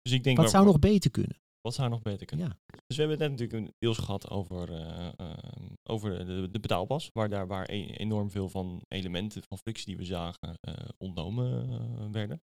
Dus 0.03 0.13
ik 0.13 0.25
denk 0.25 0.37
Wat 0.37 0.45
waar- 0.45 0.55
zou 0.55 0.67
nog 0.67 0.79
beter 0.79 1.11
kunnen? 1.11 1.43
Wat 1.65 1.75
zou 1.75 1.89
nog 1.89 2.03
beter 2.03 2.27
kunnen? 2.27 2.47
Ja. 2.47 2.77
Dus 2.87 2.97
we 2.97 3.03
hebben 3.03 3.19
het 3.21 3.31
net 3.31 3.31
natuurlijk 3.31 3.59
een 3.69 3.75
deels 3.79 3.99
gehad 3.99 4.31
over, 4.31 4.73
eh, 4.73 5.13
eh, 5.17 5.73
over 5.83 6.27
de, 6.27 6.49
de 6.51 6.61
betaalpas, 6.61 7.11
waar 7.13 7.29
daar 7.29 7.47
waar 7.47 7.69
e- 7.71 7.95
enorm 7.95 8.31
veel 8.31 8.49
van 8.49 8.83
elementen 8.89 9.43
van 9.43 9.59
frictie 9.59 9.87
die 9.87 9.97
we 9.97 10.05
zagen 10.05 10.59
eh, 10.61 10.89
ontnomen 10.99 11.69
eh, 11.71 12.11
werden. 12.11 12.43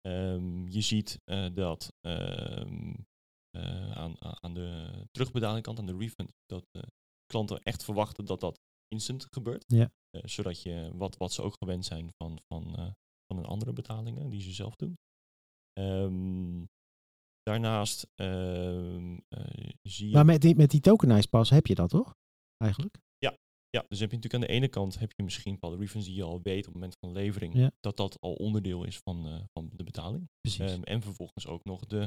Ehm, 0.00 0.68
je 0.68 0.80
ziet 0.80 1.20
dat 1.54 1.92
ehm, 2.00 2.94
eh, 3.50 3.92
aan, 3.92 4.14
aan 4.20 4.54
de 4.54 4.90
terugbetalingkant, 5.10 5.78
aan 5.78 5.86
de 5.86 5.96
refund, 5.96 6.30
dat 6.46 6.66
klanten 7.26 7.62
echt 7.62 7.84
verwachten 7.84 8.24
dat 8.24 8.40
dat 8.40 8.60
instant 8.88 9.26
gebeurt. 9.30 9.64
Ja. 9.66 9.90
Zodat 10.10 10.62
je 10.62 10.90
wat, 10.94 11.16
wat 11.16 11.32
ze 11.32 11.42
ook 11.42 11.56
gewend 11.58 11.84
zijn 11.84 12.10
van, 12.16 12.40
van, 12.46 12.94
van 13.26 13.38
een 13.38 13.44
andere 13.44 13.72
betalingen 13.72 14.30
die 14.30 14.40
ze 14.40 14.52
zelf 14.52 14.76
doen. 14.76 14.98
Ehm, 15.72 16.64
daarnaast 17.46 18.06
ehm, 18.14 19.18
eh, 19.28 19.70
zie 19.82 20.08
je. 20.08 20.14
Maar 20.14 20.24
met 20.24 20.40
die, 20.40 20.56
met 20.56 20.70
die 20.70 20.80
tokenized 20.80 21.30
pas 21.30 21.50
heb 21.50 21.66
je 21.66 21.74
dat 21.74 21.90
toch? 21.90 22.14
Eigenlijk? 22.56 22.96
Ja, 23.70 23.84
dus 23.88 24.00
heb 24.00 24.10
je 24.10 24.16
natuurlijk 24.16 24.42
aan 24.44 24.48
de 24.48 24.54
ene 24.56 24.68
kant 24.68 24.98
heb 24.98 25.12
je 25.16 25.22
misschien 25.22 25.52
bepaalde 25.52 25.76
refunds 25.76 26.06
die 26.06 26.16
je 26.16 26.22
al 26.22 26.40
weet 26.42 26.58
op 26.58 26.64
het 26.64 26.74
moment 26.74 26.96
van 27.00 27.12
levering, 27.12 27.54
Ja. 27.54 27.70
dat 27.80 27.96
dat 27.96 28.20
al 28.20 28.32
onderdeel 28.32 28.84
is 28.84 28.98
van, 28.98 29.26
eh, 29.26 29.40
van 29.52 29.70
de 29.72 29.84
betaling. 29.84 30.28
Precies. 30.40 30.72
Ehm, 30.72 30.82
en 30.82 31.02
vervolgens 31.02 31.46
ook 31.46 31.64
nog 31.64 31.86
de 31.86 32.00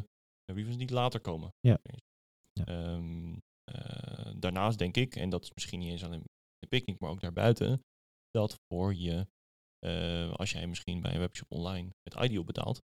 eh, 0.45 0.55
refunds 0.55 0.77
die 0.77 0.91
later 0.91 1.19
komen. 1.19 1.53
Ja. 1.59 1.79
Ja. 1.83 2.65
Ehm, 2.65 3.37
eh, 3.63 4.31
daarnaast 4.35 4.77
denk 4.77 4.97
ik, 4.97 5.15
en 5.15 5.29
dat 5.29 5.43
is 5.43 5.51
misschien 5.53 5.79
niet 5.79 5.89
eens 5.91 6.03
alleen 6.03 6.23
de 6.59 6.67
picnic, 6.67 6.99
maar 6.99 7.09
ook 7.09 7.21
daarbuiten, 7.21 7.83
dat 8.29 8.55
voor 8.73 8.95
je, 8.95 9.27
als 10.35 10.51
jij 10.51 10.67
misschien 10.67 11.01
bij 11.01 11.13
een 11.13 11.19
webshop 11.19 11.51
online 11.51 11.89
met 12.03 12.23
Ideal 12.23 12.43
betaalt, 12.43 12.81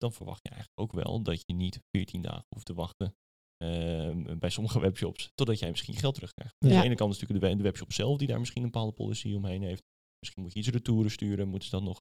dan 0.00 0.12
verwacht 0.12 0.40
je 0.42 0.48
eigenlijk 0.50 0.80
ook 0.80 1.04
wel 1.04 1.22
dat 1.22 1.42
je 1.46 1.54
niet 1.54 1.80
14 1.90 2.22
dagen 2.22 2.46
hoeft 2.48 2.66
te 2.66 2.74
wachten 2.74 3.14
ehm, 3.56 4.38
bij 4.38 4.50
sommige 4.50 4.80
webshops, 4.80 5.30
totdat 5.34 5.58
jij 5.58 5.70
misschien 5.70 5.94
geld 5.94 6.14
terugkrijgt. 6.14 6.54
Dus 6.58 6.70
aan 6.70 6.76
de 6.82 6.86
ene 6.86 6.94
kant 6.96 7.12
is 7.14 7.18
natuurlijk 7.20 7.46
de, 7.46 7.50
we- 7.52 7.62
de 7.62 7.68
webshop 7.68 7.92
zelf 7.92 8.18
die 8.18 8.28
daar 8.28 8.38
misschien 8.38 8.62
een 8.62 8.70
bepaalde 8.70 8.92
policy 8.92 9.34
omheen 9.34 9.62
heeft. 9.62 9.82
Misschien 10.18 10.42
moet 10.42 10.52
je 10.52 10.58
iets 10.58 10.68
retouren 10.68 11.10
sturen, 11.10 11.48
moeten 11.48 11.68
ze 11.68 11.74
dat 11.74 11.84
nog 11.84 12.00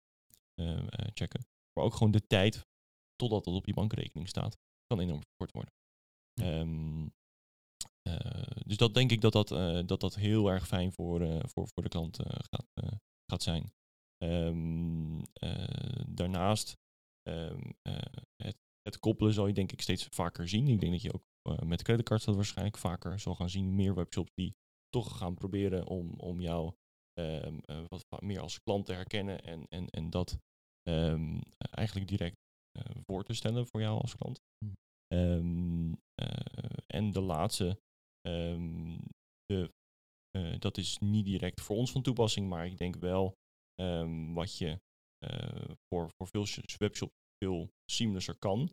eh, 0.54 0.78
eh, 0.78 0.86
checken. 1.14 1.46
Maar 1.74 1.84
ook 1.86 1.94
gewoon 1.94 2.12
de 2.12 2.28
tijd 2.28 2.68
totdat 3.16 3.46
het 3.46 3.56
op 3.56 3.66
je 3.66 3.74
bankrekening 3.74 4.28
staat, 4.28 4.58
kan 4.86 5.00
enorm 5.00 5.22
verkort 5.24 5.52
worden. 5.52 5.74
Ehm, 6.42 7.08
eh, 8.02 8.64
dus 8.66 8.78
dat 8.78 8.94
denk 8.94 9.12
ik 9.12 9.22
dat 9.22 9.32
dat, 9.34 9.52
eh, 9.52 9.80
dat, 9.86 10.00
dat 10.00 10.16
heel 10.16 10.52
erg 10.52 10.68
fijn 10.68 10.92
voor, 10.94 11.20
voor, 11.50 11.68
voor 11.74 11.84
de 11.84 11.90
klant 11.90 12.20
gaat, 12.26 12.68
gaat 13.32 13.44
zijn. 13.44 13.72
Ehm, 14.18 15.22
daarnaast, 16.08 16.78
ehm, 17.30 17.72
eh, 17.82 18.22
het, 18.44 18.58
het 18.82 19.00
koppelen 19.00 19.34
zal 19.34 19.48
je 19.48 19.54
denk 19.54 19.72
ik 19.72 19.82
steeds 19.82 20.08
vaker 20.10 20.48
zien. 20.48 20.68
Ik 20.68 20.80
denk 20.80 20.92
dat 20.92 21.02
je 21.02 21.14
ook 21.14 21.24
eh, 21.42 21.68
met 21.68 21.84
creditcards 21.84 22.26
dat 22.26 22.36
waarschijnlijk 22.36 22.78
vaker 22.78 23.20
zal 23.20 23.36
gaan 23.36 23.50
zien. 23.50 23.76
Meer 23.76 23.96
webshops 23.96 24.32
die 24.34 24.56
toch 24.90 25.18
gaan 25.18 25.34
proberen 25.34 25.88
om, 25.88 26.14
om 26.14 26.42
jou 26.42 26.74
ehm, 27.14 27.58
eh, 27.62 27.84
wat 27.88 28.22
meer 28.22 28.40
als 28.40 28.62
klant 28.62 28.86
te 28.86 28.94
herkennen 28.94 29.42
en, 29.42 29.66
en, 29.68 29.90
en 29.90 30.10
dat 30.10 30.40
ehm, 30.82 31.40
eigenlijk 31.58 32.08
direct 32.08 32.38
voor 33.06 33.24
te 33.24 33.34
stellen 33.34 33.68
voor 33.68 33.82
jou 33.82 34.02
als 34.02 34.16
klant. 34.16 34.40
Hmm. 34.58 34.78
En 36.88 37.12
de 37.12 37.22
laatste, 37.22 37.82
de, 39.46 39.72
dat 40.60 40.78
is 40.78 40.98
niet 40.98 41.26
direct 41.26 41.62
voor 41.62 41.76
ons 41.76 41.92
van 41.92 42.02
toepassing, 42.02 42.50
maar 42.50 42.66
ik 42.66 42.78
denk 42.78 42.96
wel 42.96 43.38
wat 44.34 44.58
je 44.58 44.80
voor, 45.88 46.12
voor 46.18 46.28
veel 46.28 46.46
sh- 46.46 46.78
webshops 46.78 47.19
veel 47.44 47.70
seamlesser 47.92 48.36
kan, 48.36 48.70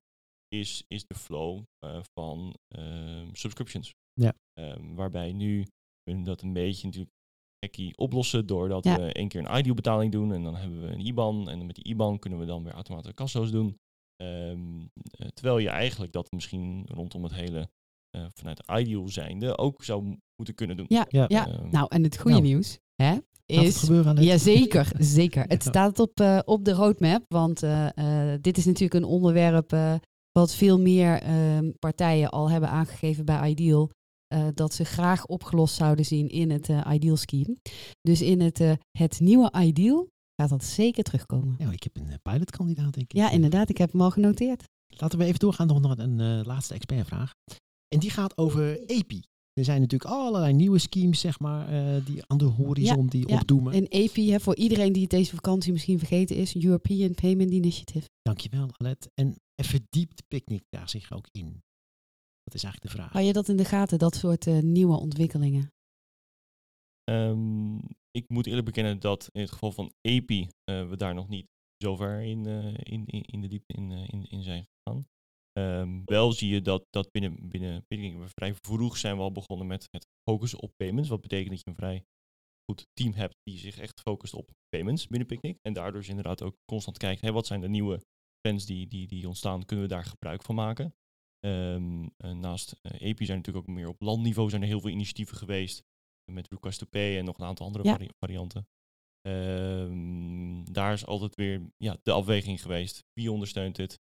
is, 0.48 0.84
is 0.88 1.06
de 1.06 1.14
flow 1.14 1.62
eh, 1.78 2.00
van 2.18 2.54
ehm, 2.68 3.28
subscriptions. 3.32 3.94
Ja. 4.20 4.32
Ehm, 4.60 4.94
waarbij 4.94 5.32
nu 5.32 5.66
kunnen 6.02 6.22
we 6.22 6.28
dat 6.28 6.42
een 6.42 6.52
beetje 6.52 6.86
natuurlijk 6.86 7.14
hackie 7.64 7.96
oplossen 7.96 8.46
doordat 8.46 8.84
Ja. 8.84 8.96
we 8.98 9.12
één 9.12 9.28
keer 9.28 9.44
een 9.48 9.58
ideal 9.58 9.74
betaling 9.74 10.12
doen 10.12 10.32
en 10.32 10.42
dan 10.42 10.54
hebben 10.56 10.80
we 10.82 10.86
een 10.92 11.06
IBAN 11.06 11.48
en 11.48 11.66
met 11.66 11.74
die 11.74 11.84
IBAN 11.84 12.18
kunnen 12.18 12.38
we 12.38 12.44
dan 12.46 12.62
weer 12.62 12.72
automatisch 12.72 13.14
kasso's 13.14 13.50
doen. 13.50 13.78
Ehm, 14.16 14.80
eh, 15.10 15.28
terwijl 15.28 15.58
je 15.58 15.68
eigenlijk 15.68 16.12
dat 16.12 16.32
misschien 16.32 16.86
rondom 16.86 17.22
het 17.22 17.32
hele 17.34 17.70
eh, 18.10 18.26
vanuit 18.34 18.62
ideal 18.70 19.08
zijnde 19.08 19.58
ook 19.58 19.84
zou 19.84 20.18
moeten 20.36 20.54
kunnen 20.54 20.76
doen. 20.76 20.86
Ja, 20.88 21.06
Ja. 21.08 21.24
ja. 21.28 21.62
Nou, 21.62 21.86
en 21.88 22.02
het 22.02 22.16
goede 22.18 22.36
Nou. 22.36 22.48
nieuws 22.48 22.78
hè, 23.02 23.16
is... 23.46 23.76
gebeuren 23.76 24.22
Ja, 24.22 24.38
zeker, 24.38 24.92
zeker. 25.18 25.42
Het 25.42 25.64
Ja. 25.64 25.70
staat 25.70 25.98
op, 25.98 26.20
eh, 26.20 26.38
op 26.44 26.64
de 26.64 26.72
roadmap, 26.72 27.24
want 27.28 27.62
eh, 27.62 28.32
eh, 28.32 28.38
dit 28.40 28.56
is 28.56 28.64
natuurlijk 28.64 28.94
een 29.04 29.10
onderwerp 29.10 29.76
wat 30.32 30.54
veel 30.54 30.80
meer 30.80 31.22
ehm, 31.22 31.70
partijen 31.78 32.30
al 32.30 32.50
hebben 32.50 32.68
aangegeven 32.70 33.24
bij 33.24 33.48
Ideal. 33.50 33.90
dat 34.54 34.74
ze 34.74 34.84
graag 34.84 35.26
opgelost 35.26 35.74
zouden 35.74 36.04
zien 36.04 36.28
in 36.28 36.50
het 36.50 36.68
Ideal 36.92 37.16
scheme. 37.16 37.56
Dus 38.00 38.22
in 38.22 38.40
het, 38.40 38.58
het 38.98 39.20
nieuwe 39.20 39.52
Ideal 39.60 40.08
gaat 40.40 40.50
dat 40.50 40.64
zeker 40.64 41.02
terugkomen. 41.02 41.54
Ja, 41.58 41.70
ik 41.70 41.82
heb 41.82 41.96
een 41.96 42.20
pilotkandidaat, 42.22 42.94
denk 42.94 43.12
ik. 43.12 43.16
Ja, 43.16 43.30
inderdaad, 43.30 43.68
ik 43.68 43.78
heb 43.78 43.92
hem 43.92 44.00
al 44.00 44.10
genoteerd. 44.10 44.62
Laten 44.86 45.18
we 45.18 45.24
even 45.24 45.38
doorgaan 45.38 45.66
nog 45.66 45.80
naar 45.80 45.98
een 45.98 46.42
laatste 46.46 46.74
expertvraag. 46.74 47.32
En 47.88 47.98
die 47.98 48.10
gaat 48.10 48.38
over 48.38 48.86
EPI. 48.86 49.22
Er 49.58 49.64
zijn 49.64 49.80
natuurlijk 49.80 50.10
allerlei 50.10 50.52
nieuwe 50.52 50.78
schemes, 50.78 51.20
zeg 51.20 51.40
maar, 51.40 51.68
eh, 51.68 52.06
die 52.06 52.24
aan 52.26 52.38
de 52.38 52.44
horizon 52.44 53.06
die 53.06 53.28
ja. 53.28 53.34
opdoemen. 53.34 53.72
En 53.72 53.86
EPI, 53.88 54.30
hè, 54.30 54.40
voor 54.40 54.56
iedereen 54.56 54.92
die 54.92 55.02
het 55.02 55.10
deze 55.10 55.34
vakantie 55.34 55.72
misschien 55.72 55.98
vergeten 55.98 56.36
is, 56.36 56.56
European 56.56 57.14
Payment 57.14 57.50
Initiative. 57.50 58.08
Dankjewel, 58.22 58.68
Alet. 58.76 59.10
En 59.14 59.36
verdiept 59.62 60.22
Picnic 60.28 60.62
daar 60.68 60.88
zich 60.88 61.12
ook 61.12 61.28
in? 61.32 61.62
Dat 62.42 62.54
is 62.54 62.62
eigenlijk 62.62 62.82
de 62.82 62.98
vraag. 62.98 63.12
Hou 63.12 63.24
je 63.24 63.32
dat 63.32 63.48
in 63.48 63.56
de 63.56 63.64
gaten, 63.64 63.98
dat 63.98 64.14
soort 64.14 64.46
eh, 64.46 64.58
nieuwe 64.58 64.96
ontwikkelingen? 64.96 65.72
Ehm, 67.04 67.76
ik 68.10 68.28
moet 68.28 68.46
eerlijk 68.46 68.66
bekennen 68.66 69.00
dat 69.00 69.28
in 69.32 69.40
het 69.40 69.50
geval 69.50 69.72
van 69.72 69.92
EPI 70.00 70.48
eh, 70.64 70.88
we 70.88 70.96
daar 70.96 71.14
nog 71.14 71.28
niet 71.28 71.46
zo 71.76 71.96
ver 71.96 72.22
in, 72.22 72.46
eh, 72.46 72.74
in, 72.74 73.06
in, 73.06 73.22
in 73.22 73.40
de 73.40 73.48
diepte 73.48 73.74
in, 73.74 73.90
in, 73.90 74.24
in 74.30 74.42
zijn 74.42 74.66
Ehm, 75.58 76.00
wel 76.04 76.32
zie 76.32 76.48
je 76.50 76.62
dat, 76.62 76.86
dat 76.90 77.10
binnen, 77.10 77.48
binnen 77.48 77.84
we 78.20 78.28
vrij 78.28 78.54
vroeg 78.54 78.96
zijn 78.96 79.16
we 79.16 79.22
al 79.22 79.32
begonnen 79.32 79.66
met 79.66 79.88
het 79.90 80.06
focussen 80.28 80.60
op 80.60 80.72
payments. 80.76 81.08
Wat 81.08 81.20
betekent 81.20 81.48
dat 81.50 81.58
je 81.58 81.70
een 81.70 81.76
vrij 81.76 82.04
goed 82.70 82.86
team 82.92 83.12
hebt 83.12 83.36
die 83.42 83.58
zich 83.58 83.78
echt 83.78 84.00
focust 84.00 84.34
op 84.34 84.50
payments 84.68 85.06
binnen 85.06 85.28
Picnic. 85.28 85.58
En 85.62 85.72
daardoor 85.72 86.00
is 86.00 86.08
inderdaad 86.08 86.42
ook 86.42 86.56
constant 86.64 86.98
kijken, 86.98 87.24
hey, 87.24 87.32
wat 87.32 87.46
zijn 87.46 87.60
de 87.60 87.68
nieuwe 87.68 88.00
trends 88.40 88.66
die, 88.66 88.86
die, 88.86 89.06
die 89.06 89.26
ontstaan, 89.26 89.64
kunnen 89.64 89.84
we 89.88 89.90
daar 89.94 90.04
gebruik 90.04 90.42
van 90.42 90.54
maken? 90.54 90.94
Ehm, 91.38 92.06
eh, 92.16 92.30
naast 92.32 92.78
eh, 92.82 93.08
EPI 93.08 93.24
zijn 93.24 93.38
natuurlijk 93.38 93.68
ook 93.68 93.74
meer 93.74 93.88
op 93.88 94.00
landniveau 94.00 94.50
zijn 94.50 94.62
er 94.62 94.68
heel 94.68 94.80
veel 94.80 94.90
initiatieven 94.90 95.36
geweest 95.36 95.82
met 96.32 96.48
Request 96.48 96.78
to 96.78 96.86
Pay 96.86 97.18
en 97.18 97.24
nog 97.24 97.38
een 97.38 97.46
aantal 97.46 97.66
andere 97.66 97.84
Ja. 97.84 97.90
vari- 97.90 98.10
varianten. 98.18 98.68
Ehm, 99.20 100.64
daar 100.64 100.92
is 100.92 101.06
altijd 101.06 101.34
weer 101.34 101.70
ja, 101.76 101.96
de 102.02 102.12
afweging 102.12 102.62
geweest. 102.62 103.04
Wie 103.12 103.32
ondersteunt 103.32 103.76
dit? 103.76 103.98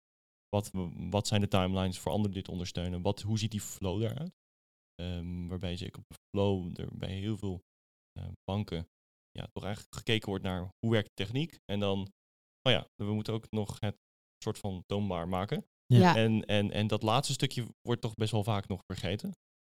Wat, 0.55 0.71
wat 1.09 1.27
zijn 1.27 1.41
de 1.41 1.47
timelines 1.47 1.99
voor 1.99 2.11
anderen 2.11 2.35
dit 2.35 2.49
ondersteunen? 2.49 3.01
Wat, 3.01 3.21
hoe 3.21 3.39
ziet 3.39 3.51
die 3.51 3.61
flow 3.61 4.01
daaruit? 4.01 4.35
Ehm, 4.95 5.47
waarbij 5.47 5.77
zeker 5.77 5.99
op 5.99 6.07
de 6.07 6.15
flow 6.29 6.79
er 6.79 6.97
bij 6.97 7.13
heel 7.13 7.37
veel 7.37 7.63
eh, 8.11 8.27
banken 8.43 8.87
ja, 9.31 9.47
toch 9.51 9.63
eigenlijk 9.63 9.95
gekeken 9.95 10.29
wordt 10.29 10.43
naar 10.43 10.71
hoe 10.79 10.91
werkt 10.91 11.07
de 11.07 11.23
techniek. 11.23 11.59
En 11.65 11.79
dan, 11.79 11.99
oh 12.61 12.71
ja, 12.71 12.87
we 12.95 13.13
moeten 13.13 13.33
ook 13.33 13.51
nog 13.51 13.79
het 13.79 13.97
soort 14.43 14.59
van 14.59 14.83
toonbaar 14.85 15.27
maken. 15.27 15.65
Ja. 15.85 15.97
Ja, 15.99 16.15
En, 16.15 16.45
en, 16.45 16.71
en 16.71 16.87
dat 16.87 17.03
laatste 17.03 17.33
stukje 17.33 17.65
wordt 17.81 18.01
toch 18.01 18.13
best 18.13 18.31
wel 18.31 18.43
vaak 18.43 18.67
nog 18.67 18.81
vergeten. 18.85 19.31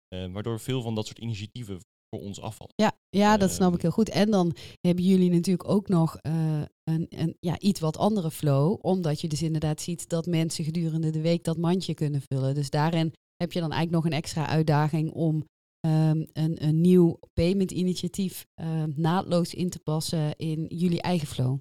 Eh, 0.07 0.31
waardoor 0.31 0.59
veel 0.59 0.81
van 0.81 0.95
dat 0.95 1.05
soort 1.05 1.19
initiatieven 1.19 1.79
voor 2.15 2.19
ons 2.25 2.41
afvallen. 2.41 2.73
Ja, 2.75 2.91
ja 3.09 3.37
dat 3.37 3.51
snap 3.51 3.67
Ehm. 3.67 3.75
ik 3.75 3.81
heel 3.81 3.91
goed. 3.91 4.09
En 4.09 4.31
dan 4.31 4.55
hebben 4.81 5.05
jullie 5.05 5.29
natuurlijk 5.29 5.69
ook 5.69 5.87
nog 5.87 6.17
eh, 6.17 6.61
een, 6.83 7.05
een 7.09 7.37
ja, 7.39 7.59
iets 7.59 7.79
wat 7.79 7.97
andere 7.97 8.31
flow. 8.31 8.77
Omdat 8.81 9.21
je 9.21 9.27
dus 9.27 9.41
inderdaad 9.41 9.81
ziet 9.81 10.09
dat 10.09 10.25
mensen 10.25 10.63
gedurende 10.63 11.09
de 11.09 11.21
week 11.21 11.43
dat 11.43 11.57
mandje 11.57 11.93
kunnen 11.93 12.21
vullen. 12.29 12.55
Dus 12.55 12.69
daarin 12.69 13.13
heb 13.35 13.51
je 13.51 13.59
dan 13.59 13.71
eigenlijk 13.71 14.03
nog 14.03 14.11
een 14.11 14.17
extra 14.17 14.47
uitdaging 14.47 15.11
om 15.11 15.45
ehm, 15.79 16.25
een, 16.33 16.65
een 16.65 16.81
nieuw 16.81 17.19
payment 17.33 17.71
initiatief 17.71 18.45
eh, 18.53 18.83
naadloos 18.95 19.53
in 19.53 19.69
te 19.69 19.79
passen 19.79 20.35
in 20.35 20.65
jullie 20.67 21.01
eigen 21.01 21.27
flow. 21.27 21.59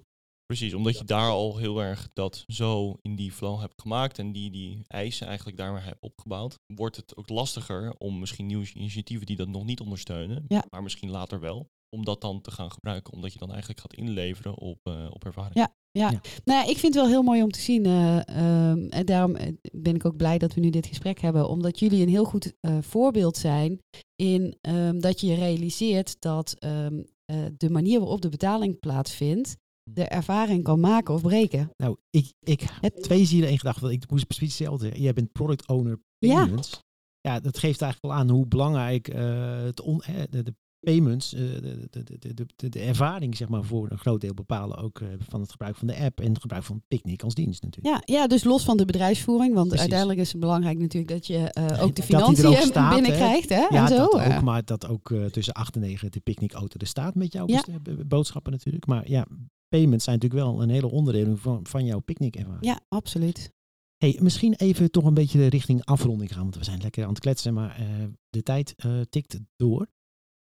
Precies, 0.51 0.73
omdat 0.73 0.97
je 0.97 1.03
daar 1.03 1.29
al 1.29 1.57
heel 1.57 1.81
erg 1.83 2.09
dat 2.13 2.43
zo 2.47 2.97
in 3.01 3.15
die 3.15 3.31
flow 3.31 3.59
hebt 3.59 3.81
gemaakt 3.81 4.19
en 4.19 4.31
die, 4.31 4.51
die 4.51 4.83
eisen 4.87 5.27
eigenlijk 5.27 5.57
daar 5.57 5.71
maar 5.71 5.83
hebt 5.85 6.01
opgebouwd, 6.01 6.59
wordt 6.75 6.95
het 6.95 7.17
ook 7.17 7.29
lastiger 7.29 7.93
om 7.97 8.19
misschien 8.19 8.45
nieuwe 8.45 8.73
initiatieven 8.73 9.25
die 9.25 9.35
dat 9.35 9.47
nog 9.47 9.65
niet 9.65 9.79
ondersteunen, 9.79 10.45
Ja. 10.47 10.63
maar 10.69 10.83
misschien 10.83 11.09
later 11.09 11.39
wel, 11.39 11.67
om 11.95 12.05
dat 12.05 12.21
dan 12.21 12.41
te 12.41 12.51
gaan 12.51 12.71
gebruiken, 12.71 13.13
omdat 13.13 13.33
je 13.33 13.39
dan 13.39 13.49
eigenlijk 13.49 13.79
gaat 13.79 13.93
inleveren 13.93 14.57
op, 14.57 14.77
eh, 14.83 15.05
op 15.09 15.25
ervaring. 15.25 15.55
Ja. 15.55 16.09
Nou 16.09 16.19
ja, 16.45 16.61
ik 16.61 16.77
vind 16.77 16.93
het 16.93 17.03
wel 17.03 17.07
heel 17.07 17.23
mooi 17.23 17.43
om 17.43 17.51
te 17.51 17.59
zien. 17.61 17.85
eh, 17.85 18.27
ehm, 18.27 18.87
en 18.89 19.05
daarom 19.05 19.35
eh, 19.35 19.53
ben 19.71 19.95
ik 19.95 20.05
ook 20.05 20.17
blij 20.17 20.37
dat 20.37 20.53
we 20.53 20.59
nu 20.61 20.69
dit 20.69 20.85
gesprek 20.87 21.19
hebben. 21.19 21.49
Omdat 21.49 21.79
jullie 21.79 22.01
een 22.01 22.09
heel 22.09 22.25
goed 22.25 22.53
eh, 22.59 22.77
voorbeeld 22.81 23.37
zijn 23.37 23.79
in 24.15 24.57
ehm, 24.61 24.99
dat 24.99 25.21
je 25.21 25.33
realiseert 25.35 26.15
dat 26.21 26.53
ehm, 26.59 27.01
eh, 27.25 27.45
de 27.57 27.69
manier 27.69 27.99
waarop 27.99 28.21
de 28.21 28.29
betaling 28.29 28.79
plaatsvindt, 28.79 29.55
de 29.93 30.03
ervaring 30.03 30.63
kan 30.63 30.79
maken 30.79 31.13
of 31.13 31.21
breken. 31.21 31.71
Nou, 31.77 31.97
ik, 32.09 32.33
ik 32.39 32.61
Het- 32.81 33.03
twee 33.03 33.25
zielen 33.25 33.49
één 33.49 33.57
gedachte. 33.57 33.81
want 33.81 33.93
Ik 33.93 34.09
moest 34.11 34.27
precies 34.27 34.47
hetzelfde 34.57 34.83
zeggen. 34.85 35.01
Jij 35.03 35.13
bent 35.13 35.31
product 35.31 35.67
owner 35.67 35.99
payments. 36.19 36.79
Ja, 37.21 37.39
dat 37.39 37.57
geeft 37.57 37.81
eigenlijk 37.81 38.13
wel 38.13 38.23
aan 38.23 38.29
hoe 38.29 38.47
belangrijk 38.47 39.07
eh, 39.07 39.63
het 39.63 39.81
on, 39.81 40.01
eh, 40.01 40.15
de, 40.29 40.43
de 40.43 40.55
payments, 40.79 41.33
eh, 41.33 41.41
de, 41.41 41.87
de, 41.89 42.33
de, 42.55 42.69
de, 42.69 42.79
ervaring 42.79 43.37
zeg 43.37 43.49
maar, 43.49 43.63
voor 43.63 43.91
een 43.91 43.97
groot 43.97 44.21
deel 44.21 44.33
bepalen. 44.33 44.77
Ook 44.77 45.01
van 45.29 45.41
het 45.41 45.51
gebruik 45.51 45.75
van 45.75 45.87
de 45.87 45.97
app 45.97 46.19
en 46.21 46.29
het 46.29 46.41
gebruik 46.41 46.63
van 46.63 46.81
Picnic 46.87 47.23
als 47.23 47.33
dienst 47.33 47.63
natuurlijk. 47.63 48.07
Ja, 48.07 48.15
ja, 48.15 48.27
dus 48.27 48.43
los 48.43 48.63
van 48.63 48.77
de 48.77 48.85
bedrijfsvoering. 48.85 49.53
Want 49.53 49.67
Precies. 49.67 49.81
uiteindelijk 49.81 50.19
is 50.19 50.31
het 50.31 50.41
belangrijk 50.41 50.77
natuurlijk 50.77 51.11
dat 51.11 51.27
je 51.27 51.37
ook 51.81 51.95
de 51.95 52.03
financiën 52.03 52.45
ook 52.45 52.55
staat, 52.55 52.93
binnenkrijgt. 52.93 53.49
Hè? 53.49 53.65
Ja, 53.69 53.69
en 53.69 53.87
zo. 53.87 53.95
dat 53.97 54.13
ook, 54.13 54.41
maar 54.41 54.65
dat 54.65 54.87
ook 54.87 55.13
tussen 55.31 55.53
8 55.53 55.75
en 55.75 55.81
9 55.81 56.11
de 56.11 56.19
Picnic-auto 56.19 56.79
er 56.79 56.87
staat 56.87 57.15
met 57.15 57.33
jouw 57.33 57.47
Ja. 57.47 57.63
boodschappen 58.05 58.51
natuurlijk. 58.51 58.85
Maar 58.85 59.09
ja, 59.09 59.27
payments 59.71 60.03
zijn 60.03 60.19
natuurlijk 60.19 60.43
wel 60.43 60.61
een 60.61 60.69
hele 60.69 60.91
onderdeel 60.91 61.37
van, 61.37 61.59
van 61.67 61.85
jouw 61.85 61.99
Picnic-ervaring. 61.99 62.65
Ja, 62.65 62.79
absoluut. 62.87 63.51
Hey, 63.97 64.17
misschien 64.21 64.53
even 64.53 64.91
toch 64.91 65.03
een 65.03 65.13
beetje 65.13 65.47
richting 65.47 65.85
afronding 65.85 66.33
gaan, 66.33 66.41
want 66.41 66.55
we 66.55 66.63
zijn 66.63 66.81
lekker 66.81 67.03
aan 67.03 67.09
het 67.09 67.19
kletsen, 67.19 67.53
maar 67.53 67.75
eh, 67.75 67.85
de 68.29 68.43
tijd 68.43 68.73
eh, 68.75 69.01
tikt 69.09 69.39
door. 69.55 69.87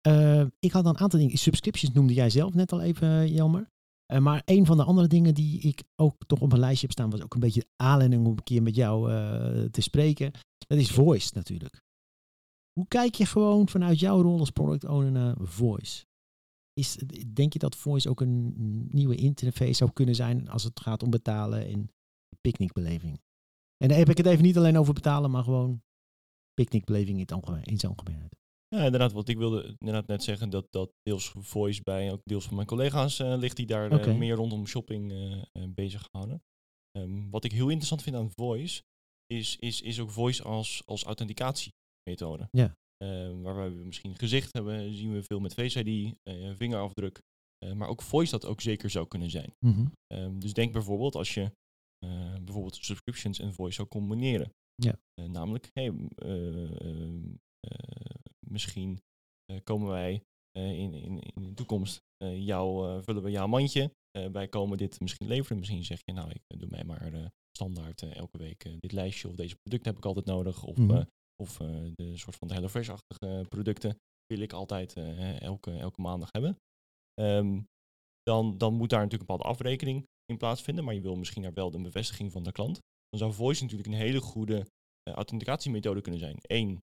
Eh, 0.01 0.45
ik 0.59 0.73
had 0.73 0.87
een 0.87 0.99
aantal 0.99 1.19
dingen, 1.19 1.39
subscriptions 1.39 1.95
noemde 1.95 2.15
jij 2.15 2.31
zelf 2.31 2.55
net 2.55 2.73
al 2.73 2.81
even, 2.81 3.33
Jelmer. 3.33 3.69
Maar 4.19 4.43
een 4.45 4.67
van 4.67 4.77
de 4.77 4.85
andere 4.85 5.09
dingen 5.09 5.35
die 5.35 5.61
ik 5.61 5.83
ook 5.97 6.15
toch 6.27 6.41
op 6.41 6.49
mijn 6.49 6.61
lijstje 6.61 6.87
heb 6.87 6.97
staan, 6.97 7.11
was 7.11 7.23
ook 7.23 7.35
een 7.35 7.41
beetje 7.41 7.61
de 7.61 7.85
aanleiding 7.85 8.27
om 8.27 8.31
een 8.31 8.43
keer 8.43 8.63
met 8.63 8.75
jou 8.75 9.11
te 9.71 9.81
spreken. 9.81 10.33
Dat 10.67 10.79
is 10.79 10.91
voice 10.91 11.31
natuurlijk. 11.35 11.81
Hoe 12.73 12.89
kijk 12.89 13.15
je 13.15 13.27
gewoon 13.27 13.69
vanuit 13.69 14.01
jouw 14.01 14.23
rol 14.23 14.39
als 14.39 14.51
product 14.51 14.85
owner 14.85 15.11
naar 15.11 15.35
voice? 15.39 16.05
Is, 16.81 16.99
denk 17.27 17.53
je 17.53 17.59
dat 17.59 17.77
voice 17.77 18.09
ook 18.09 18.21
een 18.21 18.55
nieuwe 18.91 19.15
interface 19.15 19.73
zou 19.73 19.93
kunnen 19.93 20.15
zijn 20.15 20.49
als 20.49 20.65
het 20.65 20.81
gaat 20.81 21.03
om 21.03 21.11
betalen 21.11 21.67
en 21.67 21.91
picknickbeleving? 22.41 23.21
En 23.77 23.89
dan 23.89 23.99
heb 23.99 24.09
ik 24.09 24.17
het 24.17 24.27
even 24.27 24.45
niet 24.45 24.57
alleen 24.57 24.79
over 24.79 24.95
betalen, 24.95 25.31
maar 25.31 25.45
gewoon 25.45 25.83
picknickbeleving 26.55 27.15
in 27.15 27.23
het 27.23 27.33
algemeen. 27.33 27.65
In 27.65 27.79
zijn 27.79 27.93
algemeenheid. 27.93 28.37
Ja, 28.69 28.85
inderdaad, 28.85 29.13
wat 29.13 29.29
ik 29.29 29.39
wilde 29.39 29.77
inderdaad 29.79 30.07
net 30.07 30.23
zeggen, 30.23 30.51
dat 30.51 30.73
dat 30.73 30.93
deels 31.03 31.33
voice 31.39 31.83
bij 31.83 32.13
ook 32.13 32.21
deels 32.25 32.45
van 32.45 32.55
mijn 32.55 32.67
collega's 32.67 33.19
eh, 33.19 33.37
ligt 33.37 33.57
die 33.57 33.67
daar 33.67 33.91
eh, 33.91 34.17
meer 34.17 34.35
rondom 34.35 34.67
shopping 34.67 35.13
eh, 35.13 35.63
bezig 35.69 36.09
houden. 36.11 36.43
Ehm, 36.91 37.31
wat 37.31 37.45
ik 37.45 37.53
heel 37.53 37.69
interessant 37.69 38.03
vind 38.03 38.17
aan 38.17 38.31
voice, 38.31 38.83
is, 39.27 39.57
is, 39.57 39.81
is 39.81 40.01
ook 40.01 40.11
voice 40.11 40.43
als, 40.43 40.83
als 40.87 41.05
authenticatiemethode. 41.05 42.49
Ja. 42.51 42.77
Ehm, 43.05 43.41
waar 43.41 43.75
we 43.75 43.85
misschien 43.85 44.17
gezicht 44.17 44.53
hebben, 44.53 44.95
zien 44.95 45.13
we 45.13 45.23
veel 45.23 45.41
met 45.41 45.55
Face 45.55 45.85
ID, 45.85 46.15
eh, 46.23 46.51
vingerafdruk. 46.57 47.23
Eh, 47.59 47.73
maar 47.73 47.89
ook 47.89 48.03
voice 48.03 48.31
dat 48.31 48.45
ook 48.47 48.61
zeker 48.61 48.91
zou 48.91 49.07
kunnen 49.09 49.31
zijn. 49.31 49.55
Ehm, 50.07 50.39
dus 50.39 50.53
denk 50.53 50.73
bijvoorbeeld 50.73 51.15
als 51.15 51.35
je 51.35 51.53
eh, 51.99 52.35
bijvoorbeeld 52.43 52.77
subscriptions 52.77 53.39
en 53.39 53.55
voice 53.55 53.75
zou 53.75 53.89
combineren. 53.89 54.53
Ja. 54.75 54.99
Namelijk, 55.15 55.71
hey, 55.73 55.93
misschien 58.47 59.01
komen 59.65 59.89
wij 59.89 60.23
in, 60.53 60.95
in, 60.95 61.21
in 61.21 61.43
de 61.43 61.55
toekomst 61.55 62.03
jou, 62.35 63.03
vullen 63.03 63.23
we 63.23 63.31
jouw 63.31 63.47
mandje. 63.47 63.95
Wij 64.33 64.49
komen 64.49 64.79
dit 64.79 65.01
misschien 65.01 65.27
leveren. 65.27 65.59
Misschien 65.59 65.85
zeg 65.85 66.01
je, 66.05 66.13
nou, 66.13 66.31
ik 66.31 66.59
doe 66.59 66.69
mij 66.71 66.85
maar 66.85 67.33
standaard 67.57 68.03
elke 68.03 68.39
week 68.39 68.81
dit 68.81 68.93
lijstje 68.93 69.29
of 69.29 69.35
deze 69.35 69.57
producten 69.57 69.89
heb 69.91 69.99
ik 69.99 70.07
altijd 70.07 70.27
nodig. 70.27 70.65
Of, 70.65 70.77
Mhm. 70.77 71.03
Of 71.41 71.61
eh, 71.61 71.69
de 71.95 72.17
soort 72.17 72.37
van 72.37 72.51
HelloFresh-achtige 72.51 73.47
producten 73.49 73.99
wil 74.27 74.41
ik 74.41 74.53
altijd 74.53 74.97
eh, 74.97 75.41
elke, 75.41 75.71
elke 75.71 76.01
maandag 76.01 76.29
hebben. 76.31 76.57
Ehm, 77.15 77.61
dan, 78.23 78.59
dan 78.59 78.75
moet 78.75 78.91
daar 78.91 79.03
natuurlijk 79.03 79.31
een 79.31 79.37
bepaalde 79.37 79.57
afrekening 79.57 80.07
in 80.25 80.37
plaatsvinden. 80.37 80.85
Maar 80.85 80.95
je 80.95 81.01
wil 81.01 81.17
misschien 81.17 81.43
daar 81.43 81.53
wel 81.53 81.71
de 81.71 81.81
bevestiging 81.81 82.33
van 82.33 82.43
de 82.43 82.53
klant. 82.53 82.79
Dan 83.09 83.19
zou 83.19 83.33
Voice 83.33 83.63
natuurlijk 83.63 83.89
een 83.89 83.99
hele 83.99 84.21
goede 84.21 84.67
eh, 85.03 85.15
authenticatiemethode 85.15 86.01
kunnen 86.01 86.21
zijn. 86.21 86.37
Eén, 86.41 86.79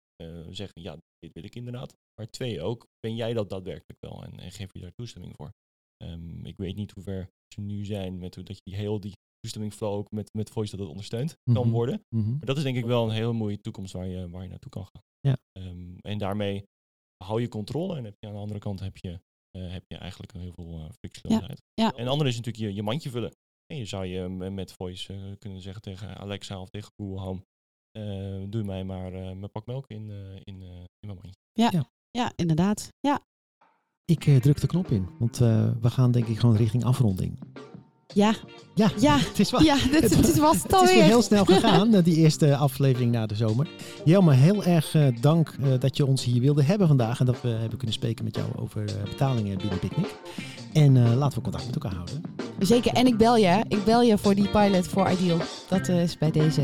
zeggen, 0.49 0.81
ja, 0.81 0.97
dit 1.19 1.33
wil 1.33 1.43
ik 1.43 1.55
inderdaad. 1.55 1.93
Maar 2.15 2.29
twee 2.29 2.61
ook, 2.61 2.85
ben 2.99 3.15
jij 3.15 3.33
dat 3.33 3.49
daadwerkelijk 3.49 3.99
wel 3.99 4.23
en, 4.23 4.51
geef 4.51 4.73
je 4.73 4.79
daar 4.79 4.93
toestemming 4.93 5.35
voor? 5.35 5.51
Ehm, 5.97 6.45
ik 6.45 6.57
weet 6.57 6.75
niet 6.75 6.91
hoe 6.91 7.03
ver 7.03 7.29
ze 7.53 7.61
nu 7.61 7.85
zijn 7.85 8.19
met 8.19 8.35
hoe 8.35 8.43
dat 8.43 8.59
je 8.63 8.75
heel 8.75 8.99
die 8.99 9.13
toestemmingflow 9.45 9.93
ook 9.93 10.11
met, 10.11 10.33
met 10.33 10.49
Voice 10.49 10.71
dat 10.71 10.79
het 10.79 10.89
ondersteund 10.89 11.37
kan 11.53 11.65
Mhm. 11.65 11.69
worden. 11.69 12.03
Mhm. 12.15 12.29
Maar 12.29 12.45
dat 12.45 12.57
is 12.57 12.63
denk 12.63 12.77
ik 12.77 12.85
wel 12.85 13.03
een 13.05 13.15
hele 13.15 13.33
mooie 13.33 13.61
toekomst 13.61 13.93
waar 13.93 14.07
je, 14.07 14.29
waar 14.29 14.43
je 14.43 14.49
naartoe 14.49 14.71
kan 14.71 14.87
gaan. 14.93 15.01
Ja. 15.19 15.37
Ehm, 15.51 15.95
en 16.01 16.17
daarmee 16.17 16.63
hou 17.23 17.41
je 17.41 17.47
controle 17.47 17.95
en 17.97 18.03
heb 18.03 18.15
je 18.19 18.27
aan 18.27 18.33
de 18.33 18.39
andere 18.39 18.59
kant 18.59 18.79
heb 18.79 18.97
je, 18.97 19.19
eh, 19.51 19.71
heb 19.71 19.83
je 19.87 19.97
eigenlijk 19.97 20.31
heel 20.33 20.53
veel 20.53 20.79
uh, 20.79 20.85
frictieloosheid. 20.99 21.61
ja. 21.73 21.93
En 21.93 22.03
de 22.03 22.09
andere 22.11 22.29
is 22.29 22.35
natuurlijk 22.35 22.63
je, 22.65 22.73
je 22.73 22.83
mandje 22.83 23.09
vullen. 23.09 23.31
En 23.67 23.77
je 23.77 23.85
zou 23.85 24.05
je 24.05 24.27
m- 24.27 24.53
met 24.53 24.71
voice 24.73 25.13
eh, 25.13 25.19
kunnen 25.39 25.61
zeggen 25.61 25.81
tegen 25.81 26.17
Alexa 26.17 26.61
of 26.61 26.69
tegen 26.69 26.91
Google 26.95 27.19
Home, 27.19 27.41
eh, 27.91 28.49
doe 28.49 28.63
mij 28.63 28.83
maar 28.83 29.13
eh, 29.13 29.21
mijn 29.21 29.51
pak 29.51 29.65
melk 29.65 29.87
in, 29.87 30.09
eh, 30.11 30.35
in, 30.43 30.61
eh, 30.61 30.67
in 30.99 31.07
mijn 31.07 31.19
mandje. 31.21 31.83
Ja, 32.11 32.31
inderdaad. 32.35 32.89
Ja, 32.99 33.25
Ik 34.05 34.25
eh, 34.25 34.35
druk 34.41 34.59
de 34.61 34.67
knop 34.67 34.87
in, 34.87 35.09
want 35.19 35.41
eh, 35.41 35.71
we 35.81 35.89
gaan 35.89 36.11
denk 36.11 36.27
ik 36.27 36.37
gewoon 36.39 36.55
richting 36.55 36.83
afronding. 36.83 37.39
Ja, 38.15 38.33
Ja, 38.75 38.91
ja. 38.99 39.17
het 39.17 39.39
is 39.39 39.51
wel... 39.51 39.61
Ja, 39.61 39.75
dit, 39.91 40.01
dit 40.01 40.37
was 40.37 40.63
het 40.63 40.71
Het 40.71 40.81
is 40.81 40.93
weer 40.93 41.03
heel 41.03 41.21
snel 41.21 41.45
gegaan, 41.55 41.93
eh, 41.93 42.03
die 42.03 42.15
eerste 42.15 42.55
aflevering 42.55 43.11
na 43.11 43.25
de 43.25 43.35
zomer. 43.35 43.67
Jelma, 44.05 44.31
heel 44.31 44.63
erg 44.63 44.95
eh, 44.95 45.07
dank 45.21 45.55
eh, 45.61 45.67
dat 45.79 45.97
je 45.97 46.05
ons 46.05 46.23
hier 46.23 46.41
wilde 46.41 46.63
hebben 46.63 46.87
vandaag. 46.87 47.19
En 47.19 47.25
dat 47.25 47.41
we 47.41 47.47
hebben 47.47 47.77
kunnen 47.77 47.95
spreken 47.95 48.23
met 48.23 48.35
jou 48.35 48.47
over 48.55 48.85
eh, 48.85 49.09
betalingen 49.09 49.57
binnen 49.57 49.79
Picnic. 49.79 50.15
En 50.73 51.17
laten 51.17 51.37
we 51.37 51.43
contact 51.43 51.65
met 51.65 51.75
elkaar 51.75 51.93
houden. 51.93 52.21
Zeker, 52.59 52.93
en 52.93 53.07
ik 53.07 53.17
bel 53.17 53.37
je. 53.37 53.63
Ik 53.67 53.83
bel 53.83 54.01
je 54.01 54.17
voor 54.17 54.35
die 54.35 54.47
pilot 54.47 54.87
voor 54.87 55.11
Ideal. 55.11 55.39
Dat 55.69 55.87
is 55.87 56.17
bij 56.17 56.31
deze 56.31 56.61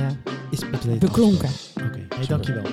Is 0.51 0.59
beklonken. 0.99 1.49
Oké, 1.75 2.05
hey, 2.15 2.25
dankjewel. 2.27 2.65